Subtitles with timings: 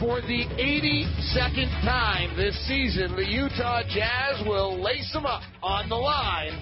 [0.00, 5.94] For the 82nd time this season, the Utah Jazz will lace them up on the
[5.94, 6.52] line.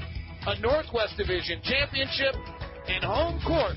[0.48, 2.34] A Northwest Division championship
[2.88, 3.76] and home court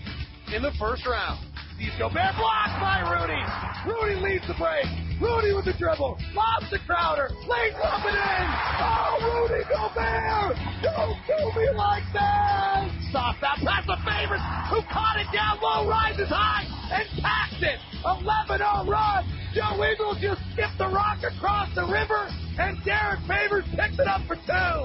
[0.52, 1.51] in the first round.
[1.82, 3.42] Steve Gobert blocked by Rudy.
[3.90, 4.86] Rudy leads the break.
[5.18, 6.14] Rudy with the dribble.
[6.38, 7.34] Lobs to Crowder.
[7.50, 8.46] Lays up and in.
[8.78, 10.62] Oh, Rudy Gobert.
[10.86, 12.86] Don't do me like that.
[13.10, 17.82] Soft out past the favorites who caught it down low, rises high, and packed it.
[18.06, 19.26] 11-0 run.
[19.58, 22.30] Joe Ingles just skipped the rock across the river,
[22.62, 24.78] and Derrick Favors picks it up for two.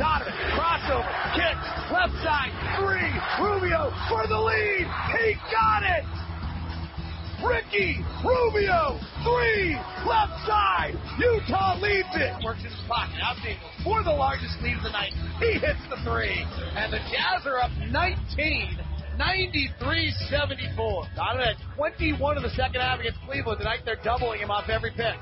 [0.00, 2.48] Donovan, crossover, kicks, left side,
[2.80, 3.12] three,
[3.44, 4.88] Rubio for the lead.
[5.20, 6.29] He got it.
[7.44, 9.72] Ricky Rubio, three,
[10.04, 10.92] left side.
[11.18, 12.36] Utah leads it.
[12.44, 15.12] Works in his pocket, out to for the largest lead of the night.
[15.40, 16.44] He hits the three,
[16.76, 18.78] and the Jazz are up 19.
[19.16, 21.16] 93-74.
[21.16, 23.58] Donovan had 21 in the second half against Cleveland.
[23.58, 25.16] Tonight they're doubling him off every pick.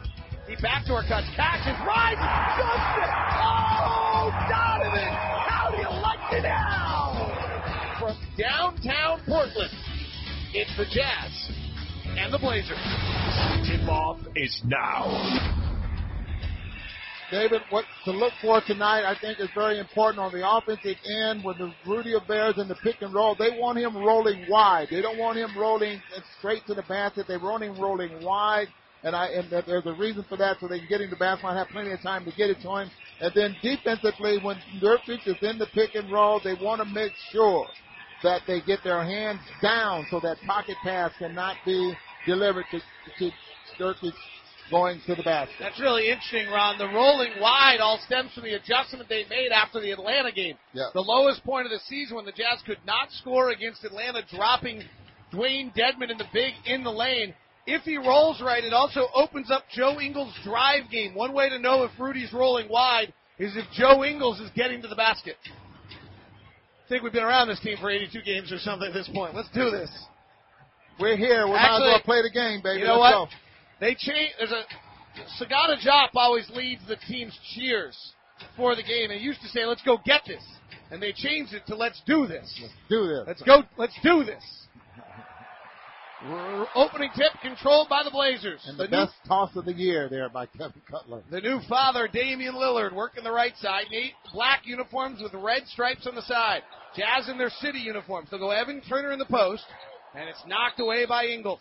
[0.46, 3.10] He backdoor cuts, catches, rides, dumps it.
[3.42, 5.12] Oh, Donovan,
[5.50, 7.96] how do you like it now?
[7.98, 9.72] From downtown Portland,
[10.54, 11.50] it's the Jazz
[12.18, 12.78] and the Blazers.
[13.68, 15.06] Tip-off is now.
[17.30, 21.44] David, what to look for tonight, I think, is very important on the offensive end
[21.44, 23.36] with the Rudy Bears in the pick and roll.
[23.38, 24.88] They want him rolling wide.
[24.90, 26.00] They don't want him rolling
[26.38, 27.26] straight to the basket.
[27.28, 28.68] They want him rolling wide.
[29.04, 31.20] And I and there's a reason for that, so they can get him to the
[31.20, 32.90] basket and have plenty of time to get it to him.
[33.20, 37.12] And then defensively, when Nurkic is in the pick and roll, they want to make
[37.30, 37.66] sure
[38.22, 41.94] that they get their hands down so that pocket pass cannot be
[42.28, 42.80] delivered to,
[43.18, 43.30] to
[43.80, 44.12] Nurkic
[44.70, 45.56] going to the basket.
[45.58, 46.78] That's really interesting, Ron.
[46.78, 50.56] The rolling wide all stems from the adjustment they made after the Atlanta game.
[50.74, 50.88] Yeah.
[50.92, 54.82] The lowest point of the season when the Jazz could not score against Atlanta, dropping
[55.32, 57.34] Dewayne Dedmon in the big in the lane.
[57.66, 61.14] If he rolls right, it also opens up Joe Ingles' drive game.
[61.14, 64.88] One way to know if Rudy's rolling wide is if Joe Ingles is getting to
[64.88, 65.36] the basket.
[65.44, 69.34] I think we've been around this team for 82 games or something at this point.
[69.34, 69.90] Let's do this.
[71.00, 71.46] We're here.
[71.46, 72.80] We might as well play the game, baby.
[72.80, 73.28] You know Let's what?
[73.28, 73.34] go.
[73.80, 74.32] They change.
[74.38, 74.62] There's a
[75.40, 77.96] Sagata Jop always leads the team's cheers
[78.56, 80.42] for the game, and used to say, "Let's go get this,"
[80.90, 83.24] and they changed it to "Let's do this." Let's do this.
[83.26, 83.62] Let's go.
[83.76, 84.42] Let's do this.
[86.24, 88.60] R- Opening tip controlled by the Blazers.
[88.66, 91.22] And the, new, best toss of the year there by Kevin Cutler.
[91.30, 93.84] the new father, Damian Lillard, working the right side.
[93.90, 96.62] Neat black uniforms with red stripes on the side.
[96.96, 98.28] Jazz in their city uniforms.
[98.30, 99.64] They'll go Evan Turner in the post,
[100.14, 101.60] and it's knocked away by Ingles.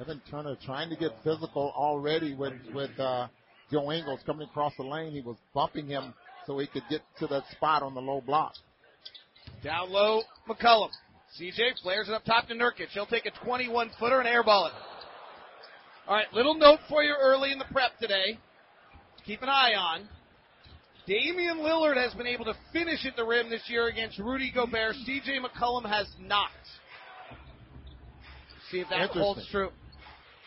[0.00, 3.28] Evan Turner trying to get physical already with with uh,
[3.70, 5.12] Joe Ingles coming across the lane.
[5.12, 6.14] He was bumping him
[6.46, 8.54] so he could get to that spot on the low block.
[9.62, 10.90] Down low, McCollum.
[11.38, 12.88] CJ flares it up top to Nurkic.
[12.92, 14.74] He'll take a 21 footer and airball it.
[16.06, 18.38] All right, little note for you early in the prep today.
[19.24, 20.08] Keep an eye on.
[21.06, 24.94] Damian Lillard has been able to finish at the rim this year against Rudy Gobert.
[25.08, 26.50] CJ McCollum has not.
[28.72, 29.68] See if that holds true.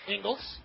[0.07, 0.57] Ingles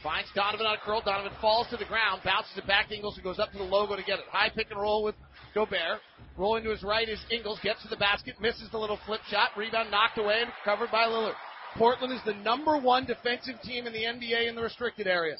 [0.00, 1.02] finds Donovan on a curl.
[1.04, 3.64] Donovan falls to the ground, bounces it back to Ingles, who goes up to the
[3.64, 4.26] logo to get it.
[4.30, 5.16] High pick and roll with
[5.54, 5.98] Gobert.
[6.36, 9.50] Rolling to his right is Ingles, gets to the basket, misses the little flip shot.
[9.56, 11.34] Rebound knocked away and covered by Lillard.
[11.76, 15.34] Portland is the number one defensive team in the NBA in the restricted area.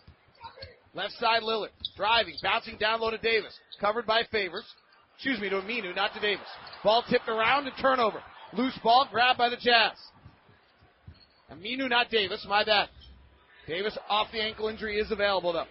[0.92, 1.71] Left side Lillard.
[1.97, 3.56] Driving, bouncing down low to Davis.
[3.81, 4.66] Covered by Favors.
[5.15, 6.47] Excuse me, to Aminu, not to Davis.
[6.82, 8.21] Ball tipped around and turnover.
[8.53, 9.92] Loose ball grabbed by the Jazz.
[11.54, 12.45] Aminu, not Davis.
[12.48, 12.89] My bad.
[13.66, 15.66] Davis off the ankle injury is available though.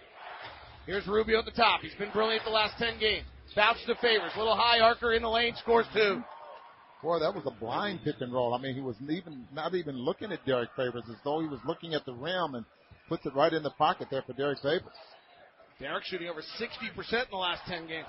[0.86, 1.80] Here's Rubio at the top.
[1.80, 3.26] He's been brilliant the last 10 games.
[3.56, 4.32] Bounce to Favors.
[4.36, 6.22] Little high archer in the lane, scores two.
[7.02, 8.54] Boy, that was a blind pick and roll.
[8.54, 11.60] I mean, he was even not even looking at Derrick Favors as though he was
[11.66, 12.64] looking at the rim and
[13.08, 14.82] puts it right in the pocket there for Derrick Favors.
[15.78, 18.08] Derrick shooting over 60% in the last 10 games.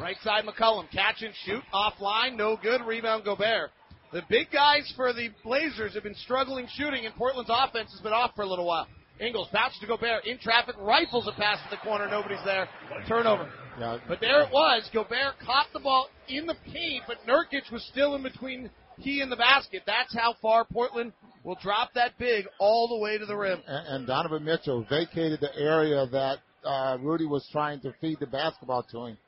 [0.00, 0.90] Right side McCollum.
[0.90, 1.62] Catch and shoot.
[1.74, 2.36] Offline.
[2.36, 2.80] No good.
[2.82, 3.70] Rebound Gobert.
[4.12, 8.12] The big guys for the Blazers have been struggling shooting, and Portland's offense has been
[8.12, 8.86] off for a little while.
[9.20, 12.08] Ingles bounces to Gobert in traffic, rifles a pass to the corner.
[12.08, 12.68] Nobody's there.
[13.06, 13.50] Turnover.
[13.78, 14.88] Yeah, But there it was.
[14.94, 19.30] Gobert caught the ball in the paint, but Nurkic was still in between he and
[19.30, 19.82] the basket.
[19.86, 21.12] That's how far Portland
[21.44, 23.60] will drop that big all the way to the rim.
[23.66, 28.26] And, and Donovan Mitchell vacated the area that uh, Rudy was trying to feed the
[28.26, 29.18] basketball to him.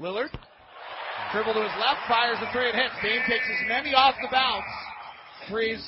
[0.00, 0.30] Lillard,
[1.34, 2.94] dribble to his left, fires the three and hits.
[3.02, 4.64] Dame takes as many off the bounce
[5.50, 5.82] threes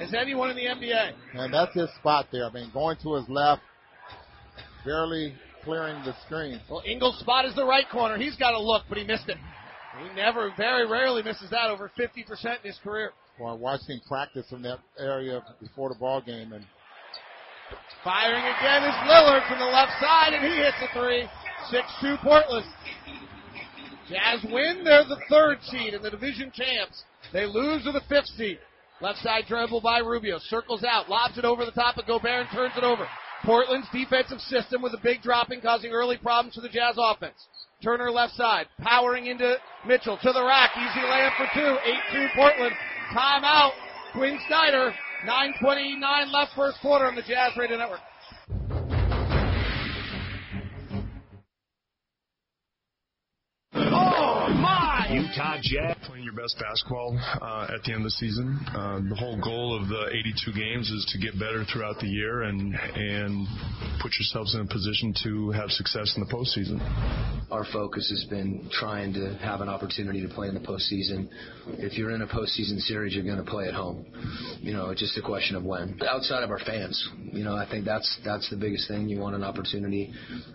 [0.00, 1.12] as anyone in the NBA.
[1.34, 2.46] And that's his spot there.
[2.46, 3.60] I mean, going to his left,
[4.86, 6.58] barely clearing the screen.
[6.70, 8.16] Well, Ingles' spot is the right corner.
[8.16, 9.36] He's got a look, but he missed it.
[9.36, 11.68] He never, very rarely misses that.
[11.68, 13.12] Over 50% in his career.
[13.38, 16.64] Well, I watched him practice from that area before the ball game, and
[18.02, 21.28] firing again is Lillard from the left side, and he hits a three.
[21.70, 22.64] 6-2 Portland.
[24.08, 24.82] Jazz win.
[24.84, 27.02] They're the third seed in the division champs.
[27.32, 28.58] They lose to the fifth seed.
[29.00, 30.38] Left side dribble by Rubio.
[30.48, 31.08] Circles out.
[31.08, 33.06] Lobs it over the top of Gobert and turns it over.
[33.44, 37.38] Portland's defensive system with a big dropping causing early problems for the Jazz offense.
[37.82, 38.66] Turner left side.
[38.80, 39.56] Powering into
[39.86, 40.70] Mitchell to the rack.
[40.76, 41.76] Easy layup for two.
[42.12, 42.74] 8-2 Portland.
[43.14, 43.70] Timeout.
[44.12, 44.92] Quinn Snyder.
[45.26, 48.00] 9.29 left first quarter on the Jazz Radio Network.
[55.28, 58.58] Utah Jazz playing your best basketball uh, at the end of the season.
[58.68, 62.42] Uh, the whole goal of the 82 games is to get better throughout the year
[62.42, 63.46] and and
[64.00, 66.80] put yourselves in a position to have success in the postseason.
[67.50, 71.28] Our focus has been trying to have an opportunity to play in the postseason.
[71.78, 74.06] If you're in a postseason series, you're going to play at home.
[74.60, 76.00] You know, it's just a question of when.
[76.08, 76.96] Outside of our fans,
[77.32, 79.08] you know, I think that's that's the biggest thing.
[79.08, 80.12] You want an opportunity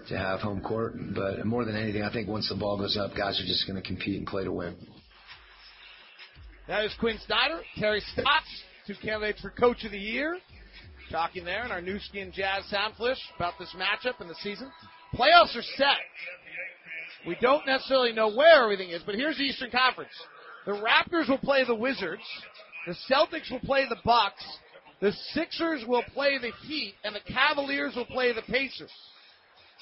[0.10, 3.16] to have home court, but more than anything, I think once the ball goes up,
[3.16, 4.62] guys are just going to compete and play to win.
[6.68, 10.38] That is Quinn Snyder, Terry Stotts, two candidates for Coach of the Year.
[11.12, 14.71] Talking there in our new Skin Jazz Soundflish about this matchup and the season.
[15.13, 15.98] Playoffs are set.
[17.27, 20.12] We don't necessarily know where everything is, but here's the Eastern Conference.
[20.65, 22.24] The Raptors will play the Wizards.
[22.88, 24.44] The Celtics will play the Bucks.
[25.01, 28.92] The Sixers will play the Heat, and the Cavaliers will play the Pacers.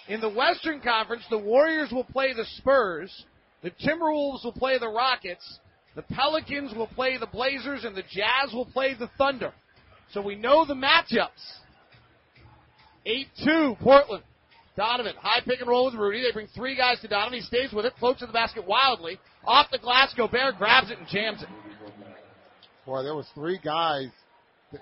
[0.07, 3.25] In the Western Conference, the Warriors will play the Spurs.
[3.63, 5.59] The Timberwolves will play the Rockets.
[5.95, 9.53] The Pelicans will play the Blazers, and the Jazz will play the Thunder.
[10.13, 11.29] So we know the matchups.
[13.05, 14.23] 8-2, Portland.
[14.77, 16.21] Donovan, high pick and roll with Rudy.
[16.23, 17.39] They bring three guys to Donovan.
[17.39, 19.19] He stays with it, floats to the basket wildly.
[19.45, 21.49] Off the glass, Gobert grabs it and jams it.
[22.85, 24.07] Boy, there was three guys,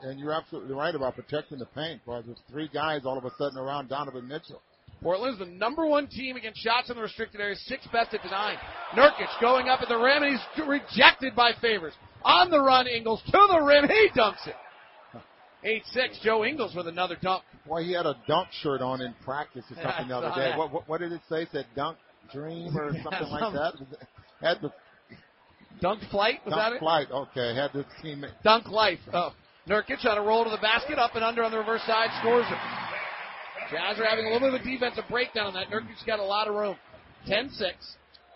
[0.04, 2.06] and you're absolutely right about protecting the paint.
[2.06, 4.62] Boy, there's three guys all of a sudden around Donovan Mitchell.
[5.02, 8.58] Portland's the number one team against shots in the restricted area, sixth best at denying.
[8.96, 11.94] Nurkic going up at the rim, and he's rejected by Favors.
[12.24, 14.56] On the run, Ingles to the rim, he dunks it.
[15.64, 17.44] 8-6, Joe Ingles with another dunk.
[17.68, 20.58] Boy, he had a dunk shirt on in practice or something the other day.
[20.58, 21.44] What, what, what did it say?
[21.44, 21.98] It said dunk
[22.34, 23.74] dream or Yeah, something like that?
[24.42, 24.72] Had the
[25.82, 26.80] Dunk flight, was that dunk it?
[26.80, 27.08] flight.
[27.12, 28.34] Okay, had the teammate.
[28.44, 29.00] Dunk life.
[29.14, 29.32] Oh.
[29.68, 32.46] Nurkic on a roll to the basket, up and under on the reverse side, scores
[32.50, 32.89] it.
[33.72, 35.70] Jazz are having a little bit of a defensive breakdown on that.
[35.70, 36.76] Nurkic's got a lot of room.
[37.28, 37.72] 10-6.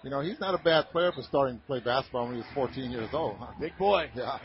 [0.03, 2.47] You know, he's not a bad player for starting to play basketball when he was
[2.53, 3.37] 14 years old.
[3.39, 3.47] Huh?
[3.59, 4.09] Big boy.
[4.15, 4.37] Yeah.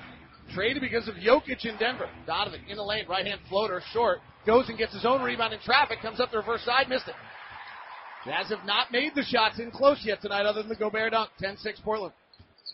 [0.55, 2.09] Traded because of Jokic in Denver.
[2.27, 4.21] Donovan in the lane, right hand floater, short.
[4.47, 7.15] Goes and gets his own rebound in traffic, comes up the reverse side, missed it.
[8.25, 11.31] Jazz have not made the shots in close yet tonight other than the Gobert dunk.
[11.43, 12.15] 10-6 Portland.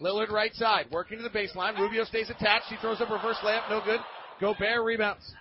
[0.01, 1.79] Lillard right side, working to the baseline.
[1.79, 2.67] Rubio stays attached.
[2.69, 4.01] He throws up a reverse layup, no good.
[4.41, 5.35] Gobert rebounds.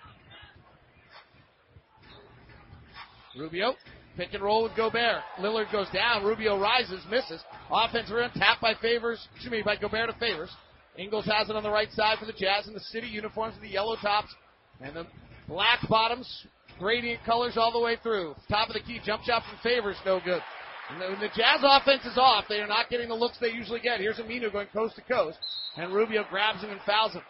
[3.36, 3.74] Rubio,
[4.16, 5.22] pick and roll with Gobert.
[5.40, 6.24] Lillard goes down.
[6.24, 7.42] Rubio rises, misses.
[7.70, 10.50] Offense rebound, tap by Favors, excuse me, by Gobert to Favors.
[10.96, 13.62] Ingles has it on the right side for the Jazz in the city uniforms with
[13.62, 14.32] the yellow tops
[14.80, 15.06] and the
[15.48, 16.46] black bottoms,
[16.78, 18.34] gradient colors all the way through.
[18.48, 20.42] Top of the key, jump shot from Favors, no good.
[20.90, 23.80] And When the Jazz offense is off, they are not getting the looks they usually
[23.80, 24.00] get.
[24.00, 25.38] Here's Aminu going coast to coast,
[25.76, 27.22] and Rubio grabs him and fouls him.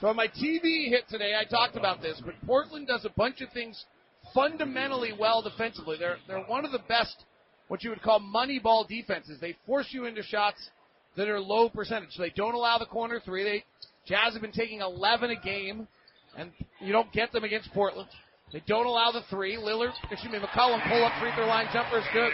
[0.00, 3.42] So on my TV hit today, I talked about this, but Portland does a bunch
[3.42, 3.84] of things
[4.32, 5.98] fundamentally well defensively.
[5.98, 7.24] They're they're one of the best,
[7.68, 9.38] what you would call money ball defenses.
[9.40, 10.70] They force you into shots
[11.16, 12.12] that are low percentage.
[12.12, 13.44] So they don't allow the corner three.
[13.44, 13.64] They
[14.06, 15.86] Jazz have been taking 11 a game,
[16.34, 18.08] and you don't get them against Portland.
[18.54, 19.56] They don't allow the three.
[19.56, 22.32] Lillard, excuse me, McCollum pull up free throw line jumper is good.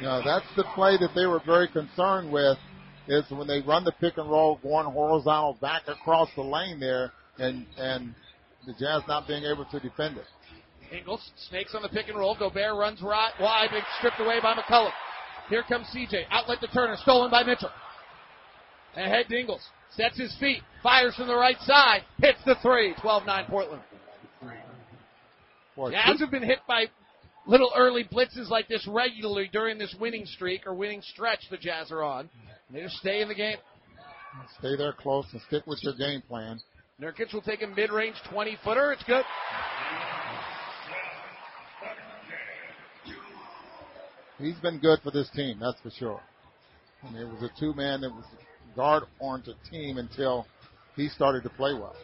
[0.00, 2.58] Know, that's the play that they were very concerned with
[3.08, 7.12] is when they run the pick and roll going horizontal back across the lane there
[7.38, 8.14] and and
[8.66, 10.26] the Jazz not being able to defend it.
[10.92, 12.36] Ingles snakes on the pick and roll.
[12.38, 14.92] Gobert runs right, wide, but stripped away by McCollum.
[15.48, 16.24] Here comes CJ.
[16.30, 17.70] Outlet to Turner, stolen by Mitchell.
[18.96, 19.66] Ahead to Ingles.
[19.90, 20.62] Sets his feet.
[20.82, 22.02] Fires from the right side.
[22.18, 22.94] Hits the three.
[22.94, 23.82] 12-9 Portland.
[25.76, 26.86] Boy, Jazz have been hit by
[27.48, 31.90] little early blitzes like this regularly during this winning streak or winning stretch the Jazz
[31.90, 32.28] are on.
[32.70, 33.56] They just stay in the game.
[34.58, 36.60] Stay there close and stick with your game plan.
[37.00, 38.92] Nurkic will take a mid-range 20-footer.
[38.92, 39.24] It's good.
[44.38, 46.20] He's been good for this team, that's for sure.
[47.02, 48.24] I mean, it was a two-man, it was
[48.76, 50.46] guard-oriented team until
[50.94, 51.96] he started to play well.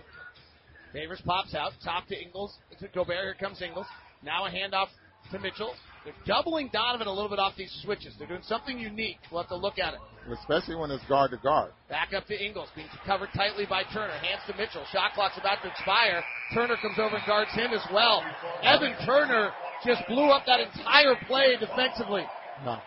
[0.92, 2.56] Favors pops out, top to Ingles.
[2.80, 3.86] To Gobert, here comes Ingles.
[4.22, 4.88] Now a handoff
[5.32, 5.74] to Mitchell.
[6.04, 8.14] They're doubling Donovan a little bit off these switches.
[8.18, 9.18] They're doing something unique.
[9.32, 10.00] We'll have to look at it.
[10.30, 11.72] Especially when it's guard to guard.
[11.88, 14.12] Back up to Ingles, being covered tightly by Turner.
[14.12, 14.84] Hands to Mitchell.
[14.92, 16.22] Shot clock's about to expire.
[16.52, 18.22] Turner comes over and guards him as well.
[18.62, 19.52] Evan Turner
[19.84, 22.24] just blew up that entire play defensively.
[22.64, 22.78] No.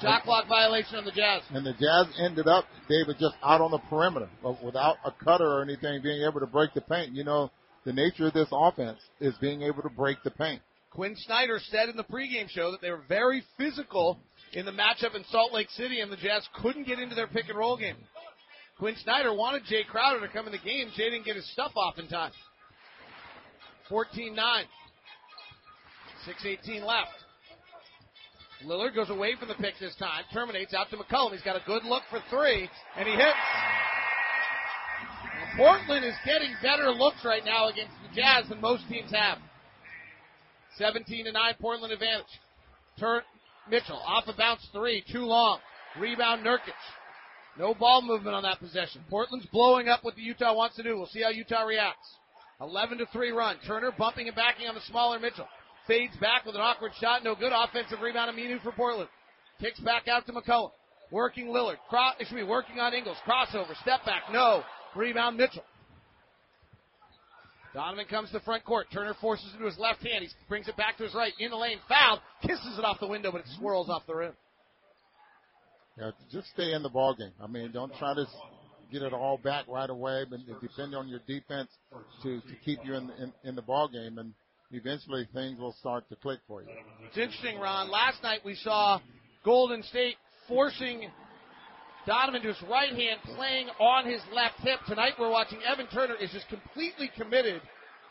[0.00, 1.42] Shot clock violation on the Jazz.
[1.50, 5.46] And the Jazz ended up, David, just out on the perimeter, but without a cutter
[5.46, 7.14] or anything, being able to break the paint.
[7.14, 7.50] You know,
[7.84, 10.62] the nature of this offense is being able to break the paint.
[10.90, 14.18] Quinn Snyder said in the pregame show that they were very physical
[14.52, 17.48] in the matchup in Salt Lake City, and the Jazz couldn't get into their pick
[17.48, 17.96] and roll game.
[18.78, 20.88] Quinn Snyder wanted Jae Crowder to come in the game.
[20.88, 22.32] Jae didn't get his stuff off in time.
[23.88, 24.64] 14 9.
[26.26, 27.10] 6.18 left.
[28.64, 31.32] Lillard goes away from the pick this time, terminates out to McCollum.
[31.32, 33.36] He's got a good look for three, and he hits.
[35.56, 39.38] Portland is getting better looks right now against the Jazz than most teams have.
[40.78, 42.26] 17 to 9 Portland advantage.
[42.98, 43.22] Turn
[43.70, 45.58] Mitchell off a bounce three, too long.
[45.98, 46.78] Rebound Nurkic.
[47.58, 49.02] No ball movement on that possession.
[49.10, 50.96] Portland's blowing up what the Utah wants to do.
[50.96, 52.08] We'll see how Utah reacts.
[52.60, 53.56] 11 to 3 run.
[53.66, 55.48] Turner bumping and backing on the smaller Mitchell.
[55.86, 57.24] Fades back with an awkward shot.
[57.24, 57.52] No good.
[57.52, 58.36] Offensive rebound.
[58.36, 59.08] Aminu for Portland.
[59.60, 60.70] Kicks back out to McCollum.
[61.10, 61.78] Working Lillard.
[61.88, 63.16] Cross, excuse me, working on Ingles.
[63.26, 63.74] Crossover.
[63.82, 64.24] Step back.
[64.32, 64.62] No.
[64.94, 65.64] Rebound Mitchell.
[67.74, 68.86] Donovan comes to the front court.
[68.92, 70.24] Turner forces it to his left hand.
[70.24, 71.32] He brings it back to his right.
[71.38, 71.78] In the lane.
[71.88, 72.20] Fouled.
[72.42, 74.32] Kisses it off the window, but it swirls off the rim.
[75.98, 77.32] Yeah, just stay in the ball game.
[77.42, 78.24] I mean, don't try to
[78.92, 81.68] get it all back right away, but depend on your defense
[82.22, 84.32] to, to keep you in, in, in the ball game, and
[84.70, 86.68] eventually things will start to click for you.
[87.06, 87.90] It's interesting, Ron.
[87.90, 89.00] Last night we saw
[89.44, 91.10] Golden State forcing
[92.08, 94.80] Donovan to his right hand, playing on his left hip.
[94.86, 97.60] Tonight we're watching Evan Turner is just completely committed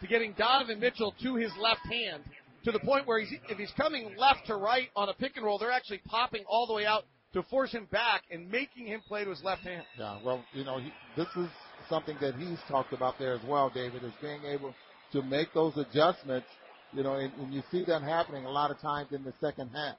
[0.02, 2.22] to getting Donovan Mitchell to his left hand
[2.64, 5.44] to the point where he's, if he's coming left to right on a pick and
[5.44, 9.02] roll, they're actually popping all the way out to force him back and making him
[9.08, 9.84] play to his left hand.
[9.98, 11.50] Yeah, well, you know, he, this is
[11.90, 14.76] something that he's talked about there as well, David, is being able
[15.12, 16.46] to make those adjustments,
[16.94, 19.72] you know, and, and you see that happening a lot of times in the second
[19.74, 19.96] half.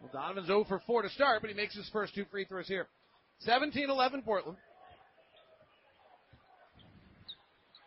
[0.00, 2.68] Well, Donovan's 0 for 4 to start, but he makes his first two free throws
[2.68, 2.86] here.
[3.46, 4.58] 17-11 Portland.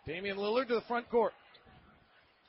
[0.05, 1.33] Damian Lillard to the front court.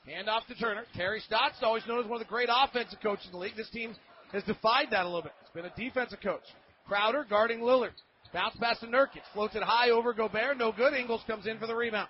[0.06, 0.84] Hand off to Turner.
[0.94, 3.56] Terry Stotts, always known as one of the great offensive coaches in the league.
[3.56, 3.94] This team
[4.32, 5.32] has defied that a little bit.
[5.42, 6.44] It's been a defensive coach.
[6.86, 7.90] Crowder guarding Lillard.
[8.32, 9.22] Bounce pass to Nurkic.
[9.34, 10.56] Floats it high over Gobert.
[10.56, 10.94] No good.
[10.94, 12.08] Ingles comes in for the rebound.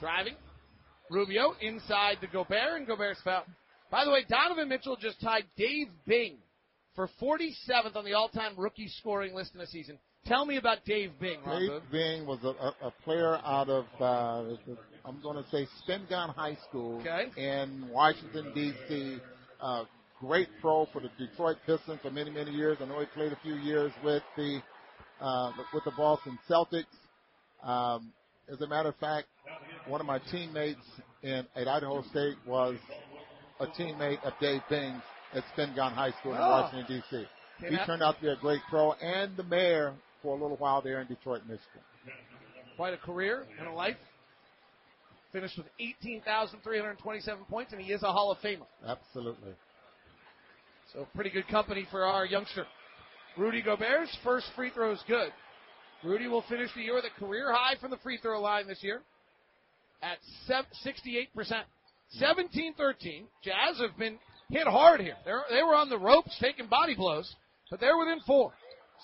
[0.00, 0.34] Driving.
[1.10, 3.44] Rubio inside to Gobert, and Gobert's foul.
[3.90, 6.38] By the way, Donovan Mitchell just tied Dave Bing
[6.94, 9.98] for 47th on the all-time rookie scoring list in the season.
[10.26, 11.82] Tell me about Dave Bing, Dave Boone.
[11.90, 14.54] Bing was a, a, a player out of, uh,
[15.04, 17.26] I'm going to say Spingarn High School Okay.
[17.36, 19.18] in Washington, D.C.
[19.60, 19.84] Uh,
[20.20, 22.78] great pro for the Detroit Pistons for many, many years.
[22.80, 24.60] I know he played a few years with the,
[25.20, 26.84] uh, with the Boston Celtics.
[27.64, 28.12] Um,
[28.52, 29.26] as a matter of fact,
[29.88, 30.84] one of my teammates
[31.22, 32.76] in, at Idaho State was
[33.58, 35.02] a teammate of Dave Bing's
[35.34, 36.50] at Spingarn High School in Oh.
[36.50, 37.26] Washington, D.C.
[37.68, 40.82] He turned out to be a great pro and the mayor for a little while
[40.82, 41.80] there in Detroit, Michigan.
[42.76, 43.96] Quite a career and a life.
[45.32, 48.66] Finished with 18,327 points, and he is a Hall of Famer.
[48.86, 49.52] Absolutely.
[50.92, 52.66] So pretty good company for our youngster.
[53.38, 55.32] Rudy Gobert's first free throw is good.
[56.04, 58.82] Rudy will finish the year with a career high from the free throw line this
[58.82, 59.00] year
[60.02, 60.18] at
[60.84, 61.28] 68%.
[62.20, 63.22] 17-13.
[63.42, 64.18] Jazz have been
[64.52, 65.16] hit hard here.
[65.24, 67.34] They're, they were on the ropes taking body blows,
[67.70, 68.52] but they're within four.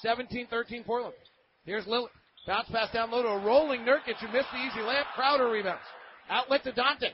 [0.04, 1.14] 17-13 Portland.
[1.64, 2.08] Here's Lillard.
[2.46, 5.04] Bounce pass down low to a rolling Nurkic who missed the easy layup.
[5.14, 5.82] Crowder rebounds.
[6.30, 7.10] Outlet to Dante.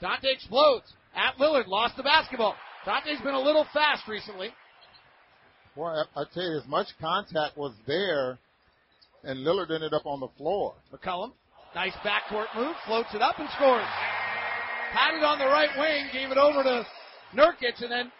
[0.00, 0.92] Dante explodes.
[1.14, 1.66] At Lillard.
[1.66, 2.54] Lost the basketball.
[2.84, 4.50] Dante's been a little fast recently.
[5.74, 8.38] Well, I, I tell you, as much contact was there,
[9.24, 10.74] and Lillard ended up on the floor.
[10.92, 11.32] McCollum.
[11.74, 12.76] Nice backcourt move.
[12.86, 13.84] Floats it up and scores.
[14.92, 16.06] Had it on the right wing.
[16.12, 16.86] Gave it over to
[17.36, 18.12] Nurkic and then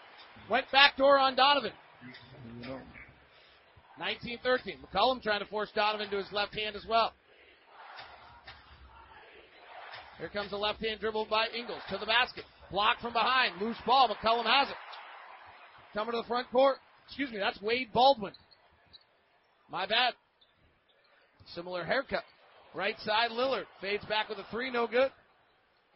[0.49, 1.71] went backdoor on Donovan.
[3.99, 4.77] 19-13.
[4.93, 7.13] McCollum trying to force Donovan to his left hand as well.
[10.19, 12.43] Here comes a left hand dribble by Ingles to the basket.
[12.71, 13.61] Blocked from behind.
[13.61, 14.09] Loose ball.
[14.09, 14.75] McCollum has it.
[15.93, 16.77] Coming to the front court.
[17.07, 18.33] Excuse me, that's Wade Baldwin.
[19.71, 20.13] My bad.
[21.55, 22.23] Similar haircut.
[22.73, 23.65] Right side, Lillard.
[23.81, 25.09] Fades back with a three, no good.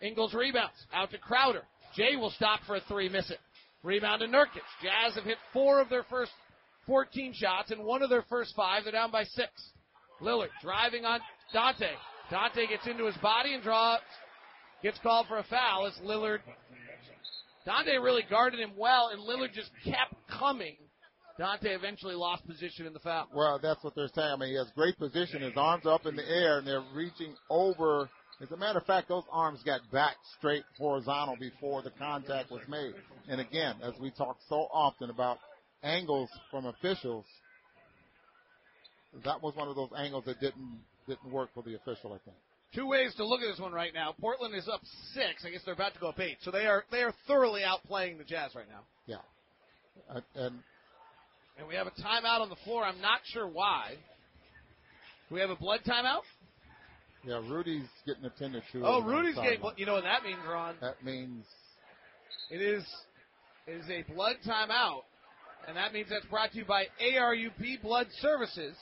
[0.02, 0.74] Ingles rebounds.
[0.94, 1.64] Out to Crowder.
[1.98, 3.40] Jae will stop for a three, miss it.
[3.84, 4.62] Rebound to Nurkic.
[4.82, 6.32] Jazz have hit four of their first
[6.88, 8.84] 14 shots and one of their first five.
[8.84, 9.50] They're down by six.
[10.22, 11.20] Lillard driving on
[11.52, 11.92] Dante.
[12.30, 14.00] Dante gets into his body and draws,
[14.84, 16.40] gets called for a foul It's Lillard.
[17.66, 20.78] Dante really guarded him well and Lillard just kept coming.
[21.38, 23.28] Dante eventually lost position in the foul.
[23.34, 24.32] Well, that's what they're saying.
[24.34, 25.42] I mean, he has great position.
[25.42, 28.10] His arms are up in the air and they're reaching over.
[28.42, 32.62] As a matter of fact, those arms got back straight horizontal before the contact was
[32.68, 32.94] made.
[33.30, 35.38] And again, as we talk so often about
[35.84, 37.26] angles from officials,
[39.24, 42.38] that was one of those angles that didn't didn't work for the official, I think.
[42.74, 44.16] Two ways to look at this one right now.
[44.20, 44.82] Portland is up
[45.14, 45.44] six.
[45.46, 46.38] I guess they're about to go up eight.
[46.42, 48.82] So they are they are thoroughly outplaying the Jazz right now.
[49.06, 49.18] Yeah.
[50.10, 50.56] Uh, and
[51.60, 52.84] and we have a timeout on the floor.
[52.84, 53.96] I'm not sure why.
[55.30, 56.22] Do we have a blood timeout?
[57.24, 58.84] Yeah, Rudy's getting attended to.
[58.84, 59.62] Oh, Rudy's getting.
[59.78, 60.76] You know what that means, Ron?
[60.82, 61.46] That means
[62.50, 62.84] it is
[63.68, 65.04] it is a blood timeout,
[65.68, 68.76] and that means that's brought to you by ARUP Blood Services.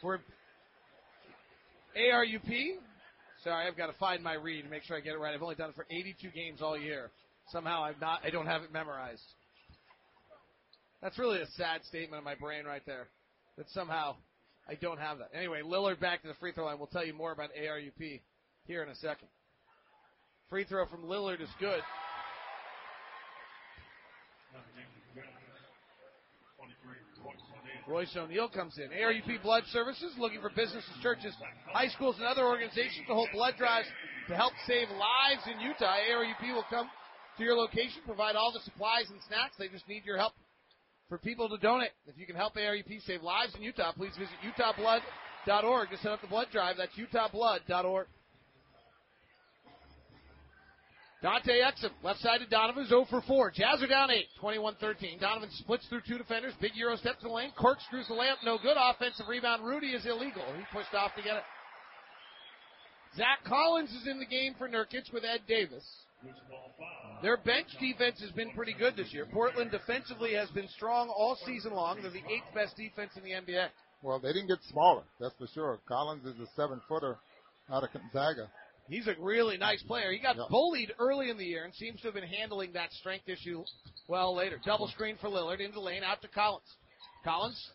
[0.00, 0.20] For
[1.96, 2.78] ARUP.
[3.44, 5.34] Sorry, I've got to find my read and make sure I get it right.
[5.34, 7.10] I've only done it for 82 games all year.
[7.50, 8.20] Somehow I'm not.
[8.24, 9.22] I don't have it memorized.
[11.02, 13.08] That's really a sad statement in my brain right there.
[13.58, 14.16] That somehow
[14.68, 15.30] I don't have that.
[15.34, 16.78] Anyway, Lillard back to the free throw line.
[16.78, 18.20] We'll tell you more about ARUP
[18.64, 19.28] here in a second.
[20.48, 21.80] Free throw from Lillard is good.
[27.88, 28.88] Royce O'Neale comes in.
[28.90, 31.34] ARUP Blood Services looking for businesses, churches,
[31.72, 33.88] high schools, and other organizations to hold blood drives
[34.28, 35.96] to help save lives in Utah.
[36.08, 36.88] ARUP will come
[37.38, 39.56] to your location, provide all the supplies and snacks.
[39.58, 40.32] They just need your help
[41.12, 41.90] for people to donate.
[42.06, 46.22] If you can help ARUP save lives in Utah, please visit utahblood.org to set up
[46.22, 46.76] the blood drive.
[46.78, 48.06] That's utahblood.org.
[51.22, 53.50] Dante Exum, left side to Donovan, is 0 for 4.
[53.50, 55.20] Jazz are down 8, 21-13.
[55.20, 56.54] Donovan splits through two defenders.
[56.62, 57.52] Big Euro step to the lane.
[57.60, 58.78] Corkscrews the layup, no good.
[58.80, 59.62] Offensive rebound.
[59.66, 60.42] Rudy is illegal.
[60.56, 61.42] He pushed off to get it.
[63.16, 65.84] Zach Collins is in the game for Nurkic with Ed Davis.
[67.22, 69.26] Their bench defense has been pretty good this year.
[69.32, 72.00] Portland defensively has been strong all season long.
[72.00, 73.68] They're the eighth best defense in the NBA.
[74.02, 75.78] Well, they didn't get smaller, that's for sure.
[75.86, 77.18] Collins is a seven footer
[77.70, 78.50] out of Gonzaga.
[78.88, 80.10] He's a really nice player.
[80.10, 80.48] He got yep.
[80.50, 83.62] bullied early in the year and seems to have been handling that strength issue
[84.08, 84.60] well later.
[84.64, 86.66] Double screen for Lillard into lane out to Collins.
[87.24, 87.70] Collins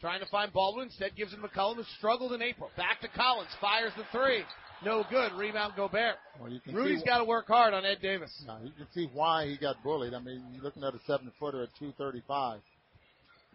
[0.00, 0.86] trying to find Baldwin.
[0.86, 2.70] Instead gives him McCollum who struggled in April.
[2.76, 3.50] Back to Collins.
[3.60, 4.42] Fires the three.
[4.84, 5.32] No good.
[5.34, 6.16] Rebound Gobert.
[6.40, 8.32] Well, Rudy's got to work hard on Ed Davis.
[8.46, 10.14] Yeah, you can see why he got bullied.
[10.14, 12.60] I mean, you're looking at a seven footer at 235.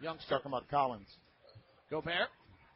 [0.00, 0.28] Youngster.
[0.28, 1.08] Talking about Collins.
[1.90, 2.28] Gobert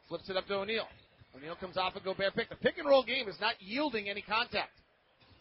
[0.07, 0.87] flips it up to O'Neale.
[1.35, 2.49] O'Neale comes off a Gobert pick.
[2.49, 4.71] The pick and roll game is not yielding any contact.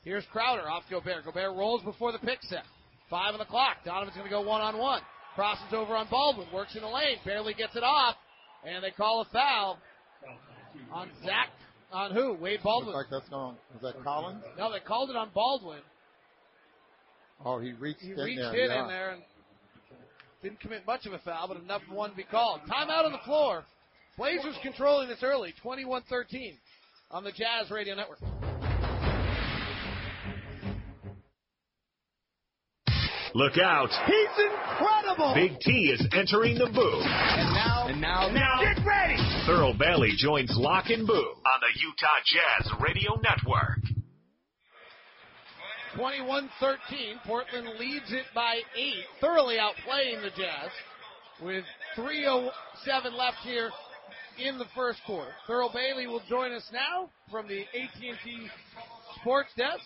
[0.04, 1.24] Here's Crowder off Gobert.
[1.24, 2.62] Gobert rolls before the pick set.
[3.08, 3.78] Five on the clock.
[3.84, 5.02] Donovan's going to go one on one.
[5.34, 6.48] Crosses over on Baldwin.
[6.52, 7.18] Works in the lane.
[7.24, 8.16] Barely gets it off.
[8.64, 9.78] And they call a foul
[10.92, 11.48] on Zach.
[11.92, 12.34] On who?
[12.34, 12.94] Wade Baldwin.
[12.94, 13.56] Looks like that's going.
[13.74, 14.44] Is that Collins?
[14.58, 15.80] No, they called it on Baldwin.
[17.44, 18.54] Oh, he reached he in reached there.
[18.54, 18.82] in, yeah.
[18.82, 19.22] in there and
[20.42, 22.60] didn't commit much of a foul, but enough for one to be called.
[22.70, 23.64] Timeout on the floor.
[24.16, 26.56] Blazers controlling this early, 21-13
[27.10, 28.18] on the Jazz Radio Network.
[33.34, 33.90] Look out.
[34.06, 35.34] He's incredible.
[35.34, 37.06] Big T is entering the booth.
[37.06, 39.16] And now, and now, and now, get ready.
[39.46, 43.78] Thurl Bailey joins Locke and Boone on the Utah Jazz Radio Network.
[45.96, 47.22] 21-13.
[47.24, 50.70] Portland leads it by eight, thoroughly outplaying the Jazz
[51.42, 51.64] with
[51.96, 52.50] 3.07
[53.16, 53.70] left here
[54.38, 55.30] in the first quarter.
[55.48, 58.48] Thurl Bailey will join us now from the AT&T
[59.20, 59.82] Sports Desk.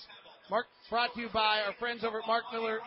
[0.50, 2.80] Mark, brought to you by our friends over at Mark Miller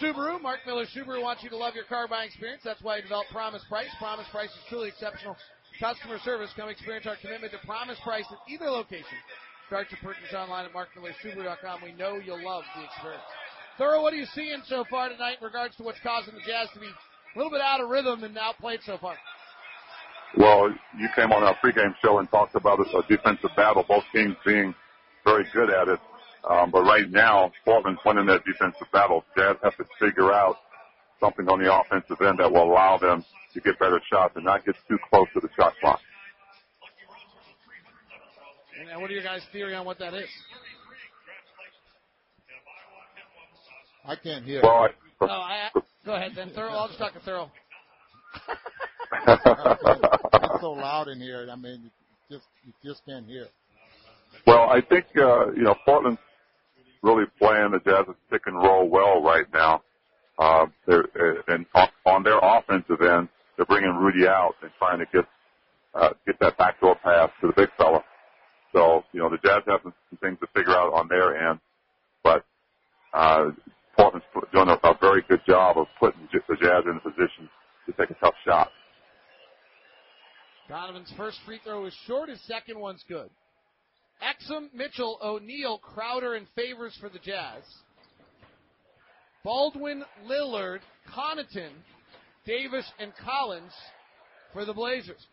[0.00, 0.40] Subaru.
[0.40, 2.62] Mark Miller Subaru wants you to love your car buying experience.
[2.64, 3.88] That's why he developed Promise Price.
[3.98, 5.36] Promise Price is truly exceptional
[5.80, 6.50] customer service.
[6.56, 9.18] Come experience our commitment to Promise Price at either location.
[9.66, 11.80] Start your purchase online at markmillersubaru.com.
[11.82, 13.24] We know you'll love the experience.
[13.78, 16.68] Thurl, what are you seeing so far tonight in regards to what's causing the Jazz
[16.74, 19.16] to be a little bit out of rhythm and outplayed so far?
[20.36, 24.36] Well, you came on our pregame show and talked about a defensive battle, both teams
[24.44, 24.74] being
[25.24, 26.00] very good at it.
[26.48, 29.24] Um, but right now, Portland's winning that defensive battle.
[29.36, 30.56] Jazz have to figure out
[31.20, 34.64] something on the offensive end that will allow them to get better shots and not
[34.64, 36.00] get too close to the shot clock.
[38.90, 40.28] And what are your guys' theory on what that is?
[44.04, 44.60] I can't hear.
[44.62, 44.88] Well, I,
[45.20, 45.70] no, I,
[46.04, 46.50] go ahead then.
[46.50, 47.50] Thurl, I'll just talk to Thurl.
[49.26, 51.48] it's so loud in here.
[51.50, 51.90] I mean,
[52.28, 53.48] you just you just can't hear
[54.46, 56.20] well, I think uh, you know Portland's
[57.02, 59.82] really playing the Jazz's pick and roll well right now.
[60.38, 61.66] Uh, they're uh, and
[62.04, 65.24] on, their offensive end, they're bringing Rudy out and trying to get
[65.94, 68.02] uh, get that backdoor pass to the big fella.
[68.72, 71.60] So you know the Jazz have some, some things to figure out on their end,
[72.22, 72.44] but
[73.14, 73.50] uh,
[73.96, 77.48] Portland's doing a, a very good job of putting the Jazz in a position
[77.86, 78.70] to take a tough shot.
[80.68, 82.28] Donovan's first free throw is short.
[82.28, 83.30] His second one's good.
[84.22, 87.62] Exum, Mitchell, O'Neale, Crowder, and Favors for the Jazz.
[89.44, 90.80] Baldwin, Lillard,
[91.14, 91.70] Connaughton,
[92.46, 93.72] Davis, and Collins
[94.52, 95.24] for the Blazers.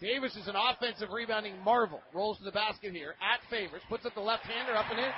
[0.00, 2.00] Davis is an offensive rebounding marvel.
[2.12, 3.82] Rolls to the basket here at Favors.
[3.88, 5.12] Puts up the left-hander up and in.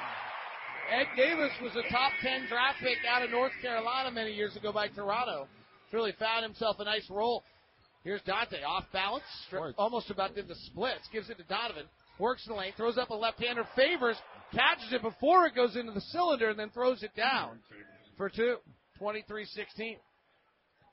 [0.90, 4.72] Ed Davis was a top 10 draft pick out of North Carolina many years ago
[4.72, 5.46] by Toronto.
[5.92, 7.42] Really found himself a nice role.
[8.04, 9.24] Here's Dante off balance,
[9.76, 11.08] almost about did the splits.
[11.12, 11.84] Gives it to Donovan.
[12.18, 13.64] Works in the lane, throws up a left-hander.
[13.76, 14.16] Favors
[14.52, 17.58] catches it before it goes into the cylinder and then throws it down
[18.16, 18.56] for two.
[19.00, 19.96] 23-16.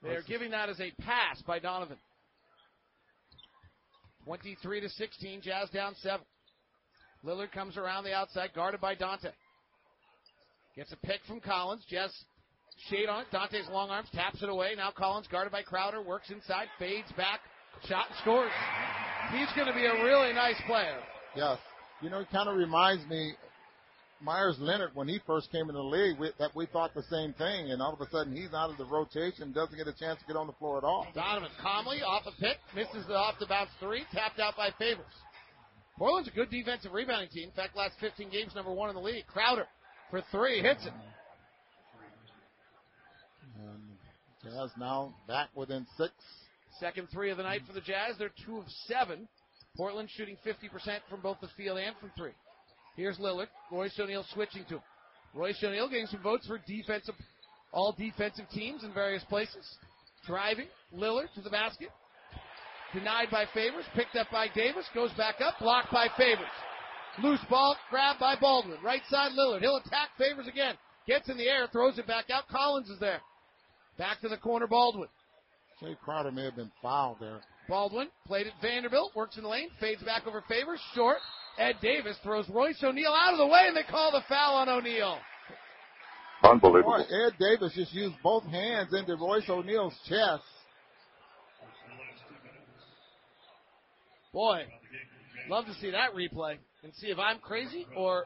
[0.04, 1.98] They are giving that as a pass by Donovan.
[4.26, 6.26] 23 to 16, Jazz down seven.
[7.24, 9.30] Lillard comes around the outside, guarded by Dante.
[10.76, 11.84] Gets a pick from Collins.
[11.90, 12.12] Jazz
[12.90, 13.28] shade on it.
[13.32, 14.74] Dante's long arms taps it away.
[14.78, 17.40] Now Collins guarded by Crowder, works inside, fades back,
[17.88, 18.52] shot and scores.
[19.32, 21.00] He's going to be a really nice player.
[21.36, 21.58] Yes.
[22.02, 23.34] You know, it kind of reminds me,
[24.21, 27.34] Meyers Leonard, when he first came in the league, we, that we thought the same
[27.34, 30.19] thing, and all of a sudden he's out of the rotation, doesn't get a chance
[30.19, 31.08] to get on the floor at all.
[31.13, 35.06] Donovan calmly off a pick, misses the off the bounce three, tapped out by Favors.
[35.98, 37.50] Portland's a good defensive rebounding team.
[37.50, 39.26] In fact, last 15 games, number one in the league.
[39.28, 39.65] Crowder
[40.10, 40.93] for three, hits it.
[43.58, 43.82] And
[44.43, 46.12] Jazz now back within six.
[46.80, 48.15] Second three of the night for the Jazz.
[48.19, 49.28] They're two of seven.
[49.76, 52.32] Portland shooting 50% from both the field and from three.
[52.96, 53.48] Here's Lillard.
[53.72, 54.82] Royce O'Neale switching to him.
[55.34, 57.16] Royce O'Neale getting some votes for defensive,
[57.74, 59.78] all defensive teams in various places.
[60.26, 60.68] Driving.
[60.96, 61.90] Lillard to the basket.
[62.94, 63.84] Denied by Favors.
[63.94, 64.86] Picked up by Davis.
[64.94, 65.56] Goes back up.
[65.60, 66.48] Blocked by Favors.
[67.22, 67.76] Loose ball.
[67.90, 68.78] Grabbed by Baldwin.
[68.84, 69.60] Right side Lillard.
[69.60, 70.76] He'll attack Favors again.
[71.06, 71.68] Gets in the air.
[71.72, 72.48] Throws it back out.
[72.48, 73.22] Collins is there.
[73.98, 74.68] Back to the corner.
[74.68, 75.10] Baldwin.
[75.82, 77.42] Jae Crowder may have been fouled there.
[77.67, 81.17] Baldwin played at Vanderbilt, works in the lane, fades back over Favors, short.
[81.58, 84.69] Ed Davis throws Royce O'Neale out of the way, and they call the foul on
[84.69, 85.17] O'Neale.
[86.43, 86.97] Unbelievable.
[86.97, 90.43] Boy, Ed Davis just used both hands into Royce O'Neale's chest.
[94.34, 94.63] Boy,
[95.49, 98.25] love to see that replay and see if I'm crazy or.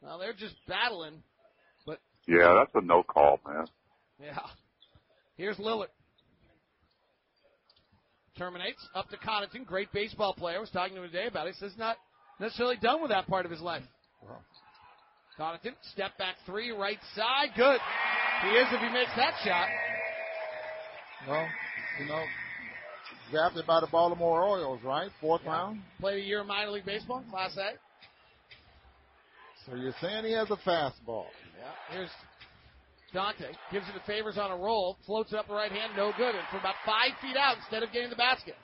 [0.00, 1.22] Well, they're just battling,
[1.84, 3.66] but Yeah, that's a no call, man.
[4.22, 4.38] yeah.
[5.36, 5.88] Here's Lillard.
[8.38, 10.58] Terminates up to Connaughton, great baseball player.
[10.58, 11.56] I Was talking to him today about it.
[11.56, 11.96] Says not
[12.38, 13.82] necessarily done with that part of his life.
[15.36, 17.80] Connaughton, step back three, right side, good.
[18.42, 19.68] He is if he makes that shot.
[21.28, 21.48] Well,
[22.00, 22.22] you know,
[23.32, 25.10] drafted by the Baltimore Orioles, right?
[25.20, 25.80] Fourth round.
[25.98, 27.72] Played a year of minor league baseball, Class A.
[29.66, 31.26] So you're saying he has a fastball.
[31.58, 31.72] Yeah.
[31.90, 32.10] Here's
[33.12, 33.52] Dante.
[33.72, 34.98] Gives it to Favors on a roll.
[35.06, 35.92] Floats it up the right hand.
[35.96, 36.34] No good.
[36.34, 38.54] And from about five feet out instead of getting the basket.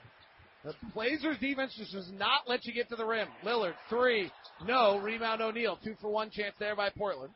[0.63, 3.27] The Blazers defense just does not let you get to the rim.
[3.43, 4.31] Lillard, three.
[4.65, 4.99] No.
[4.99, 5.79] Rebound O'Neale.
[5.83, 7.33] Two for one chance there by Portland.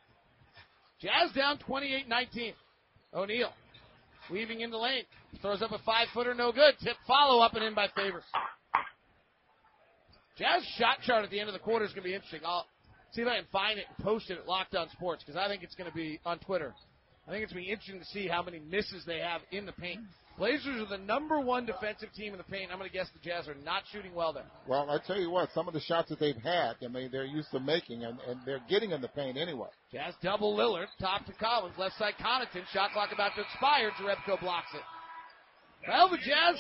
[1.02, 2.54] Jazz down 28-19.
[3.14, 3.54] O'Neale.
[4.30, 5.04] Weaving in the lane.
[5.42, 6.34] Throws up a five footer.
[6.34, 6.76] No good.
[6.84, 8.24] Tip follow up and in by Favors.
[10.38, 12.42] Jazz shot chart at the end of the quarter is going to be interesting.
[12.46, 12.66] I'll
[13.12, 15.64] see if I can find it and post it at Lockdown Sports because I think
[15.64, 16.74] it's going to be on Twitter.
[17.28, 19.66] I think it's going to be interesting to see how many misses they have in
[19.66, 20.00] the paint.
[20.40, 22.72] Blazers are the number one defensive team in the paint.
[22.72, 24.46] I'm going to guess the Jazz are not shooting well there.
[24.68, 27.26] Well, I tell you what, some of the shots that they've had, I mean, they're
[27.26, 29.68] used to making, and, and they're getting in the paint anyway.
[29.92, 33.92] Jazz double Lillard, top to Collins, left side Connaughton, shot clock about to expire.
[34.00, 34.82] Jerebko blocks it.
[35.90, 36.56] Well, the Jazz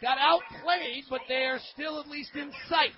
[0.00, 2.92] got outplayed, but they are still at least in sight.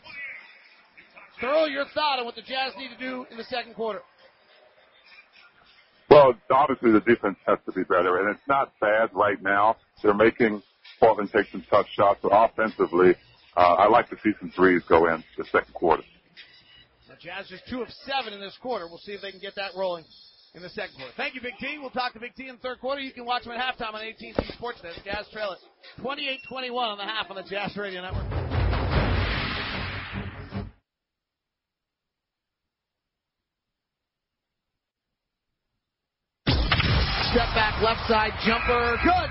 [1.41, 4.03] Thurl your thought on what the Jazz need to do in the second quarter.
[6.11, 9.77] Well, obviously the defense has to be better, and it's not bad right now.
[10.03, 10.63] They're making
[11.01, 13.15] Portland take some tough shots, but offensively,
[13.57, 16.03] uh, I like to see some threes go in the second quarter.
[17.09, 18.87] The Jazz just two of seven in this quarter.
[18.87, 20.05] We'll see if they can get that rolling
[20.55, 21.13] in the second quarter.
[21.17, 21.79] Thank you, Big T.
[21.79, 23.01] We'll talk to Big T in the third quarter.
[23.01, 25.05] You can watch them at halftime on AT&T Sportsnet.
[25.05, 28.58] Jazz trail it 28-21 on the half on the Jazz Radio Network.
[37.83, 38.97] Left side jumper.
[39.03, 39.31] Good.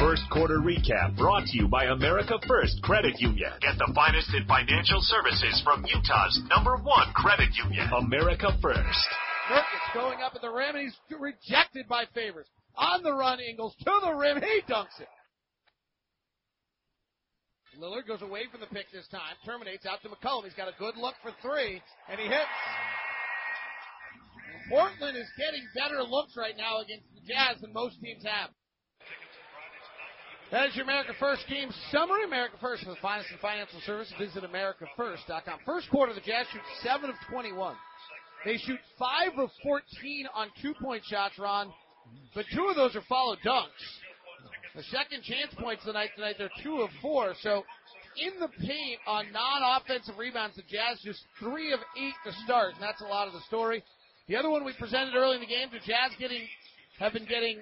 [0.00, 3.50] First quarter recap brought to you by America First Credit Union.
[3.60, 9.08] Get the finest in financial services from Utah's number one credit union, America First.
[9.50, 12.46] Nurkic going up at the rim and he's rejected by Favors.
[12.76, 14.40] On the run, Ingles to the rim.
[14.40, 15.08] He dunks it.
[17.80, 20.42] Lillard goes away from the pick this time, terminates out to McCollum.
[20.44, 22.50] He's got a good look for three, and he hits.
[24.68, 28.50] Portland is getting better looks right now against the Jazz than most teams have.
[30.50, 32.24] That is your America First game summary.
[32.24, 34.14] America First for the finest in financial services.
[34.18, 35.60] Visit AmericaFirst.com.
[35.66, 37.76] First quarter, the Jazz shoot 7 of 21.
[38.44, 41.70] They shoot 5 of 14 on two point shots, Ron,
[42.34, 43.68] but two of those are followed dunks.
[44.74, 47.34] The second chance points tonight, tonight they're 2 of 4.
[47.42, 47.64] So
[48.16, 52.82] in the paint on non-offensive rebounds, the Jazz just 3 of 8 to start, and
[52.82, 53.82] that's a lot of the story.
[54.28, 56.44] The other one we presented early in the game, the Jazz getting
[56.98, 57.60] have been getting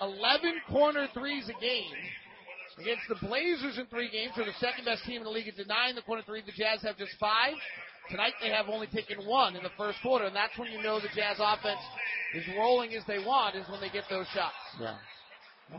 [0.00, 1.96] 11 corner threes a game.
[2.78, 5.56] Against the Blazers in three games, they're the second best team in the league at
[5.56, 6.42] denying the corner three.
[6.44, 7.54] The Jazz have just five.
[8.10, 11.00] Tonight they have only taken one in the first quarter, and that's when you know
[11.00, 11.80] the Jazz offense
[12.34, 14.58] is rolling as they want, is when they get those shots.
[14.78, 14.96] Yeah.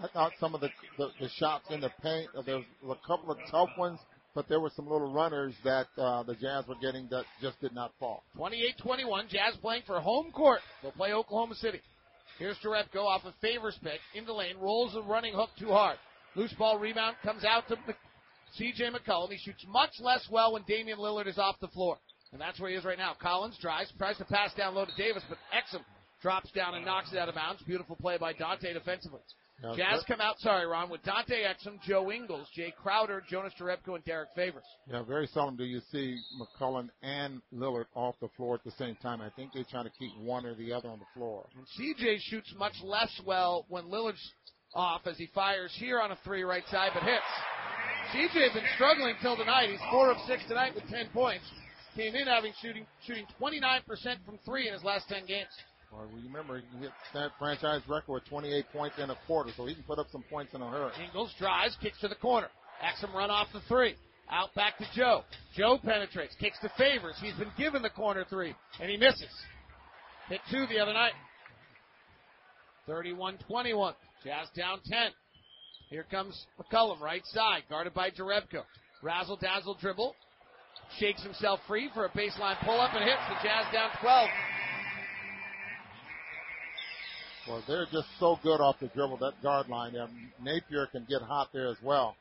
[0.01, 3.29] I thought some of the, the, the shots in the paint, there was a couple
[3.29, 3.99] of tough ones,
[4.35, 7.73] but there were some little runners that uh, the Jazz were getting that just did
[7.73, 8.23] not fall.
[8.37, 10.59] 28-21, Jazz playing for home court.
[10.83, 11.79] They'll play Oklahoma City.
[12.37, 15.97] Here's Jerebko off a Favors pick in the lane, rolls the running hook too hard.
[16.35, 17.77] Loose ball rebound comes out to
[18.55, 18.89] C.J.
[18.91, 19.31] McCollum.
[19.31, 21.97] He shoots much less well when Damian Lillard is off the floor.
[22.33, 23.13] And that's where he is right now.
[23.21, 25.81] Collins drives, tries to pass down low to Davis, but Exum
[26.21, 27.63] drops down and knocks it out of bounds.
[27.63, 29.21] Beautiful play by Dante defensively.
[29.63, 33.95] Now, Jazz come out, sorry, Ron, with Dante Exum, Joe Ingles, Jae Crowder, Jonas Jerebko,
[33.95, 34.65] and Derrick Favors.
[34.91, 38.95] Yeah, very seldom do you see McCollum and Lillard off the floor at the same
[38.95, 39.21] time.
[39.21, 41.47] I think they're trying to keep one or the other on the floor.
[41.55, 44.33] And CJ shoots much less well when Lillard's
[44.73, 47.23] off as he fires here on a three right side, but hits.
[48.13, 49.69] CJ has been struggling till tonight.
[49.69, 51.45] He's four of six tonight with 10 points.
[51.95, 53.85] Came in having shooting shooting 29%
[54.25, 55.47] from three in his last 10 games.
[55.95, 59.75] Well, remember, he hit that franchise record with 28 points in a quarter, so he
[59.75, 60.91] can put up some points in a hurry.
[61.03, 62.47] Ingles drives, kicks to the corner.
[62.83, 63.95] Exum run off the three.
[64.29, 65.23] Out back to Joe.
[65.55, 67.15] Joe penetrates, kicks to Favors.
[67.21, 69.29] He's been given the corner three, and he misses.
[70.27, 71.13] Hit two the other night.
[72.89, 73.93] 31-21.
[74.23, 75.11] Jazz down 10.
[75.89, 78.63] Here comes McCollum, right side, guarded by Jerebko.
[79.03, 80.15] Razzle dazzle dribble.
[80.99, 84.29] Shakes himself free for a baseline pull up and hits the Jazz down 12.
[87.47, 90.07] Well, they're just so good off the dribble, that guard line there.
[90.41, 92.15] Napier can get hot there as well.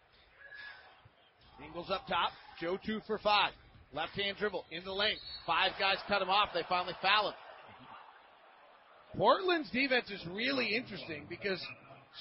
[1.64, 2.30] Ingles up top.
[2.60, 3.52] Joe two for five.
[3.92, 5.16] Left hand dribble in the lane.
[5.46, 6.50] Five guys cut him off.
[6.52, 7.34] They finally foul him.
[9.16, 11.64] Portland's defense is really interesting because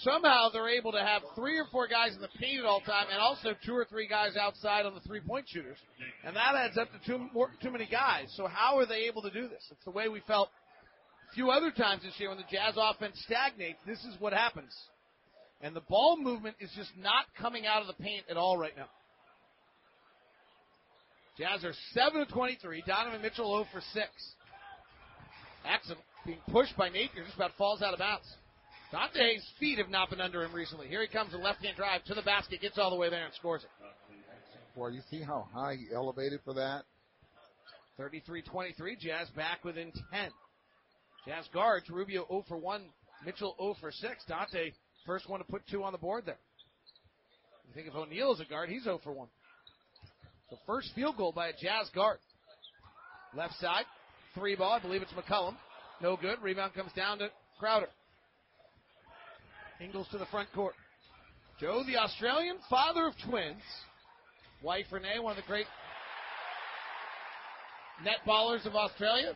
[0.02, 3.08] somehow they're able to have three or four guys in the paint at all time
[3.12, 5.78] and also two or three guys outside on the three point shooters.
[6.24, 8.32] And that adds up to too, more, too many guys.
[8.38, 9.66] So how are they able to do this?
[9.72, 10.50] It's the way we felt
[11.34, 13.80] few other times this year when the Jazz offense stagnates.
[13.86, 14.74] This is what happens.
[15.62, 18.76] And the ball movement is just not coming out of the paint at all right
[18.76, 18.89] now.
[21.38, 22.84] Jazz are 7 of 23.
[22.86, 24.08] Donovan Mitchell 0 for 6.
[25.65, 28.26] Exum being pushed by Napier just about falls out of bounds.
[28.91, 30.88] Dante's feet have not been under him recently.
[30.88, 33.34] Here he comes, a left-hand drive to the basket, gets all the way there and
[33.34, 33.69] scores it.
[34.76, 36.84] Boy, you see how high he elevated for that?
[38.00, 40.30] 33-23, Jazz back within 10.
[41.26, 42.82] Jazz guards, Rubio 0 for 1,
[43.26, 44.24] Mitchell 0 for 6.
[44.28, 44.72] Dante,
[45.06, 46.40] first one to put two on the board there.
[47.68, 49.28] You think if O'Neale is a guard, he's 0 for 1.
[50.52, 52.20] The first field goal by a Jazz guard.
[53.36, 53.86] Left side,
[54.36, 55.56] three ball, I believe it's McCollum.
[56.02, 56.42] No good.
[56.42, 57.88] Rebound comes down to Crowder.
[59.80, 60.76] Ingles to the front court.
[61.60, 63.62] Joe, the Australian, father of twins.
[64.62, 65.66] Wife Renae, one of the great
[68.04, 69.34] net ballers of Australia.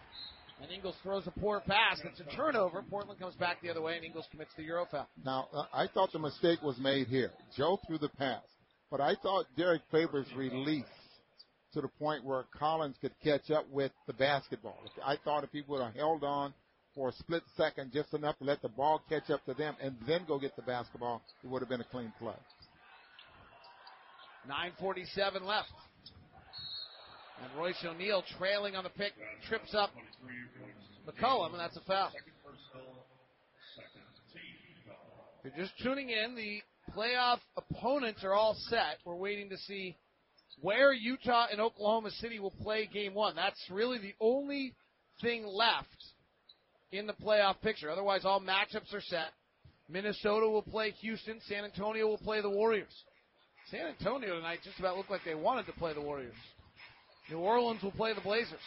[0.62, 2.02] And Ingles throws a poor pass.
[2.04, 2.82] It's a turnover.
[2.90, 5.08] Portland comes back the other way, and Ingles commits the Euro foul.
[5.24, 7.32] Now, uh, I thought the mistake was made here.
[7.56, 8.42] Joe threw the pass.
[8.90, 10.88] But I thought Derrick Favors released
[11.74, 14.78] to the point where Collins could catch up with the basketball.
[15.06, 16.54] I thought if he would have held on
[16.96, 19.96] for a split second, just enough to let the ball catch up to them and
[20.08, 22.34] then go get the basketball, it would have been a clean play.
[24.50, 25.68] 9.47 left.
[27.44, 29.14] And Royce O'Neale trailing on the pick,
[29.48, 29.92] trips up
[31.08, 32.12] McCollum, and that's a foul.
[35.44, 36.62] If you're just tuning in, the
[36.94, 38.98] playoff opponents are all set.
[39.06, 39.96] We're waiting to see
[40.62, 43.36] where Utah and Oklahoma City will play game one.
[43.36, 44.74] That's really the only
[45.22, 45.88] thing left
[46.92, 47.90] in the playoff picture.
[47.90, 49.32] Otherwise, all matchups are set.
[49.90, 51.40] Minnesota will play Houston.
[51.48, 52.94] San Antonio will play the Warriors.
[53.70, 56.36] San Antonio tonight just about looked like they wanted to play the Warriors.
[57.30, 58.60] New Orleans will play the Blazers.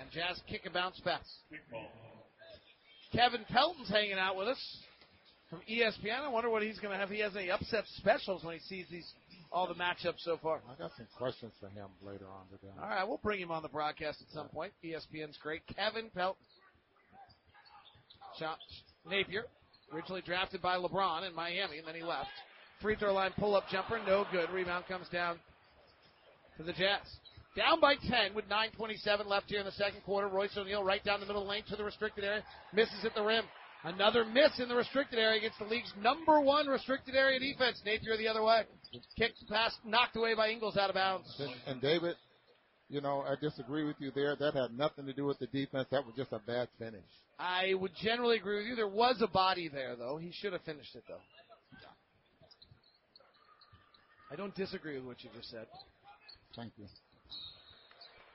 [0.00, 1.24] And Jazz kick and bounce pass.
[3.12, 4.78] Kevin Pelton's hanging out with us
[5.48, 6.20] from ESPN.
[6.20, 7.10] I wonder what he's going to have.
[7.10, 9.06] If he has any upset specials when he sees these
[9.52, 10.60] all the matchups so far.
[10.70, 12.72] I got some questions for him later on today.
[12.80, 14.72] All right, we'll bring him on the broadcast at some point.
[14.84, 15.62] ESPN's great.
[15.74, 16.40] Kevin Pelton.
[18.40, 18.56] Shabazz
[19.08, 19.44] Napier,
[19.92, 22.30] originally drafted by LeBron in Miami, and then he left.
[22.80, 24.50] Free throw line pull up jumper, no good.
[24.50, 25.38] Rebound comes down
[26.56, 27.00] to the Jazz.
[27.56, 30.28] Down by 10 with 9.27 left here in the second quarter.
[30.28, 32.44] Royce O'Neale right down the middle lane to the restricted area.
[32.72, 33.44] Misses at the rim.
[33.82, 37.80] Another miss in the restricted area against the league's number one restricted area defense.
[37.84, 38.62] Napier the other way.
[39.16, 41.34] Kicked pass knocked away by Ingles out of bounds.
[41.38, 42.14] And, and David,
[42.88, 44.36] you know, I disagree with you there.
[44.36, 45.88] That had nothing to do with the defense.
[45.90, 47.04] That was just a bad finish.
[47.38, 48.76] I would generally agree with you.
[48.76, 50.18] There was a body there, though.
[50.18, 51.22] He should have finished it, though.
[54.30, 55.66] I don't disagree with what you just said.
[56.54, 56.84] Thank you.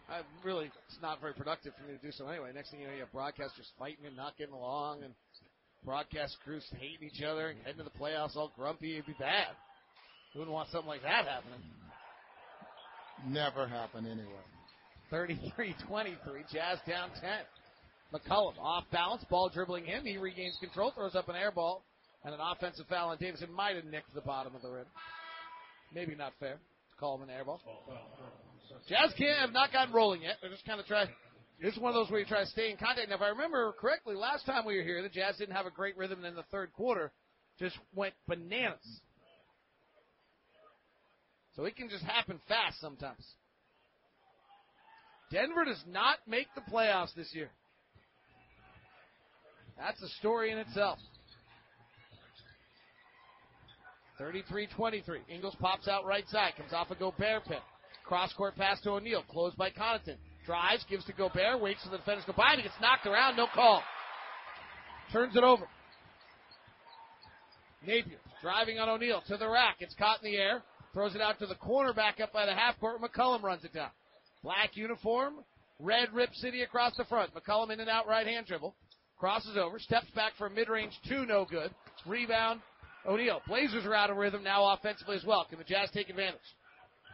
[0.07, 2.51] I really, it's not very productive for me to do so anyway.
[2.53, 5.13] Next thing you know, you have broadcasters fighting and not getting along, and
[5.83, 8.93] broadcast crews hating each other and heading to the playoffs all grumpy.
[8.93, 9.55] It'd be bad.
[10.33, 11.59] Who wouldn't want something like that happening?
[13.27, 14.43] Never happen anyway.
[15.11, 16.17] 33-23,
[16.51, 17.29] Jazz down 10.
[18.13, 20.03] McCollum off balance, ball dribbling him.
[20.05, 21.83] He regains control, throws up an air ball,
[22.23, 23.41] and an offensive foul on Davis.
[23.41, 24.85] It might have nicked the bottom of the rim.
[25.93, 27.61] Maybe not fair to call him an air ball.
[28.87, 30.37] Jazz can't have not gotten rolling yet.
[30.41, 31.07] They're just kind of trying.
[31.59, 33.09] It's one of those where you try to stay in contact.
[33.09, 35.71] Now, if I remember correctly, last time we were here, the Jazz didn't have a
[35.71, 37.11] great rhythm in the third quarter.
[37.59, 39.01] Just went bananas.
[41.55, 43.25] So it can just happen fast sometimes.
[45.31, 47.49] Denver does not make the playoffs this year.
[49.77, 50.99] That's a story in itself.
[54.19, 55.01] 33-23.
[55.29, 56.53] Ingles pops out right side.
[56.57, 57.57] Comes off a Gobert pin.
[58.05, 59.23] Cross court pass to O'Neale.
[59.29, 60.17] Closed by Connaughton.
[60.45, 61.59] Drives, gives to Gobert.
[61.59, 62.55] Waits for the defenders to go by.
[62.55, 63.35] He gets knocked around.
[63.35, 63.81] No call.
[65.11, 65.67] Turns it over.
[67.85, 69.77] Napier driving on O'Neale to the rack.
[69.79, 70.61] It's caught in the air.
[70.93, 73.01] Throws it out to the corner back up by the half court.
[73.01, 73.89] McCollum runs it down.
[74.43, 75.35] Black uniform.
[75.79, 77.31] Red Rip City across the front.
[77.33, 78.75] McCollum in and out right hand dribble.
[79.17, 79.79] Crosses over.
[79.79, 81.25] Steps back for a mid range two.
[81.25, 81.71] No good.
[82.05, 82.61] Rebound.
[83.07, 83.41] O'Neale.
[83.47, 85.45] Blazers are out of rhythm now offensively as well.
[85.49, 86.39] Can the Jazz take advantage?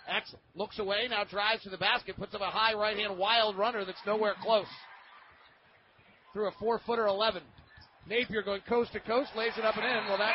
[0.07, 0.43] Excellent.
[0.55, 3.85] Looks away, now drives to the basket, puts up a high right hand wild runner
[3.85, 4.65] that's nowhere close.
[6.33, 7.43] Through a four footer 11.
[8.07, 10.07] Napier going coast to coast, lays it up and in.
[10.07, 10.33] Well, that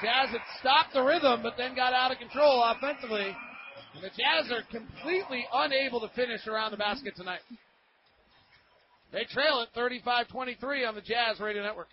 [0.00, 3.34] Jazz had stopped the rhythm, but then got out of control offensively.
[3.94, 7.40] And the Jazz are completely unable to finish around the basket tonight.
[9.12, 11.88] They trail it 35 23 on the Jazz Radio Network.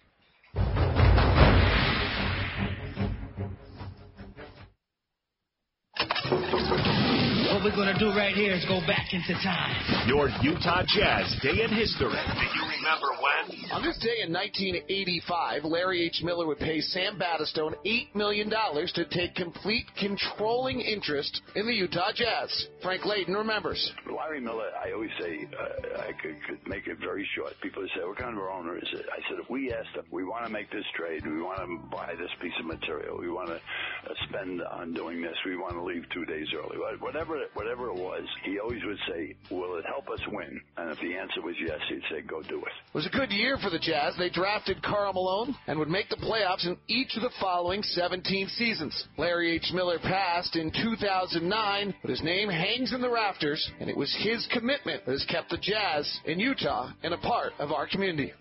[7.62, 10.08] What we're gonna do right here is go back into time.
[10.08, 12.10] Your Utah Jazz Day in History.
[12.10, 13.72] Do you remember when?
[13.72, 16.22] On this day in 1985, Larry H.
[16.24, 22.10] Miller would pay Sam Battistone $8 million to take complete controlling interest in the Utah
[22.16, 22.50] Jazz.
[22.82, 23.92] Frank Layden remembers.
[24.10, 27.54] Larry Miller, I always say, uh, I could, could make it very short.
[27.62, 29.06] People say, what kind of owner is it?
[29.14, 31.96] I said, if we asked them, we want to make this trade, we want to
[31.96, 35.74] buy this piece of material, we want to uh, spend on doing this, we want
[35.74, 39.86] to leave two days early, whatever, whatever it was, he always would say, will it
[39.86, 40.60] help us win?
[40.78, 42.72] And if the answer was yes, he'd say, go do it.
[42.88, 44.14] It was a good year for the Jazz.
[44.18, 48.48] They drafted Karl Malone and would make the playoffs in each of the following 17
[48.50, 49.06] seasons.
[49.18, 49.72] Larry H.
[49.74, 54.48] Miller passed in 2009, but his name hangs in the rafters, and it was his
[54.54, 58.34] commitment that has kept the Jazz in Utah and a part of our community.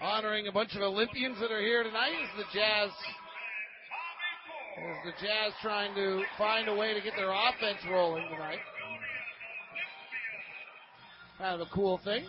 [0.00, 2.90] Honoring a bunch of Olympians that are here tonight is the Jazz.
[4.78, 8.58] Is the Jazz trying to find a way to get their offense rolling tonight?
[11.38, 12.24] Kind of a cool thing.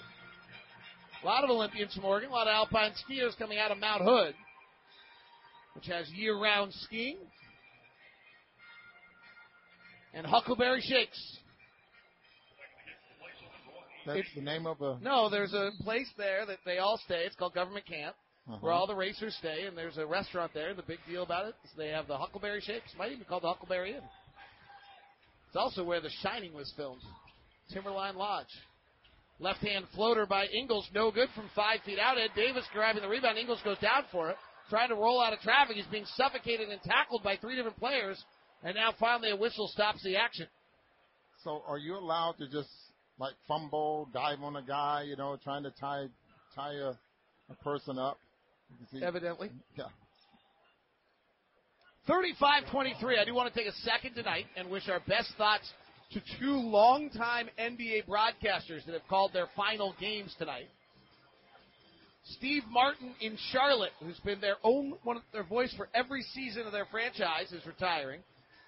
[1.22, 4.02] A lot of Olympians from Oregon, a lot of alpine skiers coming out of Mount
[4.02, 4.34] Hood,
[5.76, 7.18] which has year-round skiing.
[10.14, 11.38] And Huckleberry Shakes.
[14.08, 14.98] That's the name of a.
[15.04, 17.26] No, there's a place there that they all stay.
[17.26, 18.16] It's called Government Camp,
[18.50, 18.58] Uh-huh.
[18.62, 20.74] where all the racers stay, and there's a restaurant there.
[20.74, 22.92] The big deal about it is they have the Huckleberry Shakes.
[22.98, 24.02] Might even be called the Huckleberry Inn.
[25.48, 27.02] It's also where The Shining was filmed.
[27.72, 28.48] Timberline Lodge.
[29.40, 32.18] Left hand floater by Ingles, no good from five feet out.
[32.18, 33.38] Ed Davis grabbing the rebound.
[33.38, 34.36] Ingles goes down for it,
[34.70, 35.76] trying to roll out of traffic.
[35.76, 38.22] He's being suffocated and tackled by three different players,
[38.64, 40.48] and now finally a whistle stops the action.
[41.44, 42.70] So are you allowed to just
[43.20, 46.08] like fumble, dive on a guy, you know, trying to tie
[46.56, 46.94] tie a,
[47.52, 48.18] a person up.
[48.70, 49.52] You can see- Evidently.
[49.76, 49.86] Yeah.
[52.08, 53.20] 35-23.
[53.20, 55.72] I do want to take a second tonight and wish our best thoughts
[56.12, 60.68] to two longtime NBA broadcasters that have called their final games tonight.
[62.38, 66.66] Steve Martin in Charlotte, who's been their own one of their voice for every season
[66.66, 68.22] of their franchise, is retiring,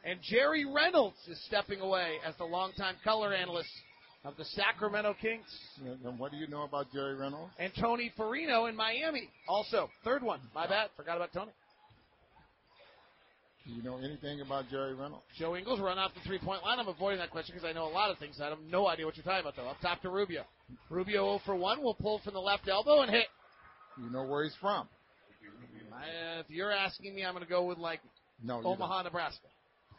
[0.03, 3.69] and Jerry Reynolds is stepping away as the longtime color analyst
[4.23, 5.45] of the Sacramento Kings.
[6.05, 7.51] And what do you know about Jerry Reynolds?
[7.57, 10.39] And Tony Farino in Miami, also third one.
[10.53, 11.51] My bad, forgot about Tony.
[13.65, 15.23] Do you know anything about Jerry Reynolds?
[15.37, 16.79] Joe Ingles run off the three point line.
[16.79, 18.39] I'm avoiding that question because I know a lot of things.
[18.41, 19.69] I have no idea what you're talking about, though.
[19.69, 20.45] Up top to Rubio.
[20.89, 23.27] Rubio 0 for 1 will pull from the left elbow and hit.
[24.01, 24.87] You know where he's from?
[25.93, 27.99] I, if you're asking me, I'm going to go with like
[28.43, 29.47] No, Omaha, Nebraska.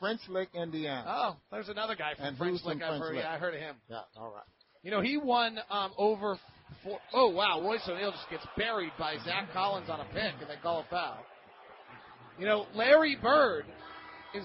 [0.03, 1.05] French Lick, Indiana.
[1.07, 3.15] Oh, there's another guy from And French from Lick I've French heard.
[3.15, 3.25] Lick?
[3.25, 3.77] Yeah, I heard of him.
[3.89, 4.43] Yeah, all right.
[4.83, 6.37] You know, he won um, over.
[6.83, 10.51] Four, oh wow, Royce O'Neale just gets buried by Zach Collins on a pick, and
[10.51, 11.19] they call a foul.
[12.37, 13.67] You know, Larry Bird
[14.35, 14.45] is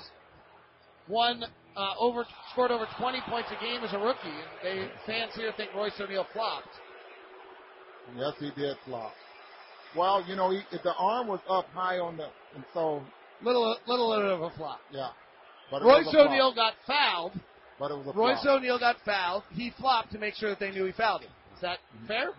[1.07, 1.43] one
[1.75, 5.51] uh, over scored over 20 points a game as a rookie, and they fans here
[5.57, 6.67] think Royce O'Neale flopped.
[8.15, 9.13] Yes, he did flop.
[9.95, 13.01] Well, you know, he, the arm was up high on the, and so
[13.43, 14.79] Little little bit of a flop.
[14.91, 15.09] yeah.
[15.71, 16.27] But Royce was a flop.
[16.29, 17.33] O'Neale got fouled.
[17.79, 18.45] But it was a Royce.
[18.45, 19.43] O'Neale got fouled.
[19.51, 21.31] He flopped to make sure that they knew he fouled him.
[21.55, 22.07] Is that mm-hmm.
[22.07, 22.29] fair?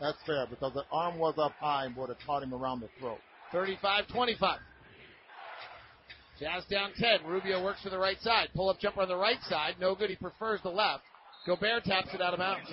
[0.00, 2.88] That's fair because the arm was up high and would have caught him around the
[3.00, 3.18] throat.
[3.52, 4.58] 35-25.
[6.38, 7.26] Jazz down 10.
[7.26, 8.48] Rubio works for the right side.
[8.54, 9.76] Pull up jumper on the right side.
[9.80, 10.10] No good.
[10.10, 11.02] He prefers the left.
[11.46, 12.68] Gobert taps it out of bounds.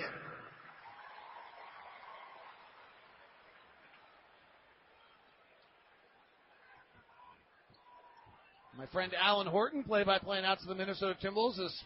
[8.76, 11.84] My friend Alan Horton, play-by-play announcer of the Minnesota Timberwolves, is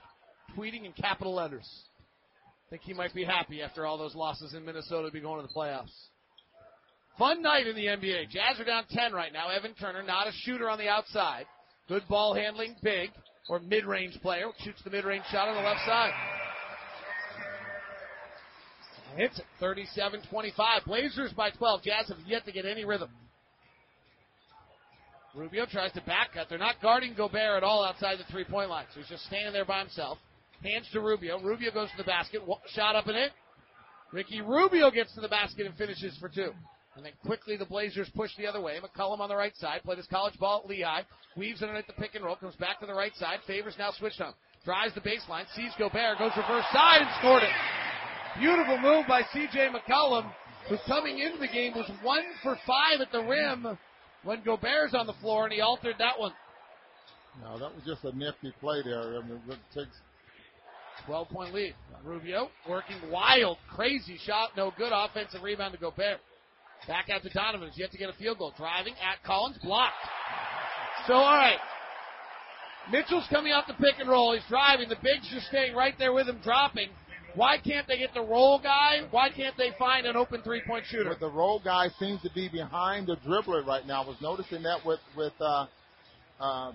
[0.56, 1.68] tweeting in capital letters.
[2.70, 5.46] Think he might be happy after all those losses in Minnesota to be going to
[5.46, 5.92] the playoffs.
[7.18, 8.30] Fun night in the NBA.
[8.30, 9.48] Jazz are down 10 right now.
[9.50, 11.44] Evan Turner, not a shooter on the outside.
[11.88, 13.10] Good ball handling, big,
[13.50, 14.46] or mid-range player.
[14.64, 16.12] Shoots the mid-range shot on the left side.
[19.16, 20.84] Hits it 37-25.
[20.86, 21.82] Blazers by 12.
[21.82, 23.10] Jazz have yet to get any rhythm.
[25.34, 26.48] Rubio tries to back cut.
[26.48, 29.64] They're not guarding Gobert at all outside the three-point line, so he's just standing there
[29.64, 30.18] by himself.
[30.62, 31.40] Hands to Rubio.
[31.40, 32.42] Rubio goes to the basket.
[32.74, 33.28] Shot up and in.
[34.12, 36.50] Ricky Rubio gets to the basket and finishes for two.
[36.96, 38.78] And then quickly the Blazers push the other way.
[38.80, 41.02] McCollum on the right side, played his college ball at Lehigh,
[41.36, 43.38] weaves underneath the pick and roll, comes back to the right side.
[43.46, 44.32] Favors now switched on.
[44.64, 47.50] Drives the baseline, sees Gobert, goes reverse side and scored it.
[48.40, 50.28] Beautiful move by CJ McCollum,
[50.68, 53.78] who coming into the game was one for five at the rim
[54.24, 56.32] when Gobert's on the floor, and he altered that one.
[57.42, 59.18] No, that was just a nifty play there.
[59.18, 59.96] I mean, it takes
[61.06, 61.74] 12 point lead.
[62.04, 64.92] Rubio working wild, crazy shot, no good.
[64.92, 66.20] Offensive rebound to Gobert.
[66.86, 67.68] Back out to Donovan.
[67.68, 68.52] He's yet to get a field goal.
[68.56, 69.94] Driving at Collins, blocked.
[71.06, 71.58] So, alright.
[72.90, 74.32] Mitchell's coming off the pick and roll.
[74.32, 74.88] He's driving.
[74.88, 76.88] The bigs are staying right there with him, dropping.
[77.38, 79.02] Why can't they get the roll guy?
[79.12, 81.08] Why can't they find an open three point shooter?
[81.08, 84.02] But the role guy seems to be behind the dribbler right now.
[84.02, 85.66] I was noticing that with with uh,
[86.40, 86.72] uh,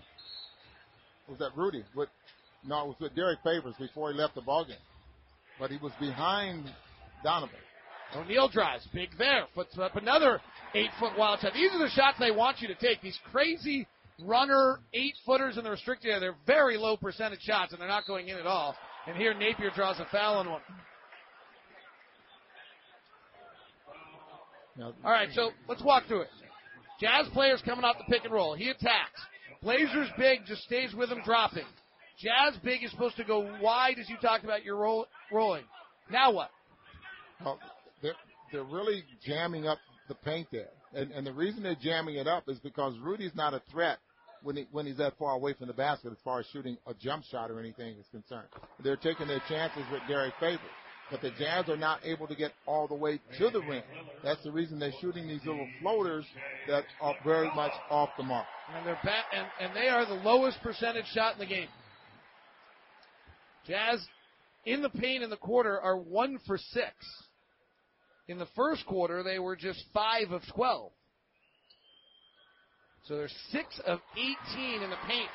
[1.28, 1.84] was that Rudy?
[1.94, 2.08] With
[2.66, 4.78] no, it was with Derrick Favors before he left the ballgame.
[5.60, 6.72] But he was behind
[7.26, 7.58] Donovan.
[8.16, 10.40] O'Neale drives, big there, puts up another
[10.76, 11.52] eight foot wild shot.
[11.54, 13.02] These are the shots they want you to take.
[13.02, 13.86] These crazy
[14.24, 16.20] runner eight footers in the restricted area.
[16.22, 18.76] They're very low percentage shots and they're not going in at all.
[19.08, 20.62] And here Napier draws a foul on one.
[24.78, 26.30] Now, All right, so let's walk through it.
[27.00, 28.56] Jazz players coming off the pick and roll.
[28.56, 29.22] He attacks.
[29.62, 31.66] Blazers big just stays with him dropping.
[32.18, 35.64] Jazz big is supposed to go wide as you talked about your roll, rolling.
[36.12, 36.50] Now what?
[37.44, 37.60] Well,
[38.02, 38.14] they're,
[38.52, 40.70] they're really jamming up the paint there.
[40.94, 44.00] And, and the reason they're jamming it up is because Rudy's not a threat
[44.44, 46.94] when, he, when he's that far away from the basket as far as shooting a
[46.94, 48.48] jump shot or anything is concerned.
[48.84, 50.60] They're taking their chances with Derrick Favors.
[51.12, 53.84] But the Jazz are not able to get all the way to the rim.
[54.24, 56.26] That's the reason they're shooting these little floaters
[56.68, 58.46] that are very much off the mark.
[58.76, 61.68] And they're ba- and, and they are the lowest percentage shot in the game.
[63.68, 64.04] Jazz
[64.66, 66.94] in the paint in the quarter are one for six.
[68.28, 70.94] In the first quarter, they were just five of twelve.
[73.08, 75.30] So they're six of eighteen in the paint.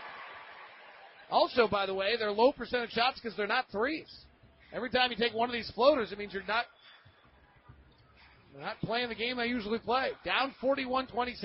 [1.30, 4.08] Also, by the way, they're low percentage shots because they're not threes.
[4.72, 6.64] Every time you take one of these floaters, it means you're not
[8.54, 10.10] you're not playing the game they usually play.
[10.24, 11.36] Down 41-27.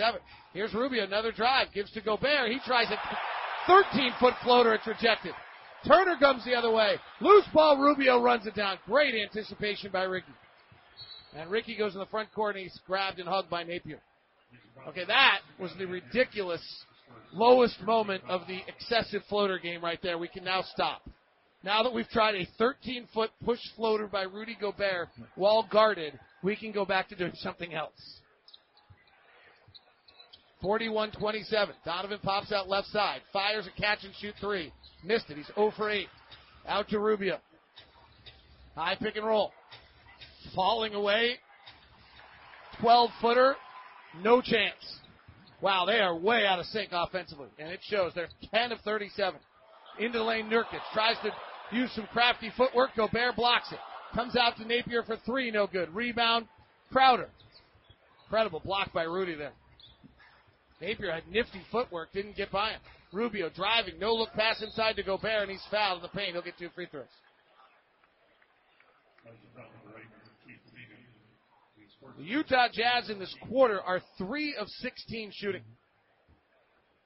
[0.54, 2.50] Here's Rubio, another drive, gives to Gobert.
[2.50, 4.74] He tries a 13-foot floater.
[4.74, 5.34] It's rejected.
[5.86, 6.96] Turner comes the other way.
[7.20, 7.78] Loose ball.
[7.78, 8.78] Rubio runs it down.
[8.86, 10.32] Great anticipation by Ricky.
[11.36, 14.02] And Ricky goes in the front court and he's grabbed and hugged by Napier.
[14.88, 16.62] Okay, that was the ridiculous
[17.34, 20.18] lowest moment of the excessive floater game right there.
[20.18, 21.02] We can now stop.
[21.64, 26.56] Now that we've tried a 13 foot push floater by Rudy Gobert, wall guarded, we
[26.56, 28.20] can go back to doing something else.
[30.62, 31.76] 41 27.
[31.86, 33.22] Donovan pops out left side.
[33.32, 34.72] Fires a catch and shoot three.
[35.04, 35.38] Missed it.
[35.38, 36.08] He's 0 for 8.
[36.68, 37.40] Out to Rubio.
[38.76, 39.52] High pick and roll.
[40.56, 41.36] Falling away.
[42.80, 43.56] 12 footer.
[44.22, 45.00] No chance.
[45.62, 47.48] Wow, they are way out of sync offensively.
[47.58, 48.12] And it shows.
[48.14, 49.40] They're 10 of 37.
[50.00, 51.32] Into the lane, Nurkic tries to
[51.76, 52.92] use some crafty footwork.
[52.96, 53.80] Gobert blocks it.
[54.14, 55.52] Comes out to Napier for three.
[55.52, 55.94] No good.
[55.94, 56.48] Rebound.
[56.92, 57.30] Crowder.
[58.26, 59.54] Incredible block by Rudy there.
[60.82, 62.82] Napier had nifty footwork, didn't get by him.
[63.14, 66.34] Rubio driving, no look pass inside to Gobert, and he's fouled in the paint.
[66.34, 67.06] He'll get two free throws.
[72.24, 75.64] The Utah Jazz in this quarter are three of 16 shooting.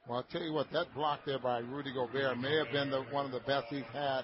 [0.06, 3.02] Well, I'll tell you what, that block there by Rudy Gobert may have been the,
[3.10, 4.22] one of the best he's had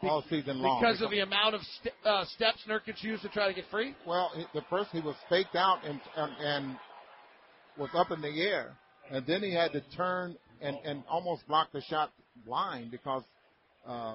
[0.00, 0.80] all season long.
[0.80, 3.94] Because of the amount of st- uh, steps Nurkic used to try to get free?
[4.06, 6.76] Well, the first he was faked out and, and, and
[7.76, 8.74] was up in the air,
[9.10, 12.10] and then he had to turn and, and almost block the shot
[12.46, 13.22] blind because
[13.86, 14.14] uh,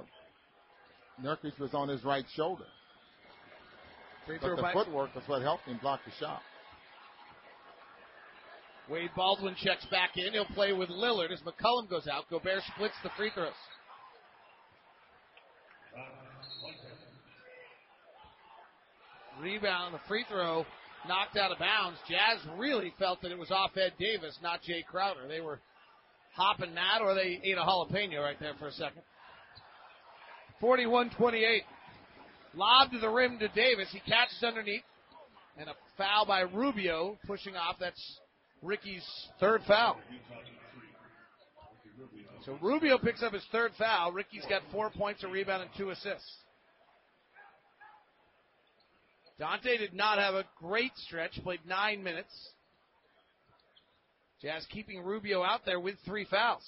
[1.23, 2.65] Nurkic was on his right shoulder.
[4.25, 6.41] Free But throw the by footwork was what helped him block the shot.
[8.89, 10.33] Wade Baldwin checks back in.
[10.33, 12.29] He'll play with Lillard as McCollum goes out.
[12.29, 13.53] Gobert splits the free throws.
[19.39, 20.65] Rebound, the free throw
[21.07, 21.97] knocked out of bounds.
[22.07, 25.27] Jazz really felt that it was off Ed Davis, not Jae Crowder.
[25.27, 25.59] They were
[26.33, 29.01] hopping that, or they ate a jalapeno right there for a second.
[30.61, 31.61] 41-28.
[32.53, 33.87] Lob to the rim to Davis.
[33.91, 34.83] He catches underneath.
[35.57, 37.75] And a foul by Rubio pushing off.
[37.79, 38.19] That's
[38.61, 39.05] Ricky's
[39.39, 39.97] third foul.
[42.45, 44.11] So Rubio picks up his third foul.
[44.11, 46.35] Ricky's got four points, a rebound, and two assists.
[49.37, 52.29] Dante did not have a great stretch, played nine minutes.
[54.41, 56.63] Jazz keeping Rubio out there with three fouls.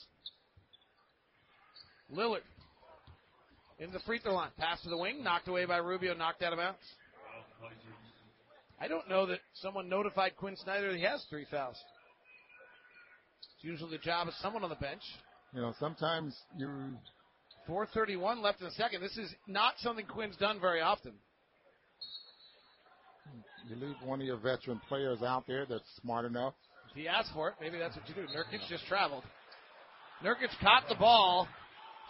[2.11, 2.41] Lillard
[3.79, 4.51] in the free throw line.
[4.57, 6.79] Pass to the wing, knocked away by Rubio, knocked out of bounds.
[8.79, 11.77] I don't know that someone notified Quinn Snyder that he has three fouls.
[13.55, 15.01] It's usually the job of someone on the bench.
[15.53, 16.67] You know, sometimes you
[17.67, 19.01] 431 left in the second.
[19.01, 21.13] This is not something Quinn's done very often.
[23.69, 26.53] you leave one of your veteran players out there that's smart enough.
[26.91, 28.21] If he asked for it, maybe that's what you do.
[28.21, 29.23] Nurkic just traveled.
[30.23, 31.47] Nurkic caught the ball,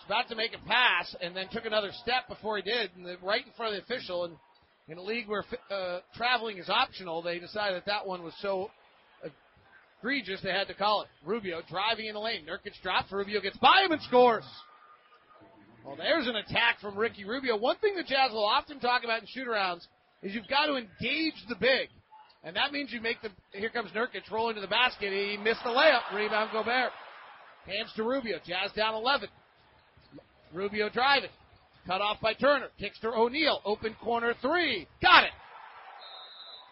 [0.05, 3.45] about to make a pass, and then took another step before he did, and right
[3.45, 4.25] in front of the official.
[4.25, 4.35] And
[4.87, 8.69] in a league where uh, traveling is optional, they decided that that one was so
[9.99, 11.07] egregious they had to call it.
[11.25, 12.45] Rubio driving in the lane.
[12.45, 13.11] Nurkic drops.
[13.11, 14.45] Rubio gets by him and scores.
[15.85, 17.57] Well, there's an attack from Ricky Rubio.
[17.57, 19.85] One thing the Jazz will often talk about in shoot-arounds
[20.21, 21.89] is you've got to engage the big.
[22.43, 25.11] And that means you make the, here comes Nurkic rolling to the basket.
[25.11, 26.13] He missed the layup.
[26.13, 26.91] Rebound Gobert.
[27.65, 28.37] Hands to Rubio.
[28.45, 29.29] Jazz down 11.
[30.53, 31.29] Rubio driving.
[31.85, 32.67] Cut off by Turner.
[32.79, 33.61] Kicks to O'Neale.
[33.65, 34.87] Open corner three.
[35.01, 35.31] Got it.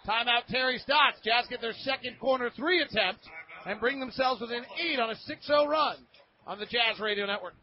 [0.07, 1.19] Timeout Terry Stotts.
[1.23, 3.21] Jazz get their second corner three attempt
[3.65, 5.97] and bring themselves within eight on a 6-0 run
[6.47, 7.53] on the Jazz Radio Network.